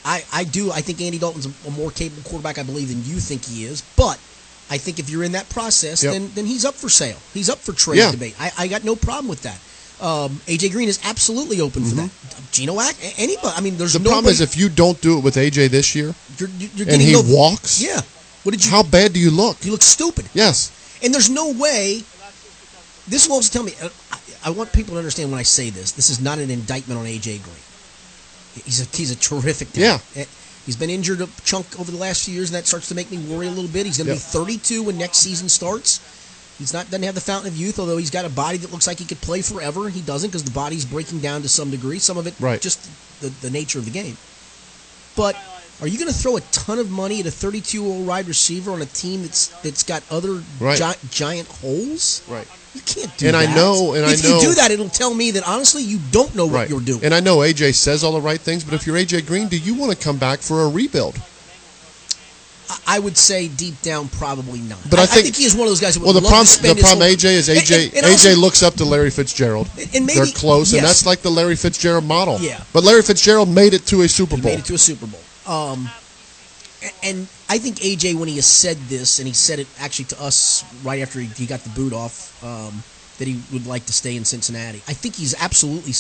[0.03, 0.73] I, I do.
[0.73, 3.65] I think Andy Dalton's a, a more capable quarterback, I believe, than you think he
[3.65, 3.83] is.
[3.99, 4.19] But
[4.71, 6.13] I think if you're in that process, Yep.
[6.13, 7.19] then then he's up for sale.
[7.35, 8.11] He's up for trade Yeah.
[8.13, 8.35] debate.
[8.39, 9.59] I, I got no problem with that.
[10.01, 12.11] Um, AJ Green is absolutely open for that.
[12.53, 13.53] Gino Ack, anybody.
[13.57, 14.05] I mean, there's Mm-hmm.
[14.05, 17.01] the problem is if you don't do it with AJ this year you're, you're and
[17.01, 18.01] getting he no- walks, Yeah.
[18.45, 18.71] What did you?
[18.71, 19.63] how bad do you look?
[19.65, 20.25] You look stupid.
[20.33, 20.71] Yes.
[21.03, 22.03] And there's no way.
[23.09, 23.75] This will also tell me.
[23.83, 25.93] uh, I, I want people to understand when I say this.
[25.93, 27.65] This is not an indictment on AJ Green.
[28.65, 29.69] He's a he's a terrific.
[29.75, 29.99] Yeah.
[30.67, 33.11] He's been injured a chunk over the last few years, and that starts to make
[33.11, 33.87] me worry a little bit.
[33.87, 34.23] He's going to Yep.
[34.23, 36.01] be 32 when next season starts.
[36.59, 38.87] He's not doesn't have the fountain of youth, although he's got a body that looks
[38.87, 39.89] like he could play forever.
[39.89, 41.99] He doesn't because the body's breaking down to some degree.
[41.99, 42.61] Some of it Right.
[42.61, 44.19] just the, the nature of the game.
[45.17, 45.37] But
[45.81, 48.29] are you going to throw a ton of money at a 32 year old wide
[48.29, 50.79] receiver on a team that's that's got other Right.
[50.79, 52.23] gi- giant holes?
[52.29, 52.47] Right.
[52.75, 54.15] You can't do And I know- and I know.
[54.15, 56.71] if you do that, it'll tell me that honestly you don't know what Right.
[56.71, 57.05] you're doing.
[57.05, 59.57] And I know AJ says all the right things, but if you're AJ Green, do
[59.57, 61.17] you want to come back for a rebuild?
[62.69, 64.79] I- I would say deep down, probably not.
[64.89, 67.35] But I think- he is one of those guys Well, the problem the problem AJ
[67.35, 69.69] is AJ and- and AJ also- looks up to Larry Fitzgerald.
[69.93, 70.79] And maybe- They're close, yes.
[70.79, 72.39] and that's like the Larry Fitzgerald model.
[72.41, 72.61] Yeah.
[72.73, 74.51] But Larry Fitzgerald made it to a Super He Bowl.
[74.53, 75.19] made it to a Super Bowl.
[75.47, 75.89] Um,
[77.03, 80.21] and I think AJ, when he has said this, and he said it actually to
[80.21, 82.83] us right after he, he got the boot off, um,
[83.19, 84.83] that he would like to stay in Cincinnati.
[84.89, 85.93] I think he's absolutely.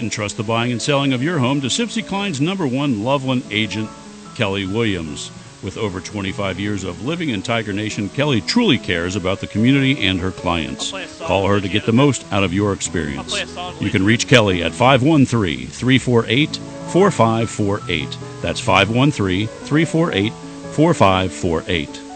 [0.00, 3.90] Entrust the buying and selling of your home to Sibcy Cline's number one Loveland agent,
[4.34, 5.30] Kelly Williams.
[5.62, 10.06] With over 25 years of living in Tiger Nation, Kelly truly cares about the community
[10.06, 10.90] and her clients.
[11.18, 13.38] Call her to get the most out of your experience.
[13.78, 18.16] You can reach Kelly at 513 348 4548.
[18.40, 20.32] That's 513 348
[20.72, 22.09] 4548.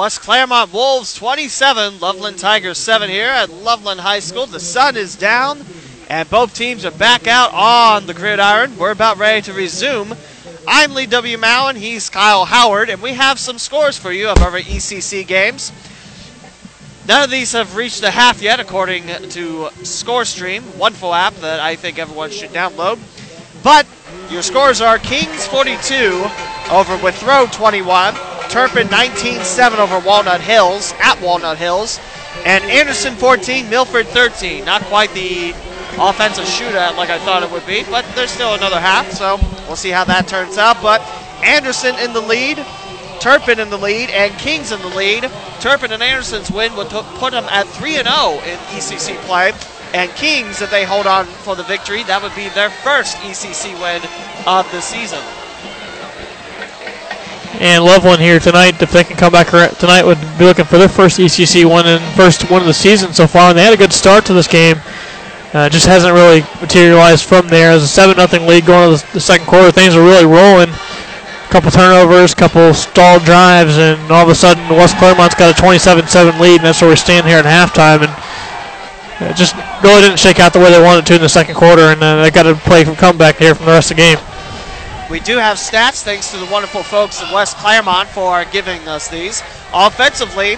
[0.00, 4.46] West Clermont Wolves 27, Loveland Tigers 7 here at Loveland High School.
[4.46, 5.62] The sun is down,
[6.08, 8.78] and both teams are back out on the gridiron.
[8.78, 10.16] We're about ready to resume.
[10.66, 11.36] I'm Lee W.
[11.36, 15.70] Mowen, he's Kyle Howard, and we have some scores for you of our ECC games.
[17.06, 21.76] None of these have reached the half yet, according to ScoreStream, wonderful app that I
[21.76, 22.98] think everyone should download.
[23.62, 23.86] But
[24.30, 26.24] your scores are Kings 42
[26.70, 28.14] over Withrow 21,
[28.48, 31.98] Turpin 19-7 over Walnut Hills at Walnut Hills,
[32.46, 34.64] and Anderson 14, Milford 13.
[34.64, 35.50] Not quite the
[35.98, 39.76] offensive shootout like I thought it would be, but there's still another half, so we'll
[39.76, 40.80] see how that turns out.
[40.80, 41.00] But
[41.42, 42.64] Anderson in the lead,
[43.20, 45.28] Turpin in the lead, and Kings in the lead.
[45.60, 49.52] Turpin and Anderson's win would put them at 3 0 in ECC play.
[49.92, 53.74] And Kings, if they hold on for the victory, that would be their first ECC
[53.74, 54.00] win
[54.46, 55.18] of the season.
[57.58, 59.48] And Loveland here tonight, if they can come back
[59.78, 63.12] tonight, would be looking for their first ECC win and first one of the season
[63.12, 63.50] so far.
[63.50, 64.76] And they had a good start to this game.
[65.52, 67.72] Uh, just hasn't really materialized from there.
[67.72, 70.70] As a 7 0 lead going to the, the second quarter, things are really rolling
[70.70, 75.50] A couple turnovers, a couple stalled drives, and all of a sudden West Clermont's got
[75.50, 78.06] a 27-7 lead, and that's where we're standing here at halftime.
[78.06, 78.29] And
[79.20, 81.82] it just really didn't shake out the way they wanted to in the second quarter,
[81.82, 84.18] and uh, they got to play from comeback here from the rest of the game.
[85.10, 89.08] We do have stats thanks to the wonderful folks at West Clermont for giving us
[89.08, 89.42] these.
[89.74, 90.56] Offensively,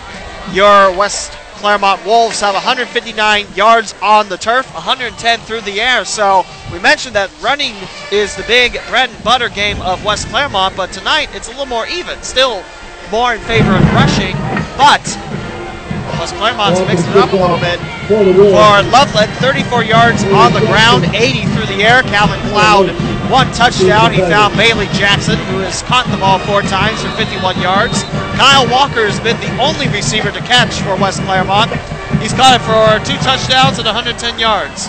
[0.52, 1.32] your West
[1.62, 6.04] Clermont Wolves have 159 yards on the turf, 110 through the air.
[6.04, 7.74] So we mentioned that running
[8.10, 11.66] is the big bread and butter game of West Clermont, but tonight it's a little
[11.66, 12.20] more even.
[12.22, 12.64] Still
[13.10, 14.34] more in favor of rushing,
[14.76, 15.00] but
[16.22, 17.82] West Clermont's mixed it up a little bit.
[18.06, 18.22] For
[18.94, 22.06] Loveland, 34 yards on the ground, 80 through the air.
[22.14, 22.94] Calvin Cloud
[23.26, 24.12] one touchdown.
[24.12, 28.04] He found Bailey Jackson, who has caught the ball four times for 51 yards.
[28.38, 31.74] Kyle Walker has been the only receiver to catch for West Clermont.
[32.22, 34.86] He's caught it for two touchdowns and 110 yards.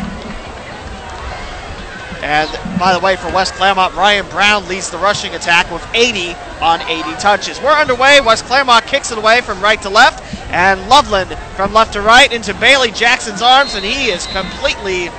[2.23, 2.47] And
[2.80, 6.80] by the way, for West Clermont, Ryan Brown leads the rushing attack with 80 on
[6.81, 7.60] 80 touches.
[7.60, 8.22] We're underway.
[8.22, 10.23] West Clermont kicks it away from right to left,
[10.53, 15.09] and Loveland from left to right into Bailey Jackson's arms, and he is completely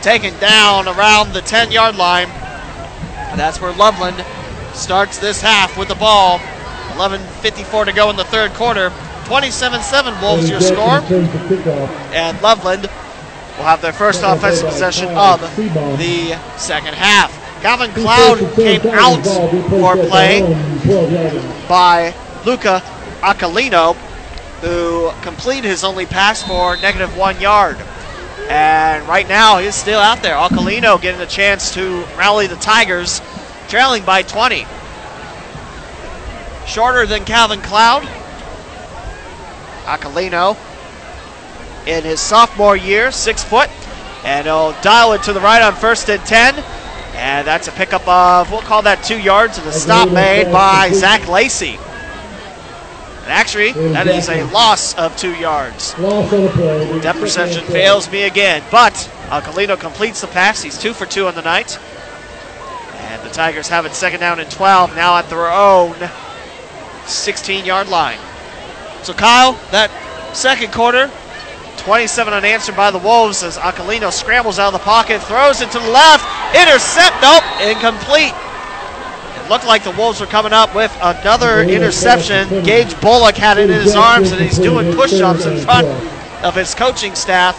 [0.00, 2.28] taken down around the 10 yard line.
[2.28, 4.24] And that's where Loveland
[4.72, 6.38] starts this half with the ball.
[6.94, 8.90] 11.54 to go in the third quarter.
[9.24, 11.00] 27-7 Wolves your score.
[12.14, 15.40] And Loveland will have their first offensive possession of
[15.98, 17.36] the second half.
[17.60, 19.22] Calvin Cloud came out
[19.68, 20.40] for play
[21.68, 22.14] by
[22.46, 22.82] Luca
[23.20, 23.96] Aquilino,
[24.60, 27.76] who completed his only pass for negative one yard.
[28.48, 30.34] And right now, he's still out there.
[30.34, 33.20] Aquilino getting a chance to rally the Tigers,
[33.68, 34.66] trailing by 20.
[36.66, 38.02] Shorter than Calvin Cloud.
[39.84, 40.56] Aquilino
[41.86, 43.70] in his sophomore year, six foot.
[44.24, 46.56] And he'll dial it to the right on first and 10.
[47.14, 50.90] And that's a pickup of, we'll call that two yards, and a stop made by
[50.90, 51.78] Zach Lacey.
[53.22, 55.94] And actually, that is a loss of two yards.
[55.94, 58.94] Depth perception fails me again, but
[59.28, 60.62] Aquilino completes the pass.
[60.62, 61.78] He's two for two on the night.
[62.94, 65.94] And the Tigers have it second down and 12, now at their own
[67.06, 68.18] 16 yard line.
[69.02, 69.90] So, Kyle, that
[70.34, 71.10] second quarter,
[71.78, 75.78] 27 unanswered by the Wolves as Aquilino scrambles out of the pocket, throws it to
[75.78, 76.24] the left,
[76.54, 78.34] intercept, nope, incomplete
[79.50, 82.62] looked like the Wolves were coming up with another interception.
[82.62, 85.88] Gage Bullock had it in his arms, and he's doing push-ups in front
[86.44, 87.58] of his coaching staff.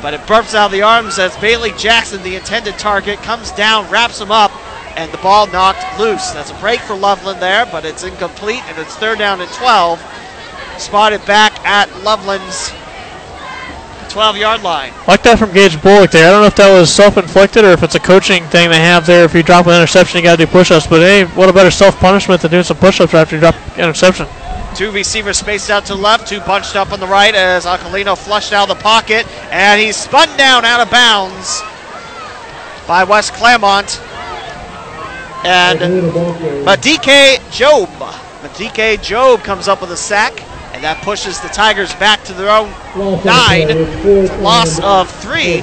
[0.00, 3.90] But it burps out of the arms as Bailey Jackson, the intended target, comes down,
[3.90, 4.52] wraps him up,
[4.96, 6.30] and the ball knocked loose.
[6.30, 10.00] That's a break for Loveland there, but it's incomplete, and it's third down and 12.
[10.78, 12.72] Spotted back at Loveland's
[14.18, 14.92] 12 yard line.
[15.06, 16.26] Like that from Gage Bullock there.
[16.26, 18.80] I don't know if that was self inflicted or if it's a coaching thing they
[18.80, 19.24] have there.
[19.24, 20.88] If you drop an interception, you got to do push ups.
[20.88, 23.54] But hey, what a better self punishment than doing some push ups after you drop
[23.54, 24.26] an interception.
[24.74, 28.18] Two receivers spaced out to the left, two bunched up on the right as Aquilino
[28.18, 31.62] flushed out of the pocket, and he's spun down out of bounds
[32.88, 34.00] by West Clermont.
[35.44, 35.78] And
[36.66, 37.88] Madike Job.
[38.42, 40.42] Madike Job comes up with a sack.
[40.78, 42.70] And that pushes the Tigers back to their own
[43.26, 43.66] nine.
[44.40, 45.58] Loss of three.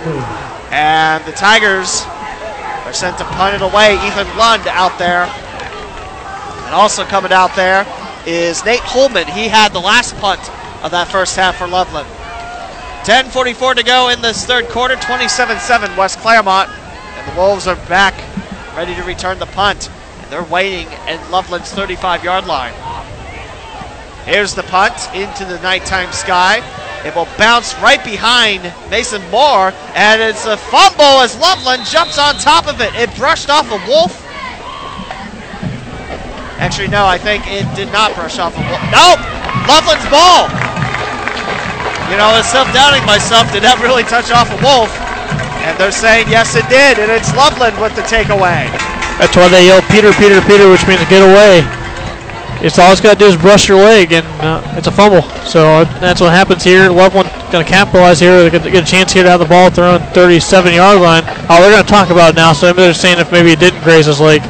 [0.75, 2.03] And the Tigers
[2.83, 3.95] are sent to punt it away.
[4.05, 5.23] Ethan Lund out there.
[6.67, 7.87] And also coming out there
[8.27, 9.25] is Nate Holman.
[9.27, 10.41] He had the last punt
[10.83, 12.09] of that first half for Loveland.
[13.07, 14.95] 10.44 to go in this third quarter.
[14.97, 16.69] 27-7 West Clermont.
[16.69, 18.15] And the Wolves are back
[18.75, 19.89] ready to return the punt.
[20.23, 22.73] And they're waiting at Loveland's 35-yard line.
[24.25, 26.65] Here's the punt into the nighttime sky.
[27.05, 32.33] It will bounce right behind Mason Moore, and it's a fumble as Loveland jumps on
[32.41, 32.89] top of it.
[32.97, 34.17] It brushed off a wolf.
[36.57, 38.81] Actually, no, I think it did not brush off a wolf.
[38.89, 39.21] Nope!
[39.69, 40.49] Loveland's ball!
[42.09, 43.45] You know, it's self-doubting myself.
[43.53, 44.89] Did that really touch off a wolf?
[45.69, 48.65] And they're saying, yes, it did, and it's Loveland with the takeaway.
[49.21, 51.61] That's why they yell Peter, Peter, Peter, which means get away.
[52.65, 55.21] It's all it's got to do is brush your leg, and uh, it's a fumble.
[55.45, 56.89] So uh, that's what happens here.
[56.89, 58.41] Loveland going to capitalize here.
[58.41, 61.21] They get, get a chance here to have the ball thrown 37-yard line.
[61.47, 62.53] Oh, they're going to talk about it now.
[62.53, 64.41] So maybe they're saying if maybe it didn't graze his leg.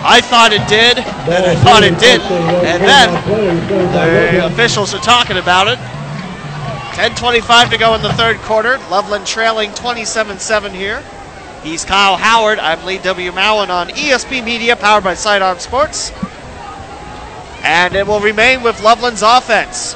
[0.00, 3.12] I thought it did, and I thought it did, and then
[3.92, 5.78] the officials are talking about it.
[6.96, 8.78] 10:25 to go in the third quarter.
[8.90, 11.02] Loveland trailing 27-7 here.
[11.62, 12.58] He's Kyle Howard.
[12.58, 13.30] I'm Lee W.
[13.32, 16.10] Mowen on ESP Media, powered by Sidearm Sports.
[17.64, 19.94] And it will remain with Loveland's offense.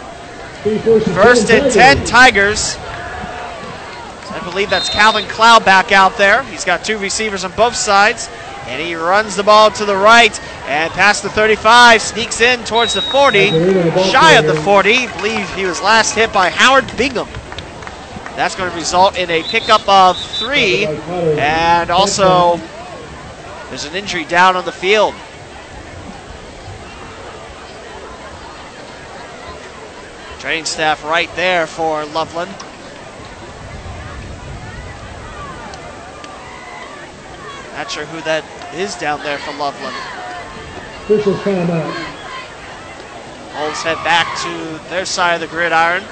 [1.15, 2.77] First and 10 Tigers.
[2.78, 6.43] I believe that's Calvin Cloud back out there.
[6.45, 8.28] He's got two receivers on both sides.
[8.66, 12.93] And he runs the ball to the right and past the 35, sneaks in towards
[12.93, 13.49] the 40,
[14.11, 14.93] shy of the 40.
[14.93, 17.28] I believe he was last hit by Howard Bingham.
[18.36, 22.61] That's going to result in a pickup of three, and also
[23.70, 25.15] there's an injury down on the field.
[30.39, 32.52] Training staff right there for Loveland.
[37.74, 38.44] Not sure who that
[38.74, 39.97] is down there for Loveland.
[39.97, 41.94] Official timeout.
[43.56, 46.05] Wolves head back to their side of the gridiron.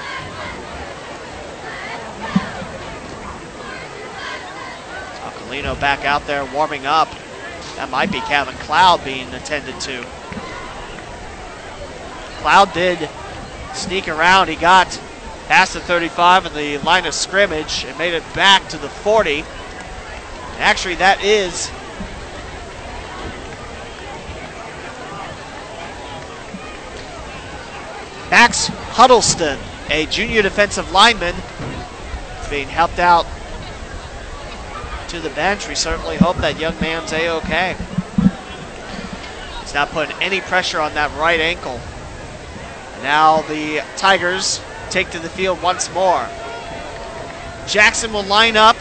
[5.23, 7.07] Aquilino back out there warming up.
[7.77, 10.05] That might be Calvin Cloud being attended to.
[12.41, 13.09] Cloud did
[13.77, 14.49] sneak around.
[14.49, 14.87] He got
[15.47, 19.43] past the 35 in the line of scrimmage and made it back to the 40.
[20.57, 21.69] Actually, that is
[28.29, 29.57] Max Huddleston,
[29.89, 31.35] a junior defensive lineman,
[32.49, 33.25] being helped out
[35.09, 35.67] to the bench.
[35.67, 37.77] We certainly hope that young man's a-okay.
[39.61, 41.79] He's not putting any pressure on that right ankle.
[43.03, 46.27] Now the Tigers take to the field once more.
[47.67, 48.75] Jackson will line up.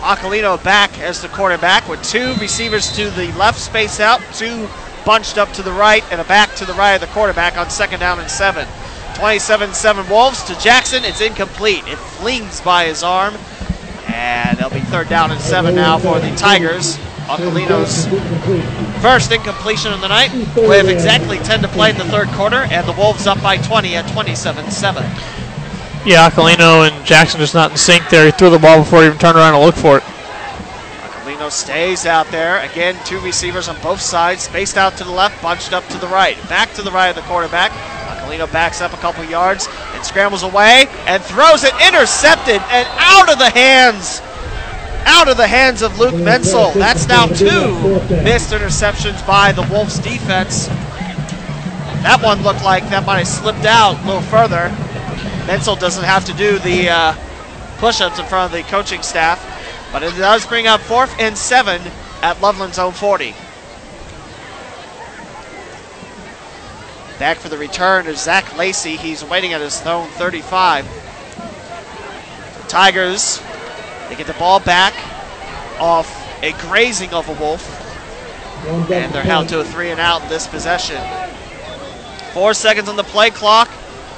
[0.00, 4.68] Aquilino back as the quarterback with two receivers to the left, space out, two
[5.06, 7.70] bunched up to the right, and a back to the right of the quarterback on
[7.70, 8.66] second down and seven.
[9.14, 11.04] 27-7 Wolves to Jackson.
[11.04, 11.84] It's incomplete.
[11.86, 13.34] It flings by his arm.
[14.08, 16.96] And it'll be third down and seven now for the Tigers.
[17.26, 18.06] Aquilino's
[19.04, 20.32] first incompletion of the night.
[20.56, 23.58] We have exactly 10 to play in the third quarter, and the Wolves up by
[23.58, 25.02] 20 at 27-7.
[26.06, 28.24] Yeah, Aquilino and Jackson just not in sync there.
[28.24, 30.02] He threw the ball before he even turned around to look for it.
[31.02, 32.60] Aquilino stays out there.
[32.60, 36.08] Again, two receivers on both sides, spaced out to the left, bunched up to the
[36.08, 36.38] right.
[36.48, 37.72] Back to the right of the quarterback.
[38.08, 43.30] Aquilino backs up a couple yards and scrambles away and throws it intercepted and out
[43.30, 44.22] of the hands.
[45.06, 46.72] Out of the hands of Luke Menzel.
[46.72, 47.74] That's now two
[48.22, 50.68] missed interceptions by the Wolves defense.
[52.04, 54.68] That one looked like that might have slipped out a little further.
[55.46, 57.14] Menzel doesn't have to do the uh,
[57.78, 59.40] push ups in front of the coaching staff,
[59.92, 61.80] but it does bring up fourth and seven
[62.22, 63.34] at Loveland's own 40.
[67.18, 68.96] Back for the return is Zach Lacey.
[68.96, 70.86] He's waiting at his own 35.
[72.56, 73.40] The Tigers,
[74.14, 74.94] they get the ball back
[75.80, 76.08] off
[76.42, 77.80] a grazing of a wolf.
[78.66, 81.02] And they're held to a three and out this possession.
[82.32, 83.68] Four seconds on the play clock,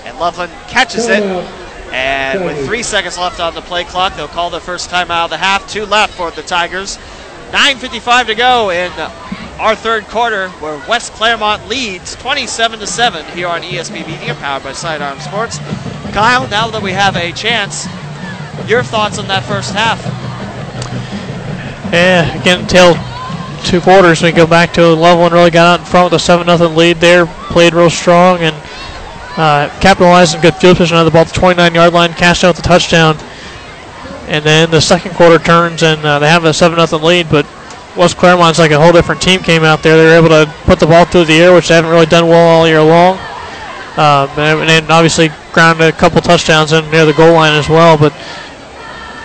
[0.04, 1.22] and Loveland catches it.
[1.92, 5.24] And with three seconds left on the play clock, they'll call the first time out
[5.24, 5.68] of the half.
[5.68, 6.98] Two left for the Tigers.
[7.52, 8.92] 9.55 to go in
[9.58, 14.62] our third quarter, where West Clermont leads 27 to 7 here on ESP, Media, powered
[14.62, 15.58] by Sidearm Sports.
[16.12, 17.86] Kyle, now that we have a chance,
[18.66, 20.02] your thoughts on that first half?
[21.92, 22.94] Yeah, again, until
[23.64, 26.46] two quarters, we go back to Loveland really got out in front with a 7
[26.46, 28.54] 0 lead there, played real strong, and
[29.36, 32.44] uh, capitalized on good field position on the ball at the 29 yard line, cashed
[32.44, 33.16] out the touchdown.
[34.28, 37.46] And then the second quarter turns, and uh, they have a 7 0 lead, but
[37.96, 39.96] West Clermont's like a whole different team came out there.
[39.96, 42.26] They were able to put the ball through the air, which they haven't really done
[42.28, 43.18] well all year long.
[43.96, 47.96] Um, and, and obviously ground a couple touchdowns in near the goal line as well.
[47.96, 48.12] But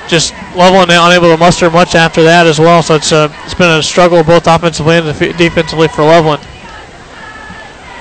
[0.07, 2.81] just Loveland unable to muster much after that as well.
[2.83, 6.45] So it's uh, it's been a struggle both offensively and defensively for Loveland.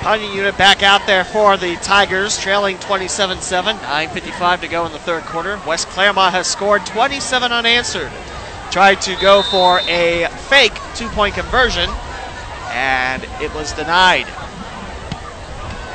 [0.01, 3.75] Punting unit back out there for the Tigers, trailing 27-7.
[3.75, 5.59] 9.55 to go in the third quarter.
[5.67, 8.11] West Clermont has scored 27 unanswered.
[8.71, 11.87] Tried to go for a fake two-point conversion,
[12.69, 14.25] and it was denied.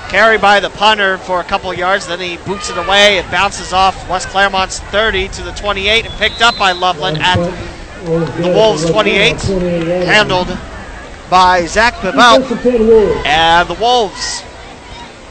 [0.09, 3.19] Carry by the punter for a couple yards, then he boots it away.
[3.19, 7.37] It bounces off West Clermont's 30 to the 28 and picked up by Loveland at
[8.05, 9.37] the Wolves 28.
[10.07, 10.57] Handled
[11.29, 12.45] by Zach Bebel.
[13.27, 14.45] And the Wolves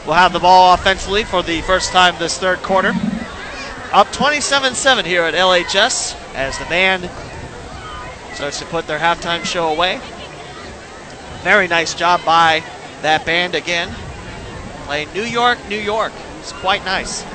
[0.06, 2.92] will have the ball offensively for the first time this third quarter.
[3.92, 7.08] Up 27 7 here at LHS as the band
[8.34, 10.00] starts to put their halftime show away.
[11.42, 12.62] Very nice job by
[13.02, 13.88] that band again.
[14.86, 16.12] Playing New York, New York.
[16.38, 17.26] It's quite nice.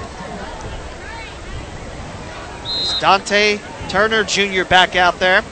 [2.80, 3.60] It's Dante
[3.90, 4.64] Turner Jr.
[4.64, 5.44] back out there.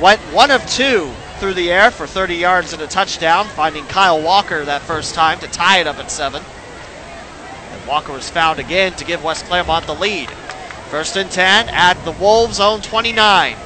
[0.00, 4.20] Went one of two through the air for 30 yards and a touchdown, finding Kyle
[4.20, 6.42] Walker that first time to tie it up at seven.
[7.72, 10.30] And Walker was found again to give West Clermont the lead.
[10.88, 13.56] First and 10 at the Wolves' own 29.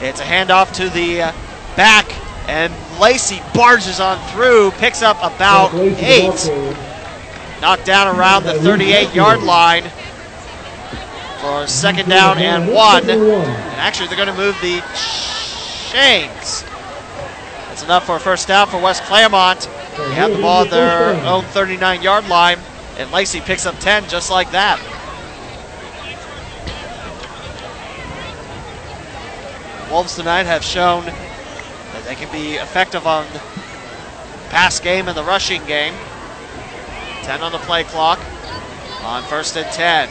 [0.00, 1.32] It's a handoff to the uh,
[1.76, 2.06] back,
[2.48, 6.50] and Lacey barges on through, picks up about eight.
[7.60, 9.84] Knocked down around the 38 yard line
[11.40, 13.08] for second down and one.
[13.08, 14.80] And actually, they're going to move the
[15.90, 16.64] chains.
[17.68, 19.68] That's enough for a first down for West Clermont.
[19.96, 22.58] They have the ball at their own 39 yard line,
[22.98, 24.80] and Lacey picks up 10 just like that.
[29.90, 31.04] Wolves tonight have shown
[32.04, 33.38] they can be effective on the
[34.50, 35.94] pass game and the rushing game.
[37.22, 38.20] 10 on the play clock
[39.02, 40.08] on first and 10.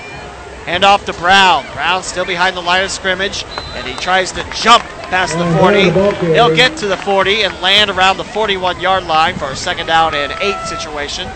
[0.66, 1.66] Hand off to Brown.
[1.74, 3.44] Brown still behind the line of scrimmage,
[3.76, 5.92] and he tries to jump past the 40.
[6.34, 9.88] He'll get to the 40 and land around the 41 yard line for a second
[9.88, 11.30] down and eight situation.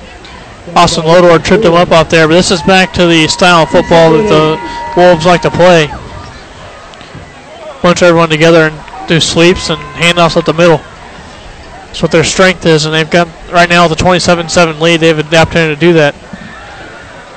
[0.75, 3.69] Austin Lodor tripped him up out there, but this is back to the style of
[3.69, 5.88] football that the Wolves like to play.
[7.81, 10.77] Bunch everyone together and do sweeps and handoffs up the middle.
[11.88, 14.99] That's what their strength is, and they've got right now the 27-7 lead.
[14.99, 16.13] They have the opportunity to do that.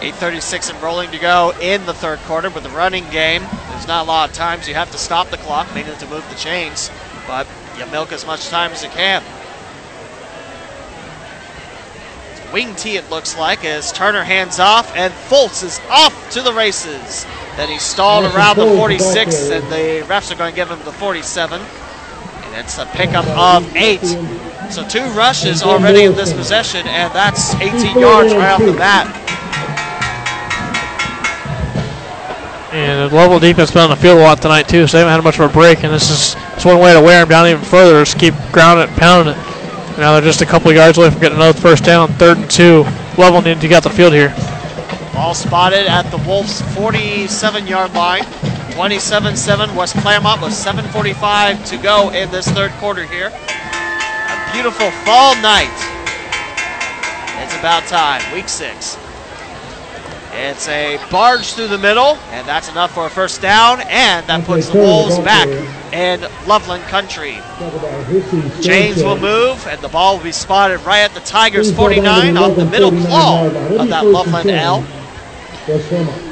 [0.01, 3.42] 8.36 and rolling to go in the third quarter with the running game.
[3.68, 6.28] There's not a lot of times you have to stop the clock, meaning to move
[6.30, 6.90] the chains,
[7.26, 7.47] but
[7.78, 9.22] you milk as much time as you can.
[12.52, 16.52] Wing tee, it looks like, as Turner hands off, and Foltz is off to the
[16.52, 17.24] races.
[17.61, 20.93] Then he stalled around the 46, and the refs are going to give him the
[20.93, 21.61] 47.
[21.61, 24.01] And it's a pickup of eight.
[24.70, 29.05] So two rushes already in this possession, and that's 18 yards right off the bat.
[32.73, 35.12] And the level defense been on the field a lot tonight too, so they haven't
[35.12, 35.85] had much of a break.
[35.85, 38.03] And this is it's one way to wear them down even further.
[38.03, 39.99] Just keep grounding it, and pounding it.
[39.99, 42.09] Now they're just a couple of yards away from getting another first down.
[42.15, 42.87] Third and two.
[43.19, 44.35] Level needing to get the field here.
[45.15, 48.23] Ball spotted at the Wolves' 47-yard line.
[48.73, 53.27] 27-7 West Clermont with 7.45 to go in this third quarter here.
[53.28, 55.69] A beautiful fall night.
[57.43, 58.23] It's about time.
[58.32, 58.97] Week six.
[60.32, 64.45] It's a barge through the middle, and that's enough for a first down, and that
[64.45, 65.49] puts the Wolves back
[65.93, 67.39] in Loveland country.
[68.62, 72.55] James will move, and the ball will be spotted right at the Tigers' 49 off
[72.57, 74.87] the middle claw of that Loveland L.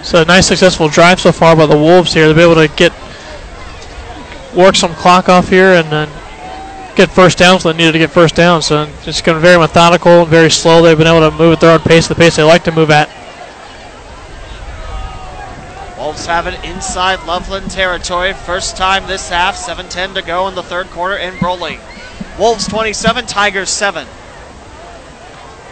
[0.02, 2.26] So nice successful drive so far by the Wolves here.
[2.26, 2.92] They'll be able to get
[4.56, 6.08] work some clock off here and then
[6.96, 8.62] get first downs when they needed to get first down.
[8.62, 10.82] So it's going very methodical and very slow.
[10.82, 12.90] They've been able to move at their own pace, the pace they like to move
[12.90, 13.08] at.
[15.98, 18.32] Wolves have it inside Loveland territory.
[18.32, 19.56] First time this half.
[19.56, 21.80] 7-10 to go in the third quarter in rolling.
[22.38, 24.06] Wolves 27, Tigers 7.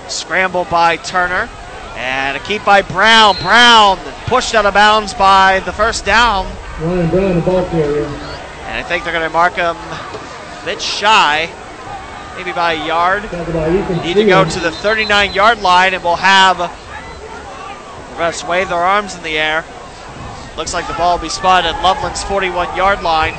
[0.08, 1.48] Scramble by Turner.
[1.96, 3.36] And a keep by Brown.
[3.42, 6.46] Brown pushed out of bounds by the first down.
[6.80, 8.04] Ryan Brown, the ball carrier.
[8.04, 11.50] And I think they're going to mark him a bit shy,
[12.36, 13.22] maybe by a yard.
[14.04, 16.68] Need to go to the 39 yard line, and we'll have the
[18.16, 19.64] refs wave their arms in the air.
[20.56, 23.34] Looks like the ball will be spotted at Loveland's 41 yard line.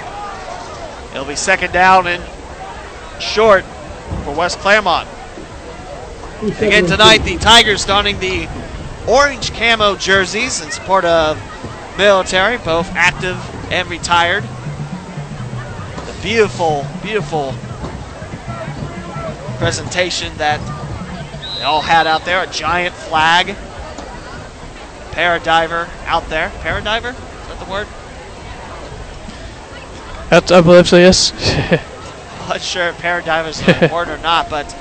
[1.11, 2.23] It'll be second down and
[3.21, 3.65] short
[4.23, 5.07] for West Clermont.
[6.39, 8.47] Again tonight, the Tigers donning the
[9.07, 11.35] orange camo jerseys in support of
[11.97, 13.37] military, both active
[13.71, 14.43] and retired.
[14.43, 17.55] The beautiful, beautiful
[19.57, 20.59] presentation that
[21.57, 22.43] they all had out there.
[22.43, 23.55] A giant flag.
[25.13, 26.49] Paradiver out there.
[26.61, 27.15] Paradiver?
[27.15, 27.87] Is that the word?
[30.29, 31.31] That's, I believe so, yes.
[32.41, 34.71] I'm not sure if paradiver is the word or not, but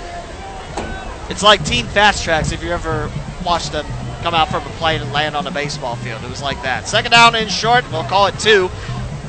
[1.30, 3.10] it's like Team Fastrax if you ever
[3.44, 3.86] watched them
[4.22, 6.22] come out from a plane and land on a baseball field.
[6.24, 6.88] It was like that.
[6.88, 8.70] Second down in short, we'll call it two.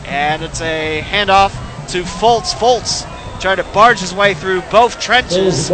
[0.06, 1.52] And it's a handoff
[1.92, 2.54] to Foltz.
[2.54, 3.06] Foltz
[3.40, 5.70] trying to barge his way through both trenches.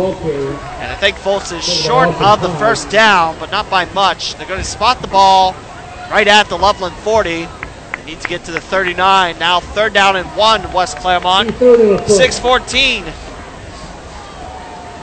[0.82, 4.36] And I think Foltz is short of the first down, but not by much.
[4.36, 5.56] They're going to spot the ball
[6.12, 7.45] right at the Loveland 40.
[7.45, 9.40] They need to get to the 39.
[9.40, 11.52] Now third down and one, West Clermont.
[11.52, 13.06] 6-14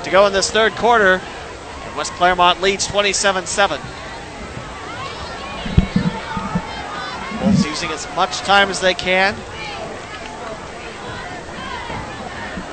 [0.04, 1.20] to go in this third quarter.
[1.84, 3.80] And West Clermont leads 27-7.
[7.42, 9.34] Wolves using as much time as they can.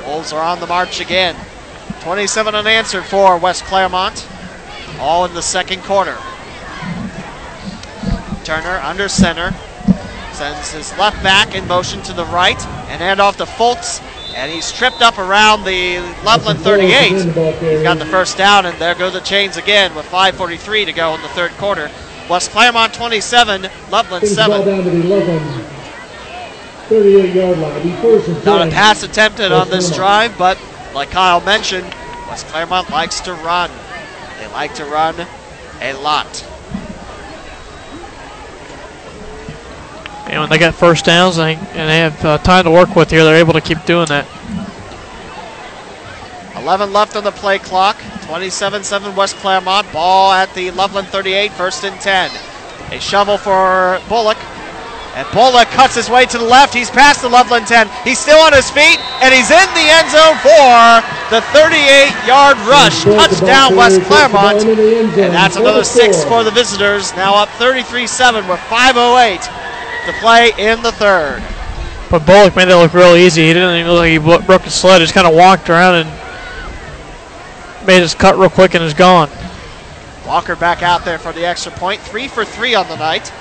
[0.05, 1.35] Wolves are on the march again.
[2.01, 4.27] 27 unanswered for West Clermont.
[4.99, 6.17] All in the second quarter.
[8.43, 9.53] Turner under center.
[10.31, 12.59] Sends his left back in motion to the right.
[12.87, 14.01] And hand off to Foltz.
[14.37, 17.11] And he's tripped up around the Loveland 38.
[17.11, 17.25] He's
[17.81, 21.21] got the first down, and there go the chains again with 5.43 to go in
[21.23, 21.89] the third quarter.
[22.29, 24.61] West Clermont 27, Loveland 7.
[26.87, 28.43] 38 yard line.
[28.45, 30.59] Not a pass attempted on this drive, but
[30.93, 31.91] like Kyle mentioned,
[32.29, 33.71] West Clermont likes to run.
[34.39, 35.15] They like to run
[35.81, 36.46] a lot.
[40.29, 43.23] And when they get first downs and they have uh, time to work with here,
[43.23, 44.27] they're able to keep doing that.
[46.57, 47.95] 11 left on the play clock.
[48.27, 49.89] 27-7 West Clermont.
[49.93, 52.29] Ball at the Loveland 38, first and 10.
[52.91, 54.37] A shovel for Bullock.
[55.15, 56.73] And Bullock cuts his way to the left.
[56.73, 57.87] He's past the Loveland 10.
[58.03, 60.99] He's still on his feet, and he's in the end zone for
[61.31, 63.03] the 38-yard rush.
[63.03, 64.61] Touchdown West Clermont.
[64.65, 67.15] And that's another six for the visitors.
[67.15, 69.66] Now up 33-7 with 5.08
[70.07, 71.43] to play in the third.
[72.09, 73.47] But Bullock made that look real easy.
[73.47, 75.01] He didn't even look like he broke his sled.
[75.01, 76.09] He just kind of walked around and
[77.85, 79.29] made his cut real quick and is gone.
[80.25, 82.01] Walker back out there for the extra point.
[82.01, 83.31] Three for three on the night.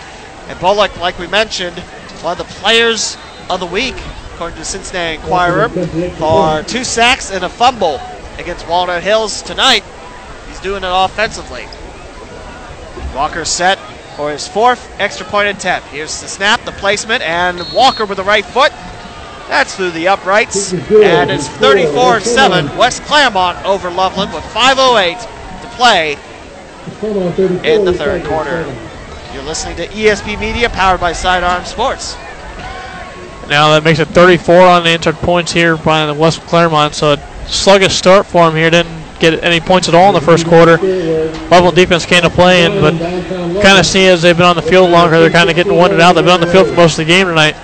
[0.49, 1.79] And Bullock, like we mentioned,
[2.23, 3.17] one of the players
[3.49, 3.95] of the week,
[4.35, 5.69] according to the Cincinnati Enquirer,
[6.17, 8.01] for two sacks and a fumble
[8.39, 9.85] against Walnut Hills tonight.
[10.49, 11.67] He's doing it offensively.
[13.15, 13.79] Walker set
[14.17, 15.89] for his fourth extra point attempt.
[15.89, 18.73] Here's the snap, the placement, and Walker with the right foot.
[19.49, 20.73] That's through the uprights.
[20.73, 22.77] And it's 34 7.
[22.77, 25.21] West Clermont over Loveland with 5.08
[25.63, 26.17] to play
[27.65, 28.65] in the third quarter.
[29.33, 32.17] You're listening to ESP Media, powered by Sidearm Sports.
[33.49, 36.95] Now that makes it 34 unanswered points here by the West Clermont.
[36.95, 38.71] So a sluggish start for him here.
[38.71, 40.77] Didn't get any points at all in the first quarter.
[41.49, 42.95] Level defense came to play and but
[43.63, 46.01] kind of see as they've been on the field longer, they're kind of getting winded
[46.01, 46.15] out.
[46.15, 47.57] They've been on the field for most of the game tonight.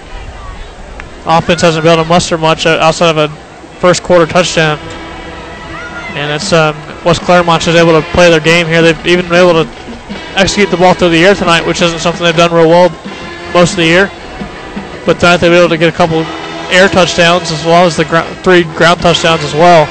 [1.24, 3.28] Offense hasn't been able to muster much uh, outside of a
[3.78, 4.78] first quarter touchdown.
[6.14, 8.82] And it's um, West Clermont is able to play their game here.
[8.82, 9.70] They've even been able to
[10.36, 12.90] execute the ball through the air tonight, which isn't something they've done real well
[13.54, 14.10] most of the year.
[15.06, 16.22] But tonight they've been able to get a couple
[16.72, 18.04] air touchdowns as well as the
[18.42, 19.86] three ground touchdowns as well.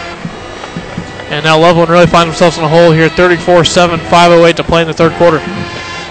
[1.31, 4.87] And now Loveland really find themselves in a hole here, 34-7, 5:08 to play in
[4.87, 5.39] the third quarter.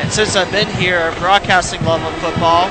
[0.00, 2.68] And since I've been here broadcasting Loveland football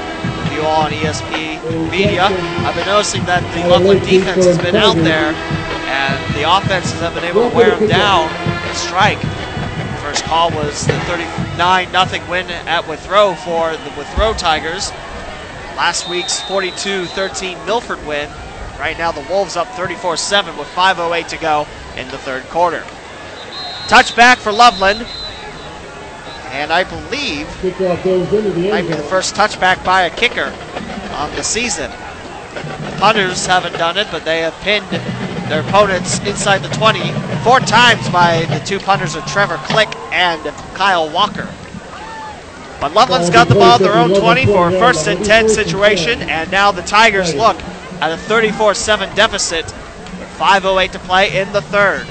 [0.59, 4.95] you all on ESP Media, I've been noticing that the Loveland defense has been out
[4.95, 5.31] there
[5.87, 9.19] and the offenses have been able to wear them down and strike.
[10.01, 14.91] First call was the 39 0 win at Withrow for the Withrow Tigers.
[15.77, 18.29] Last week's 42 13 Milford win.
[18.79, 21.67] Right now, the Wolves up 34 7 with 5.08 to go
[21.99, 22.83] in the third quarter.
[23.87, 25.05] Touchback for Loveland.
[26.51, 27.47] And I believe
[28.71, 30.51] might be the first touchback by a kicker
[31.13, 31.91] on the season.
[32.53, 34.87] The punters haven't done it, but they have pinned
[35.49, 36.99] their opponents inside the 20
[37.43, 40.41] four times by the two punters of Trevor Click and
[40.73, 41.47] Kyle Walker.
[42.81, 46.21] But Loveland's got the ball at their own 20 for a first and 10 situation,
[46.21, 47.61] and now the Tigers look
[48.01, 49.73] at a 34 7 deficit
[50.39, 52.07] 5.08 to play in the third.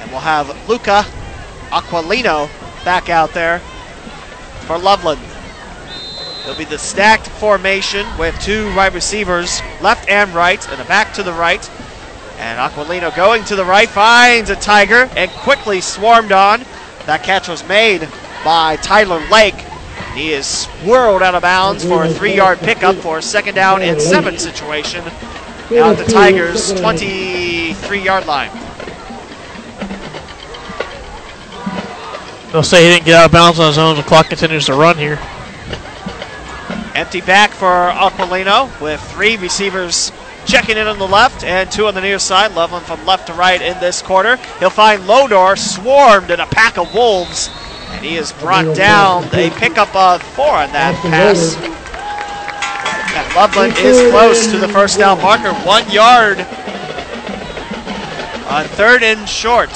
[0.00, 1.04] And we'll have Luca
[1.68, 2.48] Aquilino
[2.86, 3.58] back out there
[4.66, 5.20] for Loveland.
[6.42, 11.12] It'll be the stacked formation with two right receivers, left and right, and a back
[11.14, 11.70] to the right.
[12.38, 16.64] And Aquilino going to the right, finds a Tiger and quickly swarmed on.
[17.04, 18.08] That catch was made
[18.42, 19.66] by Tyler Lake.
[20.14, 23.82] He is swirled out of bounds for a three yard pickup for a second down
[23.82, 25.04] and seven situation.
[25.72, 28.50] Now at the Tigers' 23 yard line.
[32.52, 33.96] They'll say he didn't get out of bounds on his own.
[33.96, 35.18] The clock continues to run here.
[36.94, 40.12] Empty back for Aquilino with three receivers
[40.44, 42.54] checking in on the left and two on the near side.
[42.54, 44.36] Loveland from left to right in this quarter.
[44.58, 47.48] He'll find Lodor swarmed in a pack of wolves,
[47.92, 49.24] and he is brought down.
[49.32, 51.56] A pickup of four on that pass.
[53.14, 56.38] And Loveland is close to the first down marker, one yard
[58.52, 59.70] on third and short.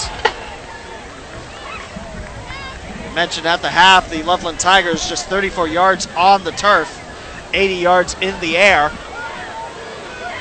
[3.14, 6.88] Mentioned at the half, the Loveland Tigers just 34 yards on the turf,
[7.54, 8.90] 80 yards in the air.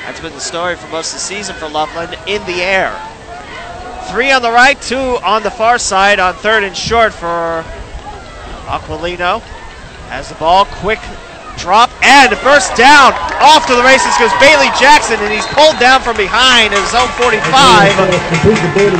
[0.04, 2.94] That's been the story for most of the season for Loveland in the air.
[4.10, 7.64] Three on the right, two on the far side on third and short for
[8.66, 9.40] Aquilino.
[10.10, 11.00] Has the ball, quick
[11.56, 13.12] drop, and first down.
[13.40, 17.10] Off to the races goes Bailey Jackson, and he's pulled down from behind in zone
[17.16, 17.92] 45.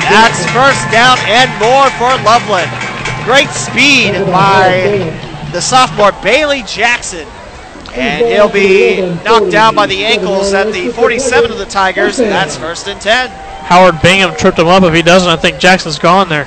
[0.08, 2.68] That's first down and more for Loveland.
[3.24, 5.12] Great speed by
[5.52, 7.26] the sophomore Bailey Jackson.
[7.94, 12.56] And he'll be knocked down by the ankles at the 47 of the Tigers, that's
[12.56, 13.30] first and 10.
[13.66, 14.82] Howard Bingham tripped him up.
[14.82, 16.46] If he doesn't, I think Jackson's gone there.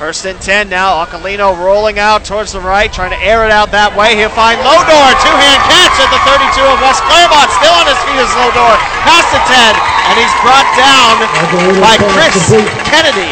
[0.00, 1.04] First and 10 now.
[1.04, 4.16] Aquilino rolling out towards the right, trying to air it out that way.
[4.16, 5.06] He'll find Lodor.
[5.20, 7.52] Two hand catch at the 32 of West Clermont.
[7.60, 8.80] Still on his feet is Lodor.
[9.04, 9.76] Past the 10.
[10.08, 11.20] And he's brought down
[11.84, 12.32] by Chris
[12.88, 13.28] Kennedy.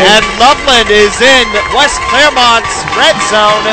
[0.00, 1.44] And Loveland is in
[1.76, 3.68] West Clermont's red zone.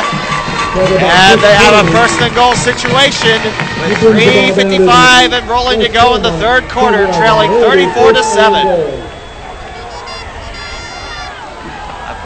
[1.00, 3.40] And they have a first and goal situation
[3.80, 3.96] with
[4.52, 9.13] 3.55 and rolling to go in the third quarter, trailing 34 to 7.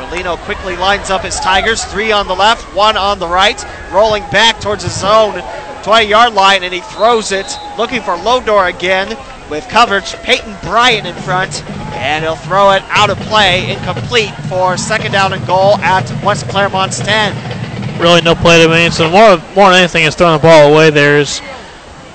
[0.09, 3.63] Aquilino quickly lines up his Tigers, three on the left, one on the right,
[3.93, 5.43] rolling back towards his zone
[5.83, 9.17] 20 yard line, and he throws it, looking for Lodor again
[9.51, 10.15] with coverage.
[10.23, 11.63] Peyton Bryant in front,
[11.93, 16.49] and he'll throw it out of play, incomplete for second down and goal at West
[16.49, 18.01] Clermont's 10.
[18.01, 18.91] Really no play to me.
[18.91, 21.41] So more, more than anything is throwing the ball away there is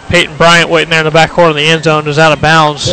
[0.10, 2.42] Peyton Bryant waiting there in the back corner of the end zone is out of
[2.42, 2.88] bounds.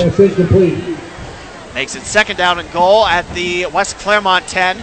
[1.74, 4.82] Makes it second down and goal at the West Clermont 10.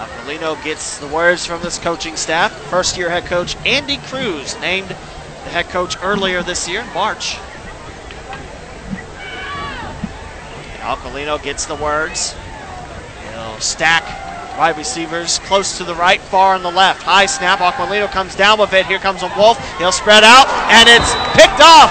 [0.00, 2.52] Aquilino gets the words from this coaching staff.
[2.70, 7.36] First year head coach Andy Cruz named the head coach earlier this year in March.
[10.80, 12.34] Aquilino gets the words.
[13.30, 14.02] He'll stack
[14.56, 17.02] wide receivers close to the right, far on the left.
[17.02, 17.58] High snap.
[17.58, 18.86] Aquilino comes down with it.
[18.86, 19.58] Here comes a Wolf.
[19.76, 21.90] He'll spread out, and it's picked off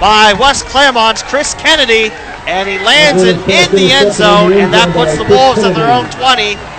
[0.00, 2.10] by West Clermont's Chris Kennedy,
[2.48, 5.92] and he lands it in the end zone, and that puts the Wolves at their
[5.92, 6.77] own 20.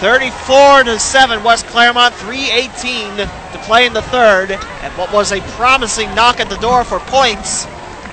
[0.00, 5.40] 34 to 7, West Clermont, 318 to play in the third, and what was a
[5.52, 7.66] promising knock at the door for points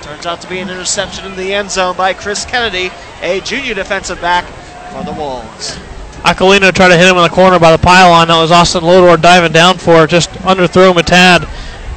[0.04, 2.90] turns out to be an interception in the end zone by Chris Kennedy,
[3.22, 4.44] a junior defensive back
[4.92, 5.78] for the Wolves.
[6.24, 8.28] Aquilino tried to hit him in the corner by the pylon.
[8.28, 11.48] That was Austin Lodor diving down for it, just underthrew him a tad,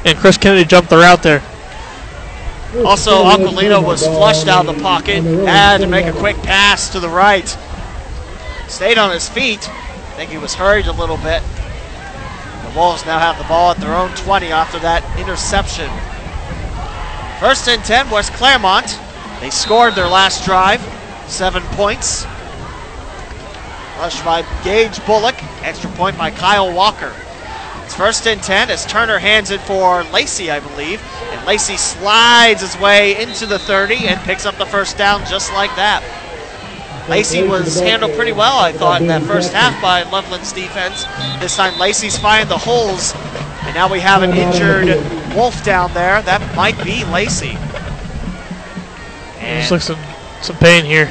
[0.06, 1.42] and Chris Kennedy jumped the route there.
[2.82, 7.00] Also, Aquilino was flushed out of the pocket, had to make a quick pass to
[7.00, 7.58] the right.
[8.68, 9.68] Stayed on his feet.
[9.68, 11.42] I think he was hurried a little bit.
[12.64, 15.88] The Wolves now have the ball at their own 20 after that interception.
[17.40, 18.98] First and 10, West Clermont.
[19.40, 20.82] They scored their last drive,
[21.28, 22.26] seven points.
[23.98, 27.14] Rushed by Gage Bullock, extra point by Kyle Walker.
[27.84, 31.02] It's first and 10 as Turner hands it for Lacey, I believe.
[31.30, 35.52] And Lacey slides his way into the 30 and picks up the first down just
[35.54, 36.02] like that.
[37.08, 41.04] Lacey was handled pretty well, I thought, in that first half by Loveland's defense.
[41.40, 43.14] This time Lacey's finding the holes,
[43.62, 44.88] and now we have an injured
[45.34, 46.20] Wolf down there.
[46.22, 47.56] That might be Lacey.
[49.40, 49.98] Just looks some,
[50.42, 51.06] some pain here.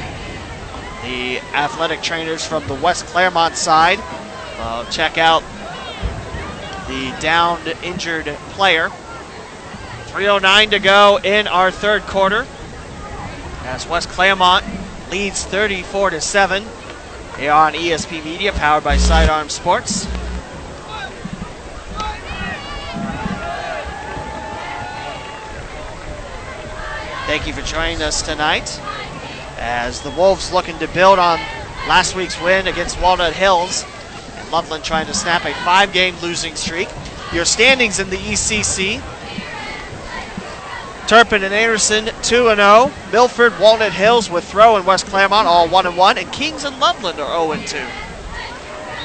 [1.02, 3.98] The athletic trainers from the West Clermont side
[4.58, 5.42] uh, check out
[6.86, 8.88] the downed, injured player.
[10.08, 12.46] 3.09 to go in our third quarter
[13.64, 14.64] as West Clermont
[15.10, 16.64] leads 34 to 7.
[17.36, 20.06] They are on ESP Media, powered by Sidearm Sports.
[27.26, 28.80] Thank you for joining us tonight
[29.58, 31.38] as the Wolves looking to build on
[31.86, 33.84] last week's win against Walnut Hills
[34.36, 36.88] and Loveland trying to snap a five game losing streak.
[37.32, 39.02] Your standings in the ECC
[41.08, 42.92] Turpin and Anderson 2 0.
[43.10, 46.18] Milford, Walnut Hills Withrow and West Clermont all 1 1.
[46.18, 47.86] And Kings and Loveland are 0 2.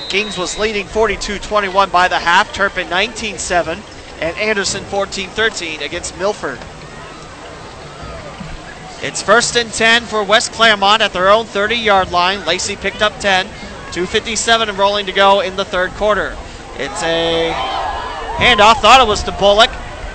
[0.10, 2.54] Kings was leading 42 21 by the half.
[2.54, 3.80] Turpin 19 7.
[4.20, 6.60] And Anderson 14 13 against Milford.
[9.02, 12.46] It's first and 10 for West Clermont at their own 30 yard line.
[12.46, 13.46] Lacey picked up 10.
[13.94, 16.36] 2.57 and rolling to go in the third quarter.
[16.76, 17.54] It's a
[18.36, 18.82] handoff.
[18.82, 19.70] Thought it was to Bullock.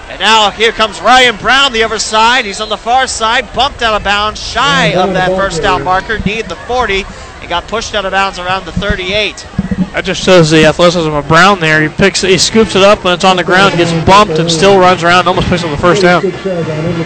[0.09, 2.45] And now here comes Ryan Brown, the other side.
[2.47, 6.19] He's on the far side, bumped out of bounds, shy of that first down marker,
[6.21, 7.05] needed the 40,
[7.41, 9.47] and got pushed out of bounds around the 38.
[9.93, 11.83] That just shows the athleticism of Brown there.
[11.83, 14.79] He picks, he scoops it up when it's on the ground, gets bumped, and still
[14.79, 16.25] runs around, and almost picks up the first down.
[16.25, 16.33] It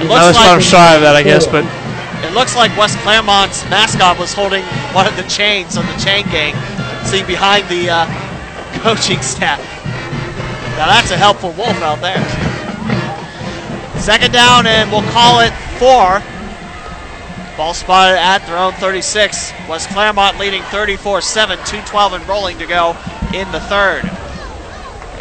[0.06, 1.64] Now that's kind of shy of that, I guess, but
[2.24, 4.62] It looks like West Clermont's mascot was holding
[4.94, 6.54] one of the chains on the chain gang.
[7.04, 8.06] See behind the uh,
[8.82, 9.58] coaching staff.
[10.78, 12.51] Now that's a helpful wolf out there.
[14.02, 16.20] Second down, and we'll call it four.
[17.56, 19.52] Ball spotted at their own 36.
[19.68, 22.96] West Clermont leading 34 7, 212 and rolling to go
[23.32, 24.02] in the third.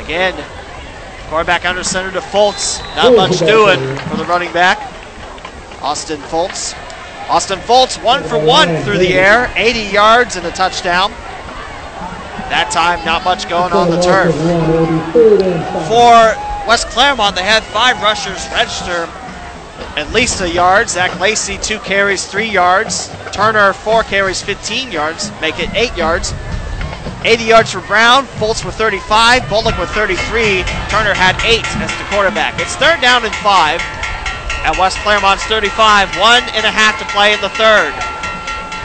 [0.04, 0.34] Again,
[1.30, 2.80] quarterback under center to Foltz.
[2.96, 3.78] Not much doing
[4.08, 4.80] for the running back.
[5.84, 6.76] Austin Foltz.
[7.30, 11.12] Austin Foltz, one for one through the air, 80 yards and a touchdown.
[12.50, 14.34] That time, not much going on the turf.
[15.88, 19.10] For West Clermont, they had five rushers register
[19.98, 20.90] at least a yard.
[20.90, 23.10] Zach Lacey, two carries, three yards.
[23.32, 26.34] Turner, four carries, 15 yards, make it eight yards.
[27.24, 28.26] 80 yards for Brown.
[28.26, 29.48] Foltz with 35.
[29.50, 30.64] Bullock with 33.
[30.90, 32.60] Turner had eight as the quarterback.
[32.60, 33.82] It's third down and five
[34.66, 36.18] at West Clermont's 35.
[36.18, 37.94] One and a half to play in the third.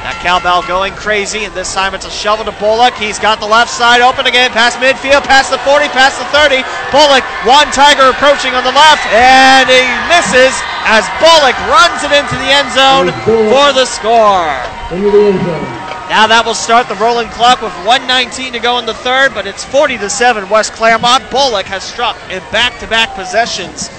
[0.06, 2.94] That cowbell going crazy, and this time it's a shovel to Bullock.
[2.94, 6.62] He's got the left side open again, past midfield, past the 40, past the 30.
[6.94, 10.54] Bullock, one Tiger approaching on the left, and he misses
[10.86, 13.10] as Bullock runs it into the end zone
[13.50, 14.54] for the score.
[14.94, 15.66] Into the end zone.
[16.06, 19.42] Now that will start the rolling clock with 119 to go in the third, but
[19.42, 20.46] it's 40 to 7.
[20.46, 21.26] West Clermont.
[21.34, 23.90] Bullock has struck in back-to-back possessions.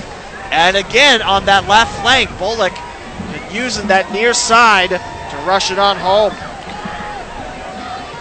[0.56, 2.72] And again on that left flank, Bullock
[3.52, 6.34] using that near side to rush it on home.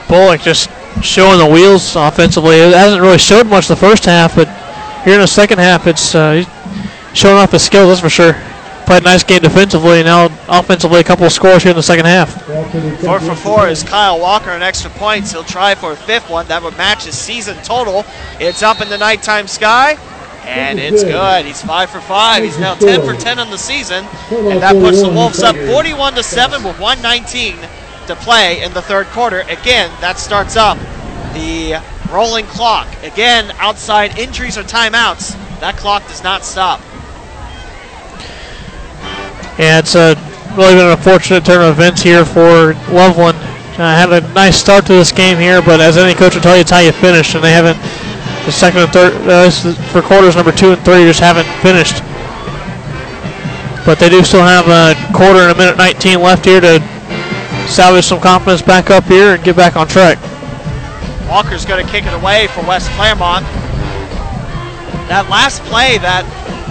[0.09, 0.71] Bullock just
[1.03, 2.57] showing the wheels offensively.
[2.57, 4.49] It hasn't really showed much the first half, but
[5.05, 8.35] here in the second half, it's uh, he's showing off his skills, that's for sure.
[8.87, 11.83] Played a nice game defensively, and now offensively, a couple of scores here in the
[11.83, 12.41] second half.
[13.01, 15.33] Four for four is Kyle Walker and extra points.
[15.33, 16.47] He'll try for a fifth one.
[16.47, 18.05] That would match his season total.
[18.39, 19.97] It's up in the nighttime sky,
[20.47, 21.45] and it's good.
[21.45, 22.43] He's five for five.
[22.43, 26.15] He's now 10 for 10 on the season, and that puts the Wolves up 41
[26.15, 27.57] to 7 with 119
[28.07, 29.41] to play in the third quarter.
[29.41, 30.79] Again, that starts up
[31.35, 32.87] the rolling clock.
[33.03, 36.81] Again, outside injuries or timeouts, that clock does not stop.
[39.59, 40.15] Yeah, it's uh,
[40.57, 43.39] really been an unfortunate turn of events here for Loveland.
[43.79, 46.55] Uh, had a nice start to this game here, but as any coach will tell
[46.55, 47.77] you, it's how you finish, and they haven't.
[48.47, 49.51] The second and third uh,
[49.91, 51.99] for quarters number two and three just haven't finished.
[53.85, 56.79] But they do still have a quarter and a minute 19 left here to
[57.67, 60.19] salvage some confidence back up here and get back on track.
[61.29, 63.45] Walker's going to kick it away for West Clermont.
[65.11, 66.23] That last play that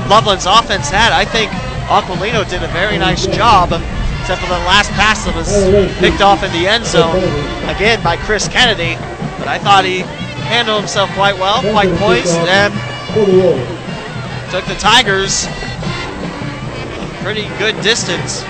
[0.09, 1.51] Loveland's offense had, I think
[1.91, 3.75] Aquilino did a very nice job,
[4.21, 5.51] except for the last pass that was
[5.99, 7.19] picked off in the end zone,
[7.67, 8.95] again by Chris Kennedy.
[9.39, 10.03] But I thought he
[10.45, 12.73] handled himself quite well, quite poised, and
[14.51, 15.47] took the Tigers
[17.25, 18.43] pretty good distance.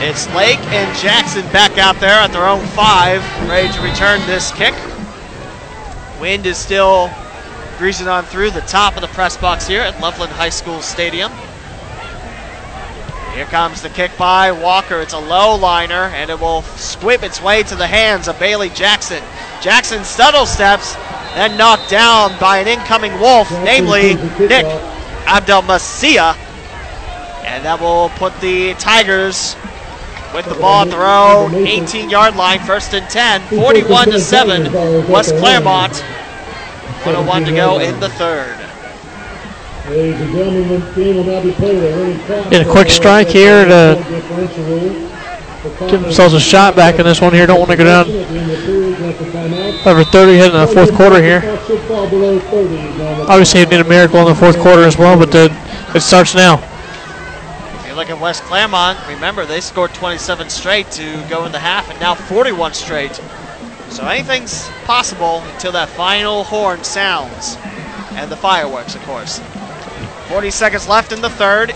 [0.00, 4.50] It's Lake and Jackson back out there at their own five, ready to return this
[4.52, 4.74] kick.
[6.20, 7.10] Wind is still
[7.78, 11.30] breezing on through the top of the press box here at Loveland High School Stadium.
[13.34, 15.00] Here comes the kick by Walker.
[15.00, 18.68] It's a low liner, and it will squib its way to the hands of Bailey
[18.68, 19.20] Jackson.
[19.60, 20.94] Jackson stuttle steps,
[21.34, 24.66] then knocked down by an incoming Wolf, namely Nick
[25.26, 26.36] Abdelmasia.
[27.44, 29.56] And that will put the Tigers
[30.32, 35.10] with the ball at their own 18 yard line, first and 10, 41 to 7,
[35.10, 35.96] West Clermont.
[37.02, 38.63] 101 to go in the third.
[42.50, 44.02] Get a quick strike here to
[45.90, 47.46] give themselves a shot back in this one here.
[47.46, 48.08] Don't want to go down
[49.86, 51.42] over 30 heading in the fourth quarter here.
[53.28, 55.54] Obviously, you need a miracle in the fourth quarter as well, but the,
[55.94, 56.54] it starts now.
[57.80, 61.58] If you look at West Clermont, remember they scored 27 straight to go in the
[61.58, 63.20] half, and now 41 straight.
[63.90, 67.58] So anything's possible until that final horn sounds.
[68.12, 69.40] And the fireworks, of course.
[70.28, 71.72] 40 seconds left in the third.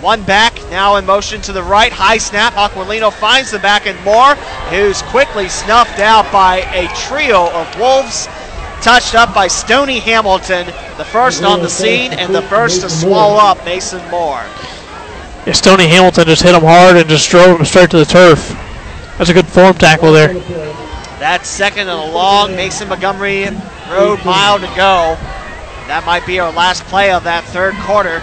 [0.00, 1.90] One back, now in motion to the right.
[1.90, 2.52] High snap.
[2.52, 4.34] Aquilino finds the back and Moore,
[4.70, 8.28] who's quickly snuffed out by a trio of Wolves.
[8.82, 10.66] Touched up by Stony Hamilton,
[10.98, 14.44] the first on the scene and the first to swallow up Mason Moore.
[15.46, 18.48] Yeah, Stony Hamilton just hit him hard and just drove him straight to the turf.
[19.16, 20.34] That's a good form tackle there.
[21.18, 23.46] That's second and a long Mason Montgomery
[23.90, 25.16] Road mile to go.
[25.88, 28.20] That might be our last play of that third quarter.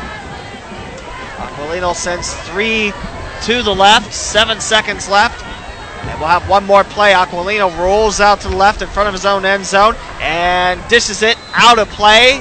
[1.37, 2.91] Aquilino sends three
[3.43, 5.43] to the left, seven seconds left.
[6.03, 7.13] And we'll have one more play.
[7.13, 11.23] Aquilino rolls out to the left in front of his own end zone and dishes
[11.23, 12.39] it out of play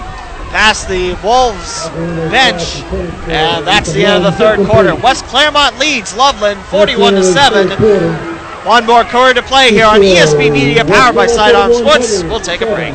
[0.51, 1.89] past the Wolves
[2.31, 2.83] bench.
[3.29, 4.95] And that's the end of the third quarter.
[4.97, 7.69] West Clermont leads Loveland 41 to 7.
[8.67, 12.23] One more quarter to play here on ESP Media, powered by Sidearm Sports.
[12.25, 12.95] We'll take a break.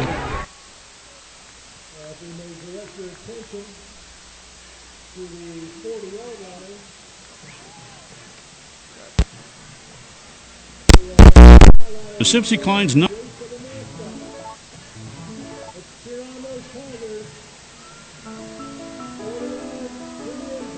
[12.27, 13.13] Sibcy Cline's number.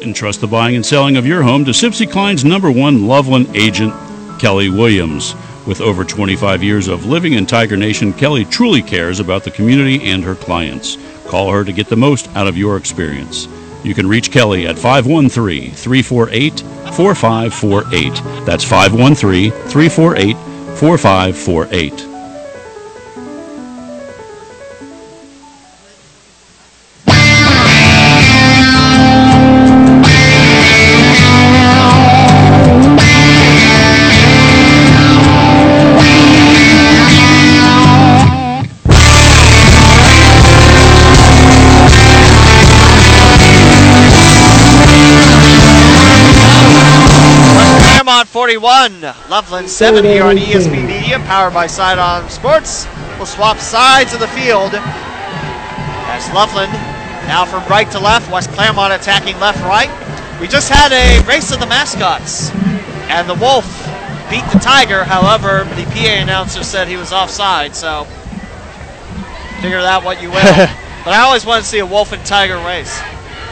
[0.04, 3.96] Entrust the buying and selling of your home to Sibcy Cline's number one Loveland agent,
[4.40, 5.34] Kelly Williams.
[5.66, 10.04] With over 25 years of living in Tiger Nation, Kelly truly cares about the community
[10.04, 11.00] and her clients.
[11.26, 13.48] Call her to get the most out of your experience.
[13.84, 16.60] You can reach Kelly at 513 348
[16.94, 18.14] 4548.
[18.46, 20.49] That's 513 348
[20.80, 22.19] 4548.
[48.50, 52.88] 41, Loveland 7 here on ESP Media, powered by Sidearm Sports.
[53.18, 56.74] We'll swap sides of the field as Loveland
[57.30, 59.92] now from right to left, West Clermont attacking left right.
[60.42, 62.50] We just had a race of the mascots,
[63.14, 63.68] and the Wolf
[64.32, 65.04] beat the Tiger.
[65.04, 68.06] However, the PA announcer said he was offside, so
[69.62, 70.42] figure that what you will.
[71.06, 73.00] but I always want to see a Wolf and Tiger race,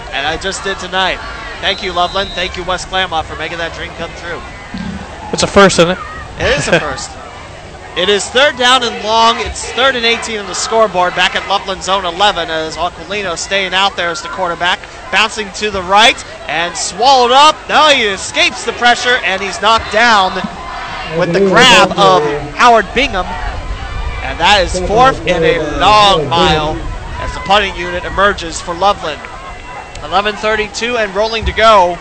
[0.09, 1.19] and I just did tonight.
[1.61, 2.31] Thank you, Loveland.
[2.31, 4.41] Thank you, West Clermont, for making that dream come true.
[5.33, 5.97] It's a first, isn't it?
[6.39, 7.11] It is a first.
[7.97, 9.37] it is third down and long.
[9.39, 13.73] It's third and 18 on the scoreboard back at Loveland Zone 11 as Aquilino staying
[13.73, 14.79] out there as the quarterback.
[15.11, 16.17] Bouncing to the right
[16.47, 17.55] and swallowed up.
[17.69, 20.33] No, he escapes the pressure and he's knocked down
[21.17, 22.23] with the grab of
[22.55, 23.25] Howard Bingham.
[24.23, 26.75] And that is fourth in a long mile
[27.19, 29.21] as the punting unit emerges for Loveland.
[30.03, 31.97] 11:32 and rolling to go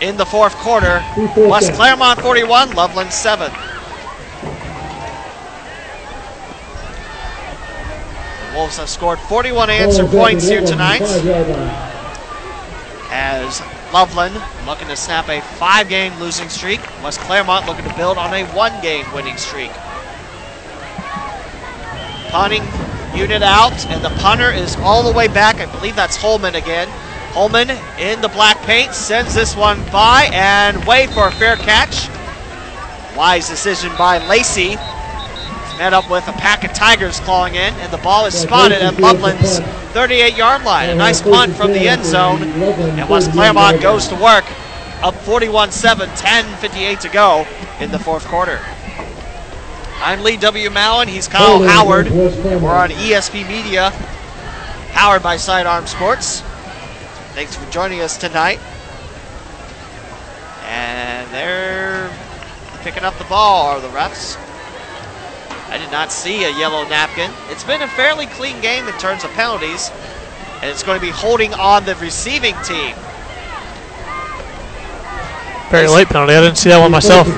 [0.00, 1.02] in the fourth quarter.
[1.36, 3.52] West Clermont 41, Loveland 7.
[8.48, 11.02] The Wolves have scored 41 answer points here tonight
[13.12, 13.62] as
[13.92, 16.80] Loveland looking to snap a five-game losing streak.
[17.02, 19.70] West Clermont looking to build on a one-game winning streak.
[22.30, 22.62] Punting
[23.14, 25.56] unit out, and the punter is all the way back.
[25.56, 26.88] I believe that's Holman again.
[27.32, 32.08] Holman in the black paint sends this one by and way for a fair catch.
[33.16, 34.74] Wise decision by Lacey.
[35.78, 38.98] Met up with a pack of Tigers clawing in, and the ball is spotted at
[39.00, 39.60] Loveland's
[39.94, 40.90] 38 yard line.
[40.90, 44.44] A nice punt from the end zone, and West Clermont goes to work.
[45.02, 47.46] Up 41 7, 10 58 to go
[47.80, 48.60] in the fourth quarter.
[50.02, 50.68] I'm Lee W.
[50.68, 51.08] Mallon.
[51.08, 52.08] He's Kyle Howard.
[52.08, 53.92] And we're on ESP Media,
[54.92, 56.42] powered by Sidearm Sports.
[57.32, 58.58] Thanks for joining us tonight.
[60.64, 62.10] And they're
[62.82, 64.36] picking up the ball, are the refs.
[65.68, 67.30] I did not see a yellow napkin.
[67.48, 69.92] It's been a fairly clean game in terms of penalties,
[70.60, 72.96] and it's going to be holding on the receiving team.
[75.70, 76.34] Very late penalty.
[76.34, 77.28] I didn't see that one myself.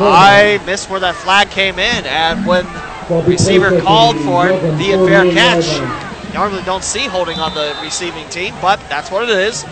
[0.00, 2.64] I missed where that flag came in, and when
[3.08, 6.09] the receiver called for it, the unfair catch.
[6.32, 9.64] Normally don't see holding on the receiving team, but that's what it is.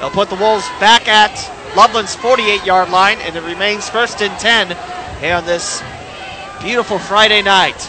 [0.00, 1.32] They'll put the Wolves back at
[1.76, 4.76] Loveland's 48-yard line, and it remains first and 10
[5.20, 5.82] here on this
[6.60, 7.80] beautiful Friday night.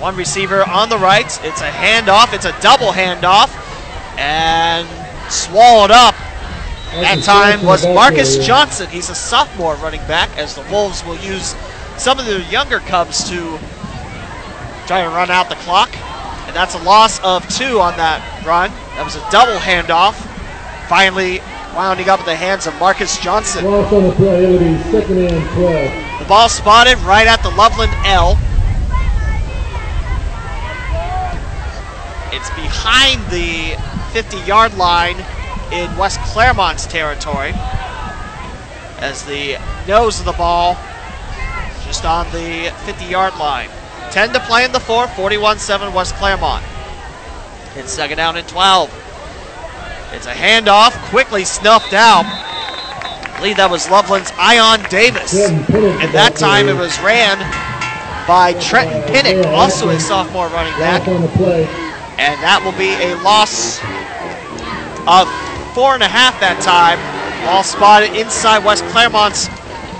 [0.00, 1.26] One receiver on the right.
[1.26, 2.32] It's a handoff.
[2.32, 3.50] It's a double handoff,
[4.18, 4.86] and
[5.30, 6.14] swallowed up
[6.92, 8.88] that time was Marcus Johnson.
[8.88, 11.54] He's a sophomore running back, as the Wolves will use
[11.96, 13.58] some of the younger Cubs to
[14.88, 15.94] try to run out the clock.
[16.48, 18.70] And that's a loss of two on that run.
[18.96, 20.16] That was a double handoff.
[20.88, 21.42] Finally
[21.76, 23.66] wounding up in the hands of Marcus Johnson.
[23.66, 26.20] Loss on the play, it'll be second and 12.
[26.20, 28.38] The ball spotted right at the Loveland L.
[32.32, 33.76] It's behind the
[34.12, 35.16] 50 yard line
[35.70, 37.52] in West Clermont's territory
[39.00, 40.78] as the nose of the ball
[41.84, 43.68] just on the 50 yard line.
[44.10, 46.64] 10 to play in the fourth, 41 7 West Clermont.
[47.76, 48.90] It's second down and 12.
[50.12, 52.24] It's a handoff, quickly snuffed out.
[52.26, 55.32] I believe that was Loveland's Ion Davis.
[56.02, 57.38] And that time it was ran
[58.26, 61.02] by Trenton Pinnock, also a sophomore running back.
[62.18, 63.78] And that will be a loss
[65.06, 65.28] of
[65.74, 66.98] four and a half that time.
[67.48, 69.48] All spotted inside West Clermont's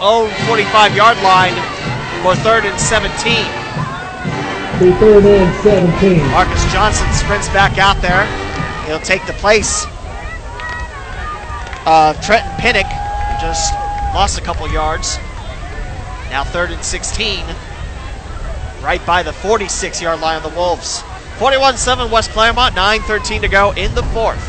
[0.00, 1.54] own 45 yard line
[2.22, 3.57] for third and 17.
[4.78, 6.24] Be third and 17.
[6.30, 8.24] Marcus Johnson sprints back out there.
[8.86, 9.86] He'll take the place
[11.84, 13.74] of Trenton Pinnock, who just
[14.14, 15.16] lost a couple yards.
[16.30, 17.44] Now third and 16,
[18.80, 21.02] right by the 46 yard line of the Wolves.
[21.38, 24.48] 41 7 West Clermont, 9 13 to go in the fourth.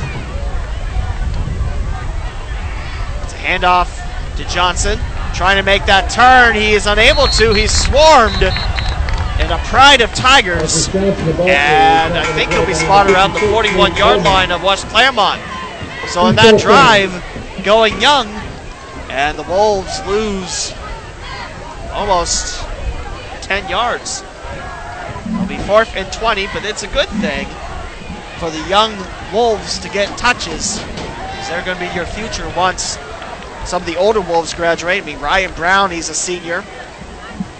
[3.23, 3.89] It's a handoff
[4.37, 4.99] to Johnson,
[5.33, 6.53] trying to make that turn.
[6.53, 7.55] He is unable to.
[7.55, 8.53] He's swarmed
[9.39, 10.87] in a pride of Tigers.
[10.93, 15.41] And I think he'll be spotted around the 41 yard line of West Clermont.
[16.09, 17.11] So in that drive,
[17.63, 18.27] going young,
[19.09, 20.73] and the Wolves lose
[21.93, 22.63] almost
[23.41, 24.23] 10 yards.
[25.27, 27.47] It'll be fourth and 20, but it's a good thing
[28.39, 28.93] for the young
[29.33, 30.79] Wolves to get touches.
[30.79, 32.97] 'cause They're going to be your future once
[33.65, 35.03] some of the older Wolves graduate.
[35.03, 36.63] I mean, Ryan Brown, he's a senior.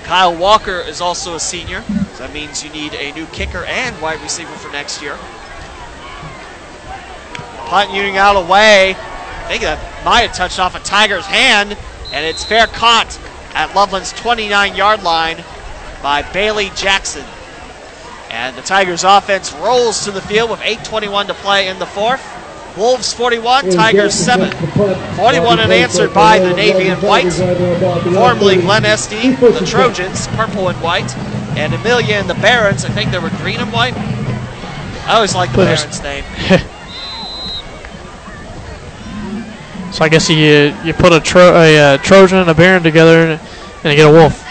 [0.09, 1.83] Kyle Walker is also a senior.
[1.83, 5.15] So that means you need a new kicker and wide receiver for next year.
[7.67, 8.95] Punt unit out away.
[8.95, 11.77] I think that might have touched off a Tiger's hand,
[12.11, 13.19] and it's fair caught
[13.53, 15.43] at Loveland's 29 yard line
[16.01, 17.25] by Bailey Jackson.
[18.31, 22.38] And the Tigers offense rolls to the field with 8.21 to play in the fourth.
[22.79, 24.49] Wolves 41, Tigers 7.
[24.51, 31.13] 41 unanswered by the Navy and White, formerly Glen Este, the Trojans, purple and white,
[31.57, 33.93] and Amelia and the Barons, I think they were green and white.
[33.97, 35.99] I always like the Players.
[35.99, 36.61] Barons name.
[39.91, 43.21] So I guess you you put a, tro- a uh, Trojan and a Baron together
[43.21, 43.41] and,
[43.83, 44.45] and you get a wolf.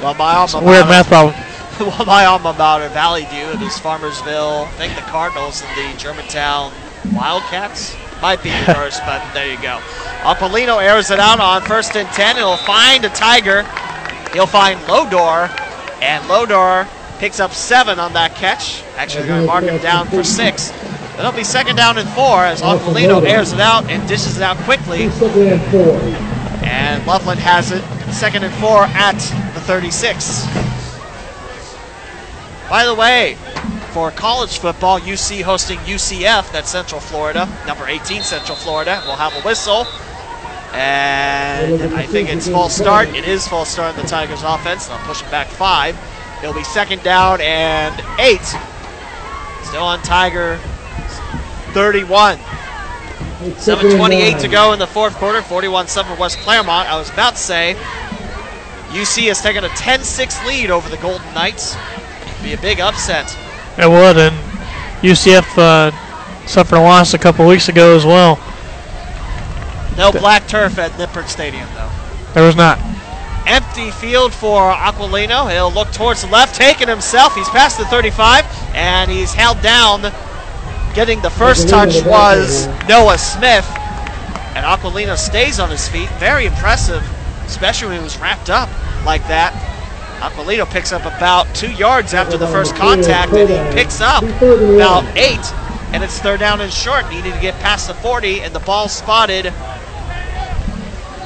[0.00, 1.34] Well, my alma a weird mater- math problem.
[1.80, 4.66] well, my alma mater, Valley View, it is Farmersville.
[4.66, 6.72] I think the Cardinals and the Germantown
[7.14, 7.96] Wildcats.
[8.20, 9.78] Might be first, but there you go.
[10.22, 12.36] Aquilino airs it out on first and 10.
[12.36, 13.62] He'll find a Tiger.
[14.32, 15.48] He'll find Lodor,
[16.02, 18.82] and Lodor picks up seven on that catch.
[18.96, 20.72] Actually, going to mark him down for six.
[21.18, 24.56] It'll be second down and four as Aquilino airs it out and dishes it out
[24.58, 25.08] quickly.
[26.64, 27.82] And Loveland has it
[28.12, 29.14] second and four at
[29.54, 30.46] the 36.
[32.68, 33.36] By the way,
[33.98, 39.02] for college football, UC hosting UCF, that's Central Florida, number 18 Central Florida.
[39.04, 39.88] We'll have a whistle.
[40.72, 43.08] And I think it's false start.
[43.08, 44.88] It is false start in the Tigers offense.
[44.88, 45.98] I'll push it back five.
[46.40, 48.44] It'll be second down and eight.
[49.64, 50.58] Still on Tiger
[51.72, 52.36] 31.
[52.36, 56.88] 7.28 to go in the fourth quarter, 41-7 West Clermont.
[56.88, 57.74] I was about to say,
[58.90, 61.74] UC has taken a 10-6 lead over the Golden Knights.
[62.44, 63.36] Be a big upset.
[63.78, 64.36] It would, and
[65.02, 68.40] UCF uh, suffered a loss a couple weeks ago as well.
[69.96, 71.90] No black turf at Nippert Stadium, though.
[72.34, 72.78] There was not.
[73.46, 75.50] Empty field for Aquilino.
[75.50, 77.34] He'll look towards the left, taking himself.
[77.34, 78.44] He's past the 35,
[78.74, 80.12] and he's held down.
[80.94, 83.66] Getting the first touch was Noah Smith.
[84.54, 86.08] And Aquilino stays on his feet.
[86.18, 87.02] Very impressive,
[87.46, 88.68] especially when he was wrapped up
[89.04, 89.54] like that.
[90.20, 95.04] Aquilino picks up about two yards after the first contact, and he picks up about
[95.16, 95.54] eight.
[95.92, 97.08] And it's third down and short.
[97.08, 99.52] Needed to get past the 40, and the ball spotted.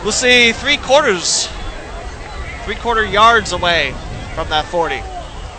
[0.03, 1.49] We'll see three quarters
[2.65, 3.93] three quarter yards away
[4.35, 5.03] from that 40.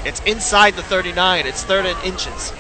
[0.06, 1.46] It's inside the 39.
[1.46, 2.54] It's third and inches.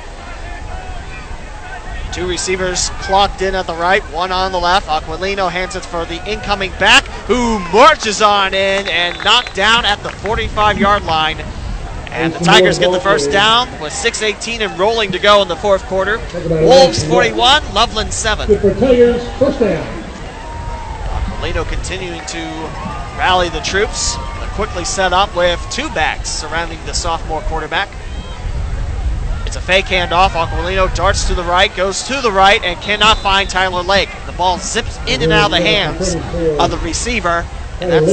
[2.13, 4.87] Two receivers clocked in at the right, one on the left.
[4.87, 10.01] Aquilino hands it for the incoming back, who marches on in and knocked down at
[10.03, 11.39] the 45 yard line.
[12.11, 15.55] And the Tigers get the first down with 6.18 and rolling to go in the
[15.55, 16.19] fourth quarter.
[16.47, 18.59] Wolves 41, Loveland 7.
[18.59, 20.03] For Tigers, first down.
[21.41, 22.37] Leno continuing to
[23.17, 24.15] rally the troops.
[24.15, 27.89] They're quickly set up with two backs surrounding the sophomore quarterback.
[29.53, 30.31] It's a fake handoff.
[30.31, 34.09] Aquilino darts to the right, goes to the right, and cannot find Tyler Lake.
[34.25, 36.15] The ball zips in and out of the hands
[36.59, 37.45] of the receiver.
[37.79, 38.11] And that's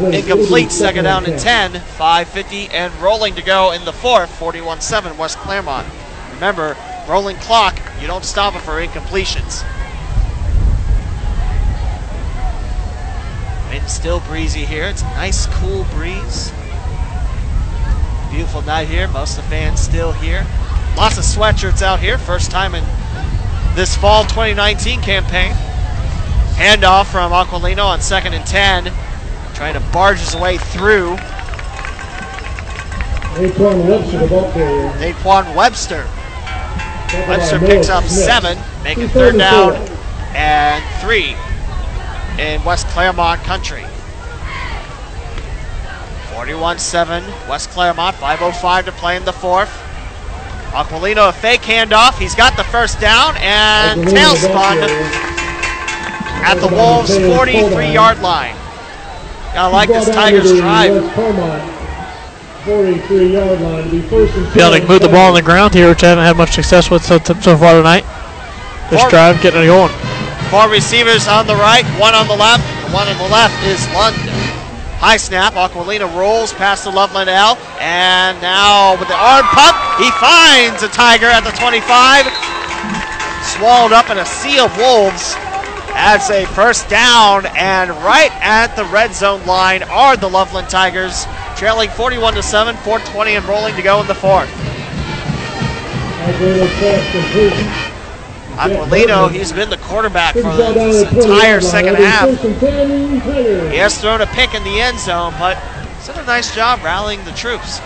[0.00, 0.72] incomplete.
[0.72, 1.72] Second down and 10.
[1.72, 4.34] 5.50 and rolling to go in the fourth.
[4.38, 5.86] 41 7 West Clermont.
[6.32, 6.74] Remember,
[7.06, 9.66] rolling clock, you don't stop it for incompletions.
[13.68, 14.86] Wind still breezy here.
[14.86, 16.50] It's a nice, cool breeze.
[18.32, 19.06] Beautiful night here.
[19.08, 20.46] Most of the fans still here.
[20.96, 22.16] Lots of sweatshirts out here.
[22.16, 22.82] First time in
[23.74, 25.52] this fall 2019 campaign.
[26.54, 28.90] Handoff from Aquilino on second and 10.
[29.52, 31.16] Trying to barge his way through.
[33.36, 34.88] Naquan Webster, the ball carrier.
[34.92, 36.08] Naquan Webster.
[37.28, 39.74] Webster picks up seven, making third down
[40.34, 41.36] and three
[42.42, 43.84] in West Clermont country.
[46.34, 49.70] 41-7, West Clermont, 5.05 to play in the fourth.
[50.72, 52.18] Aquilino a fake handoff.
[52.18, 55.10] He's got the first down and Aquilino, the ball tailspun carrier.
[56.44, 58.56] at the Wolves' 43-yard line.
[59.52, 60.94] Gotta like this Tigers drive.
[60.94, 61.14] West
[62.64, 63.90] 43-yard line.
[63.90, 66.08] Be first and Be able to move the ball on the ground here, which I
[66.08, 68.04] haven't had much success with so, so far tonight.
[68.90, 69.92] This Four- drive getting it going.
[70.48, 72.64] Four receivers on the right, one on the left.
[72.86, 74.41] The one on the left is London.
[75.02, 75.54] High snap.
[75.54, 77.58] Aquilino rolls past the Loveland L.
[77.82, 82.30] And now with the arm pump, he finds a Tiger at the 25.
[83.42, 85.34] Swallowed up in a sea of wolves.
[85.90, 87.46] That's a first down.
[87.58, 91.26] And right at the red zone line are the Loveland Tigers,
[91.56, 94.48] trailing 41 to 7, 420 and rolling to go in the fourth.
[98.56, 102.28] Aquilino he's been the quarterback for Brings ball down to this the entire second half.
[102.28, 103.70] First and ten, Tigers.
[103.72, 105.56] He has thrown a pick in the end zone, but
[105.96, 107.80] he's done a nice job rallying the troops.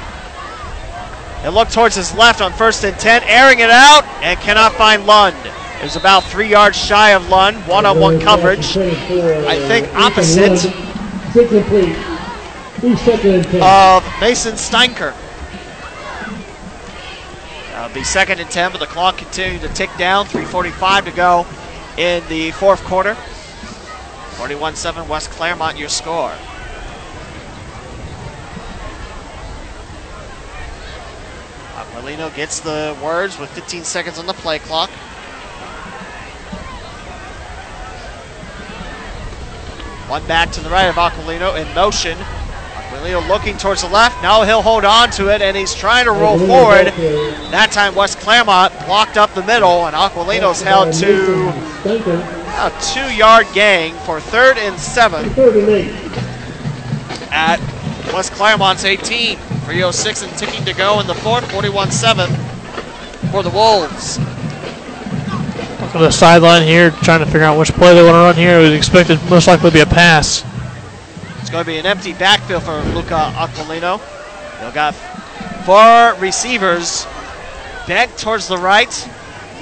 [1.43, 5.07] He'll look towards his left on first and 10, airing it out, and cannot find
[5.07, 5.37] Lund.
[5.79, 8.77] It was about three yards shy of Lund, one on one coverage.
[8.77, 10.59] I think opposite
[11.33, 11.97] Six complete.
[12.81, 13.63] Be second and ten.
[13.63, 15.13] of Mason Steinker.
[17.87, 20.27] That'll be second and 10, but the clock continued to tick down.
[20.27, 21.47] 3.45 to go
[21.97, 23.15] in the fourth quarter.
[23.15, 26.33] 41 7 West Clermont, your score.
[31.77, 34.91] Uh, Aquilino gets the words with 15 seconds on the play clock.
[40.11, 42.19] One back to the right of Aquilino in motion.
[42.97, 44.23] Aquilino looking towards the left.
[44.23, 46.87] Now he'll hold on to it, and he's trying to roll forward.
[47.51, 51.49] That time West Clermont blocked up the middle, and Aquilino's held to
[52.59, 55.27] a two-yard gain for third and seven
[57.31, 57.61] at
[58.13, 59.39] West Clermont's 18.
[59.67, 62.29] 306 and ticking to go in the fourth, 41-7
[63.33, 64.19] for the Wolves.
[65.81, 68.37] Looking to the sideline here, trying to figure out which play they want to run
[68.37, 68.61] here.
[68.61, 70.45] It was expected most likely to be a pass.
[71.47, 74.01] It's going to be an empty backfield for Luca Aquilino.
[74.59, 74.97] They'll got
[75.65, 77.07] four receivers
[77.87, 78.91] bent towards the right.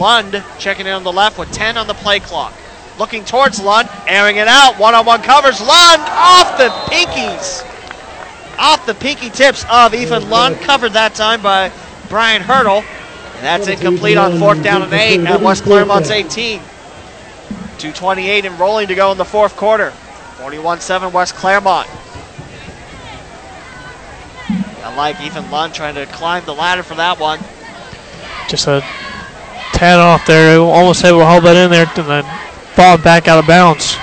[0.00, 2.54] Lund checking in on the left with 10 on the play clock.
[2.98, 4.78] Looking towards Lund, airing it out.
[4.78, 5.60] One on one covers.
[5.60, 7.62] Lund off the pinkies.
[8.58, 10.56] Off the pinky tips of Ethan Lund.
[10.60, 11.70] Covered that time by
[12.08, 12.78] Brian Hurdle.
[12.78, 16.60] And that's incomplete on fourth down and eight at West Clermont's 18.
[16.60, 19.92] 2.28 and rolling to go in the fourth quarter.
[20.38, 21.88] 41-7 West Clermont.
[24.82, 27.38] I like Ethan Lund trying to climb the ladder for that one.
[28.48, 28.84] Just a
[29.72, 30.58] tad off there.
[30.60, 32.24] Almost able to hold that in there and then
[32.76, 33.96] ball back out of bounds.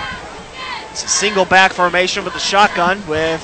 [0.91, 3.41] It's a single back formation with the shotgun with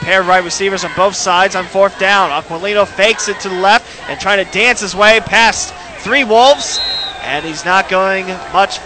[0.00, 2.30] a pair of right receivers on both sides on fourth down.
[2.30, 6.78] Aquilino fakes it to the left and trying to dance his way past three Wolves,
[7.22, 8.78] and he's not going much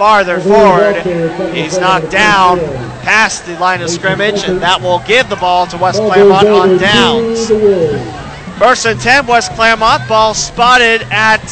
[0.00, 0.96] farther forward.
[1.54, 2.58] He's knocked down
[3.02, 6.48] past the line of scrimmage, and that will give the ball to West Ball Clermont
[6.48, 7.48] on downs.
[8.58, 10.08] First and 10, West Clermont.
[10.08, 11.44] Ball spotted at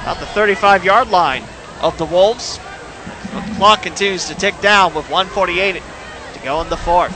[0.00, 1.42] about the 35 yard line
[1.82, 2.58] of the Wolves.
[3.34, 5.82] The clock continues to tick down with 148
[6.32, 7.12] to go in the fourth.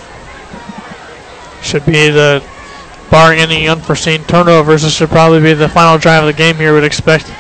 [1.65, 2.45] Should be the,
[3.11, 6.75] barring any unforeseen turnovers, this should probably be the final drive of the game here,
[6.75, 7.33] we'd expect.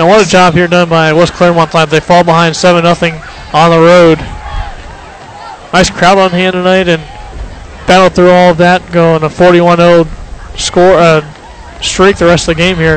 [0.00, 1.90] And what a job here done by West Clermont Lab.
[1.90, 3.20] They fall behind 7 0
[3.52, 4.18] on the road.
[5.74, 7.02] Nice crowd on hand tonight and
[7.86, 10.06] battled through all of that, going a 41 0
[10.56, 11.20] score uh,
[11.82, 12.96] streak the rest of the game here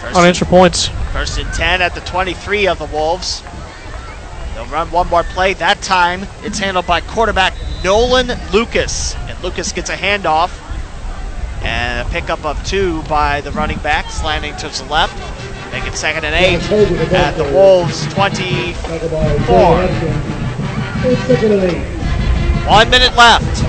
[0.00, 0.88] First on extra points.
[1.12, 3.42] First and 10 at the 23 of the Wolves.
[4.54, 5.52] They'll run one more play.
[5.52, 7.52] That time it's handled by quarterback
[7.84, 9.14] Nolan Lucas.
[9.16, 10.64] And Lucas gets a handoff.
[11.62, 15.47] And a pickup of two by the running back, slanting to the left.
[15.72, 16.60] Make it second and eight
[17.12, 18.72] at the Wolves 24.
[18.74, 21.04] Tackle by Joey Atkins.
[21.04, 22.66] It's second and eight.
[22.66, 23.64] One minute left.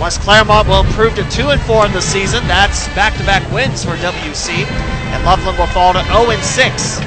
[0.00, 2.46] West Clermont will improve to 2 and 4 in the season.
[2.48, 4.64] That's back to back wins for WC.
[4.64, 7.00] And Loveland will fall to 0 and 6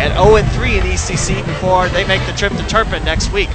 [0.00, 3.50] and 0 and 3 in ECC before they make the trip to Turpin next week.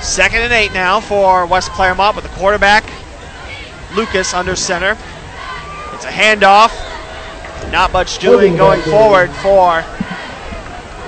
[0.00, 2.84] Second and 8 now for West Clermont with the quarterback
[3.94, 4.96] Lucas under center.
[5.92, 6.72] It's a handoff.
[7.74, 9.84] Not much doing going forward for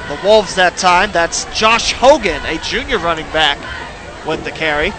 [0.09, 1.13] the Wolves that time.
[1.13, 3.57] That's Josh Hogan, a junior running back,
[4.27, 4.93] with the carry.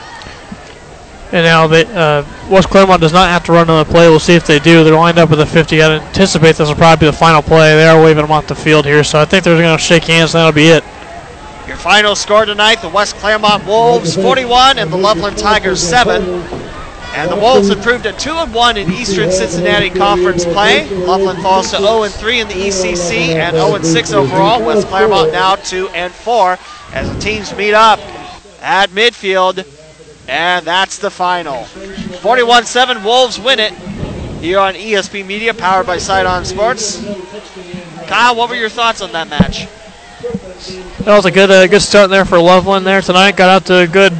[1.33, 4.07] And now they, uh, West Clermont does not have to run another play.
[4.07, 4.85] We'll see if they do.
[4.85, 5.83] They're lined up with a 50.
[5.83, 7.75] I anticipate this will probably be the final play.
[7.75, 10.05] They are waving them off the field here, so I think they're going to shake
[10.05, 10.85] hands, and that'll be it.
[11.67, 16.23] Your final score tonight, the West Clermont Wolves 41 and the Loveland Tigers 7.
[17.17, 20.87] And the Wolves improved to 2 and 1 in Eastern Cincinnati Conference play.
[20.87, 24.63] Loveland falls to 0 and 3 in the ECC and 0 and 6 overall.
[24.63, 26.59] West Clermont now 2 and 4
[26.93, 27.97] as the teams meet up
[28.61, 29.65] at midfield.
[30.27, 31.63] And that's the final.
[31.63, 33.73] 41 7 Wolves win it
[34.39, 37.03] here on ESP Media, powered by Sidearm Sports.
[38.05, 39.67] Kyle, what were your thoughts on that match?
[40.99, 43.35] That was a good uh, good start there for Loveland there tonight.
[43.35, 44.13] Got out to a good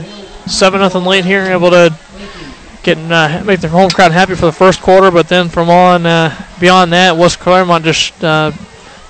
[0.48, 1.96] 7 nothing lead here, able to
[2.88, 6.06] get uh, make the home crowd happy for the first quarter, but then from on
[6.06, 8.52] uh, beyond that, West Clermont just uh,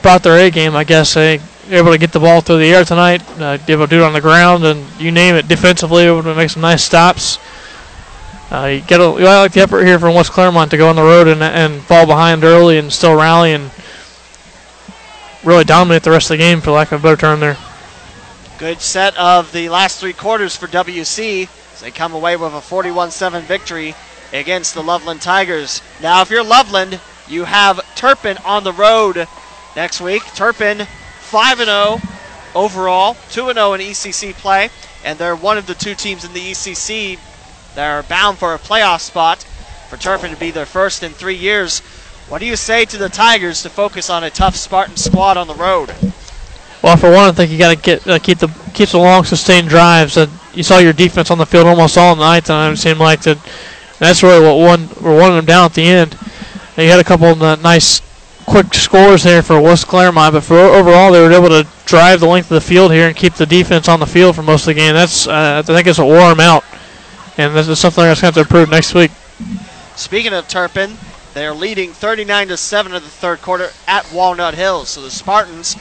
[0.02, 1.14] brought their A game, I guess.
[1.14, 1.40] They
[1.70, 4.14] able to get the ball through the air tonight, uh, able to do it on
[4.14, 7.38] the ground, and you name it, defensively, able to make some nice stops.
[8.49, 10.95] Uh, you get a, you like the effort here from West Clermont to go on
[10.95, 13.70] the road and, and fall behind early and still rally and
[15.44, 17.58] really dominate the rest of the game, for lack of a better term there.
[18.58, 21.48] Good set of the last three quarters for WC
[21.78, 23.94] as they come away with a 41 7 victory
[24.34, 25.84] against the Loveland Tigers.
[26.02, 29.28] Now, if you're Loveland, you have Turpin on the road
[29.76, 30.24] next week.
[30.34, 30.88] Turpin
[31.20, 32.02] 5 0
[32.56, 34.72] overall, 2 0 in ECC play,
[35.06, 37.20] and they're one of the two teams in the ECC
[37.76, 39.44] that are bound for a playoff spot
[39.88, 41.82] for Turpin to be their first in three years.
[42.28, 45.48] What do you say to the Tigers to focus on a tough Spartan squad on
[45.48, 45.94] the road?
[46.84, 49.24] Well, for one, I think you got to get uh, keep the keep the long
[49.24, 50.18] sustained drives.
[50.18, 53.22] Uh, you saw your defense on the field almost all night, and it seemed like
[53.22, 53.38] that.
[54.00, 54.90] That's really what won.
[55.01, 56.18] We're one them down at the end.
[56.77, 58.01] And you had a couple of uh, nice,
[58.45, 62.27] quick scores there for West Clermont, but for overall, they were able to drive the
[62.27, 64.68] length of the field here and keep the defense on the field for most of
[64.68, 64.93] the game.
[64.93, 66.64] That's uh, I think it's a warm out,
[67.40, 69.10] and this is something that's going to have to improve next week.
[69.95, 70.95] Speaking of Turpin,
[71.34, 74.90] they're leading 39 to 7 in the third quarter at Walnut Hills.
[74.90, 75.76] So the Spartans,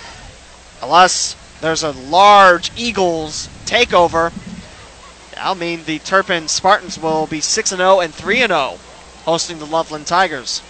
[0.86, 4.32] unless there's a large Eagles takeover,
[5.36, 8.78] I mean the Turpin Spartans will be 6 0 and 3 0
[9.24, 10.62] hosting the Loveland Tigers.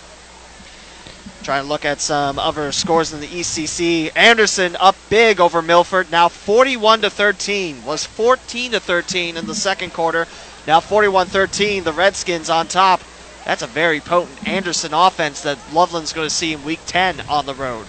[1.42, 4.10] Trying to look at some other scores in the ECC.
[4.16, 7.84] Anderson up big over Milford, now 41 to 13.
[7.84, 10.26] Was 14 to 13 in the second quarter.
[10.66, 11.84] Now 41-13.
[11.84, 13.02] The Redskins on top.
[13.44, 17.44] That's a very potent Anderson offense that Loveland's going to see in Week 10 on
[17.44, 17.86] the road.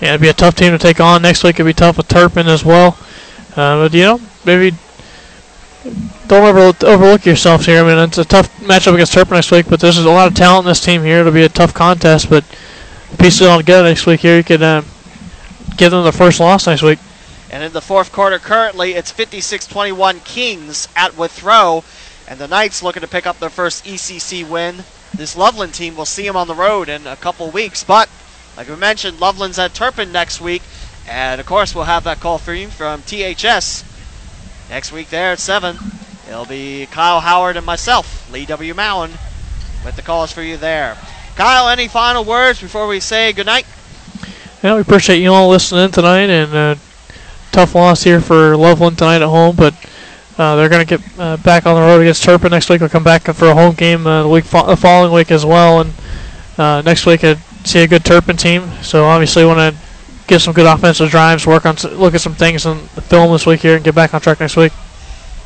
[0.00, 1.56] Yeah, it'd be a tough team to take on next week.
[1.56, 2.96] It'd be tough with Turpin as well.
[3.56, 4.76] Uh, but you know, maybe
[6.28, 7.82] don't ever overlook yourselves here.
[7.82, 10.34] I mean, it's a tough matchup against Turpin next week, but there's a lot of
[10.34, 11.20] talent in this team here.
[11.20, 12.44] It'll be a tough contest, but
[13.18, 14.82] piece it all together next week here, you could uh,
[15.76, 16.98] give them the first loss next week.
[17.50, 21.82] And in the fourth quarter, currently it's 56-21 Kings at Withrow,
[22.28, 24.84] and the Knights looking to pick up their first ECC win.
[25.14, 28.10] This Loveland team will see them on the road in a couple weeks, but
[28.58, 30.62] like we mentioned, Loveland's at Turpin next week,
[31.08, 33.84] and of course we'll have that call for you from THS
[34.68, 35.78] next week there at 7.
[36.28, 38.74] It'll be Kyle Howard and myself, Lee W.
[38.74, 39.10] Mowen,
[39.84, 40.98] with the calls for you there.
[41.36, 43.64] Kyle, any final words before we say goodnight?
[44.60, 46.74] Yeah, we appreciate you all listening tonight, and uh,
[47.52, 49.72] tough loss here for Loveland tonight at home, but
[50.36, 52.80] uh, they're going to get uh, back on the road against Turpin next week.
[52.80, 55.46] They'll come back for a home game uh, the week fo- the following week as
[55.46, 55.94] well, and
[56.58, 57.38] uh, next week I
[57.68, 58.70] see a good Turpin team.
[58.82, 59.80] So obviously want to
[60.26, 63.46] get some good offensive drives, work on look at some things on the film this
[63.46, 64.72] week here, and get back on track next week.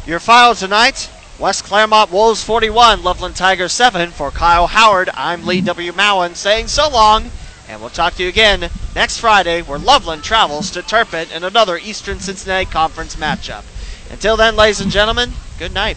[0.06, 1.10] Your final tonight.
[1.38, 4.10] West Clermont Wolves 41, Loveland Tigers 7.
[4.10, 5.90] For Kyle Howard, I'm Lee W.
[5.90, 7.30] Mowen saying so long,
[7.68, 11.78] and we'll talk to you again next Friday where Loveland travels to Turpin in another
[11.78, 13.64] Eastern Cincinnati Conference matchup.
[14.10, 15.96] Until then, ladies and gentlemen, good night.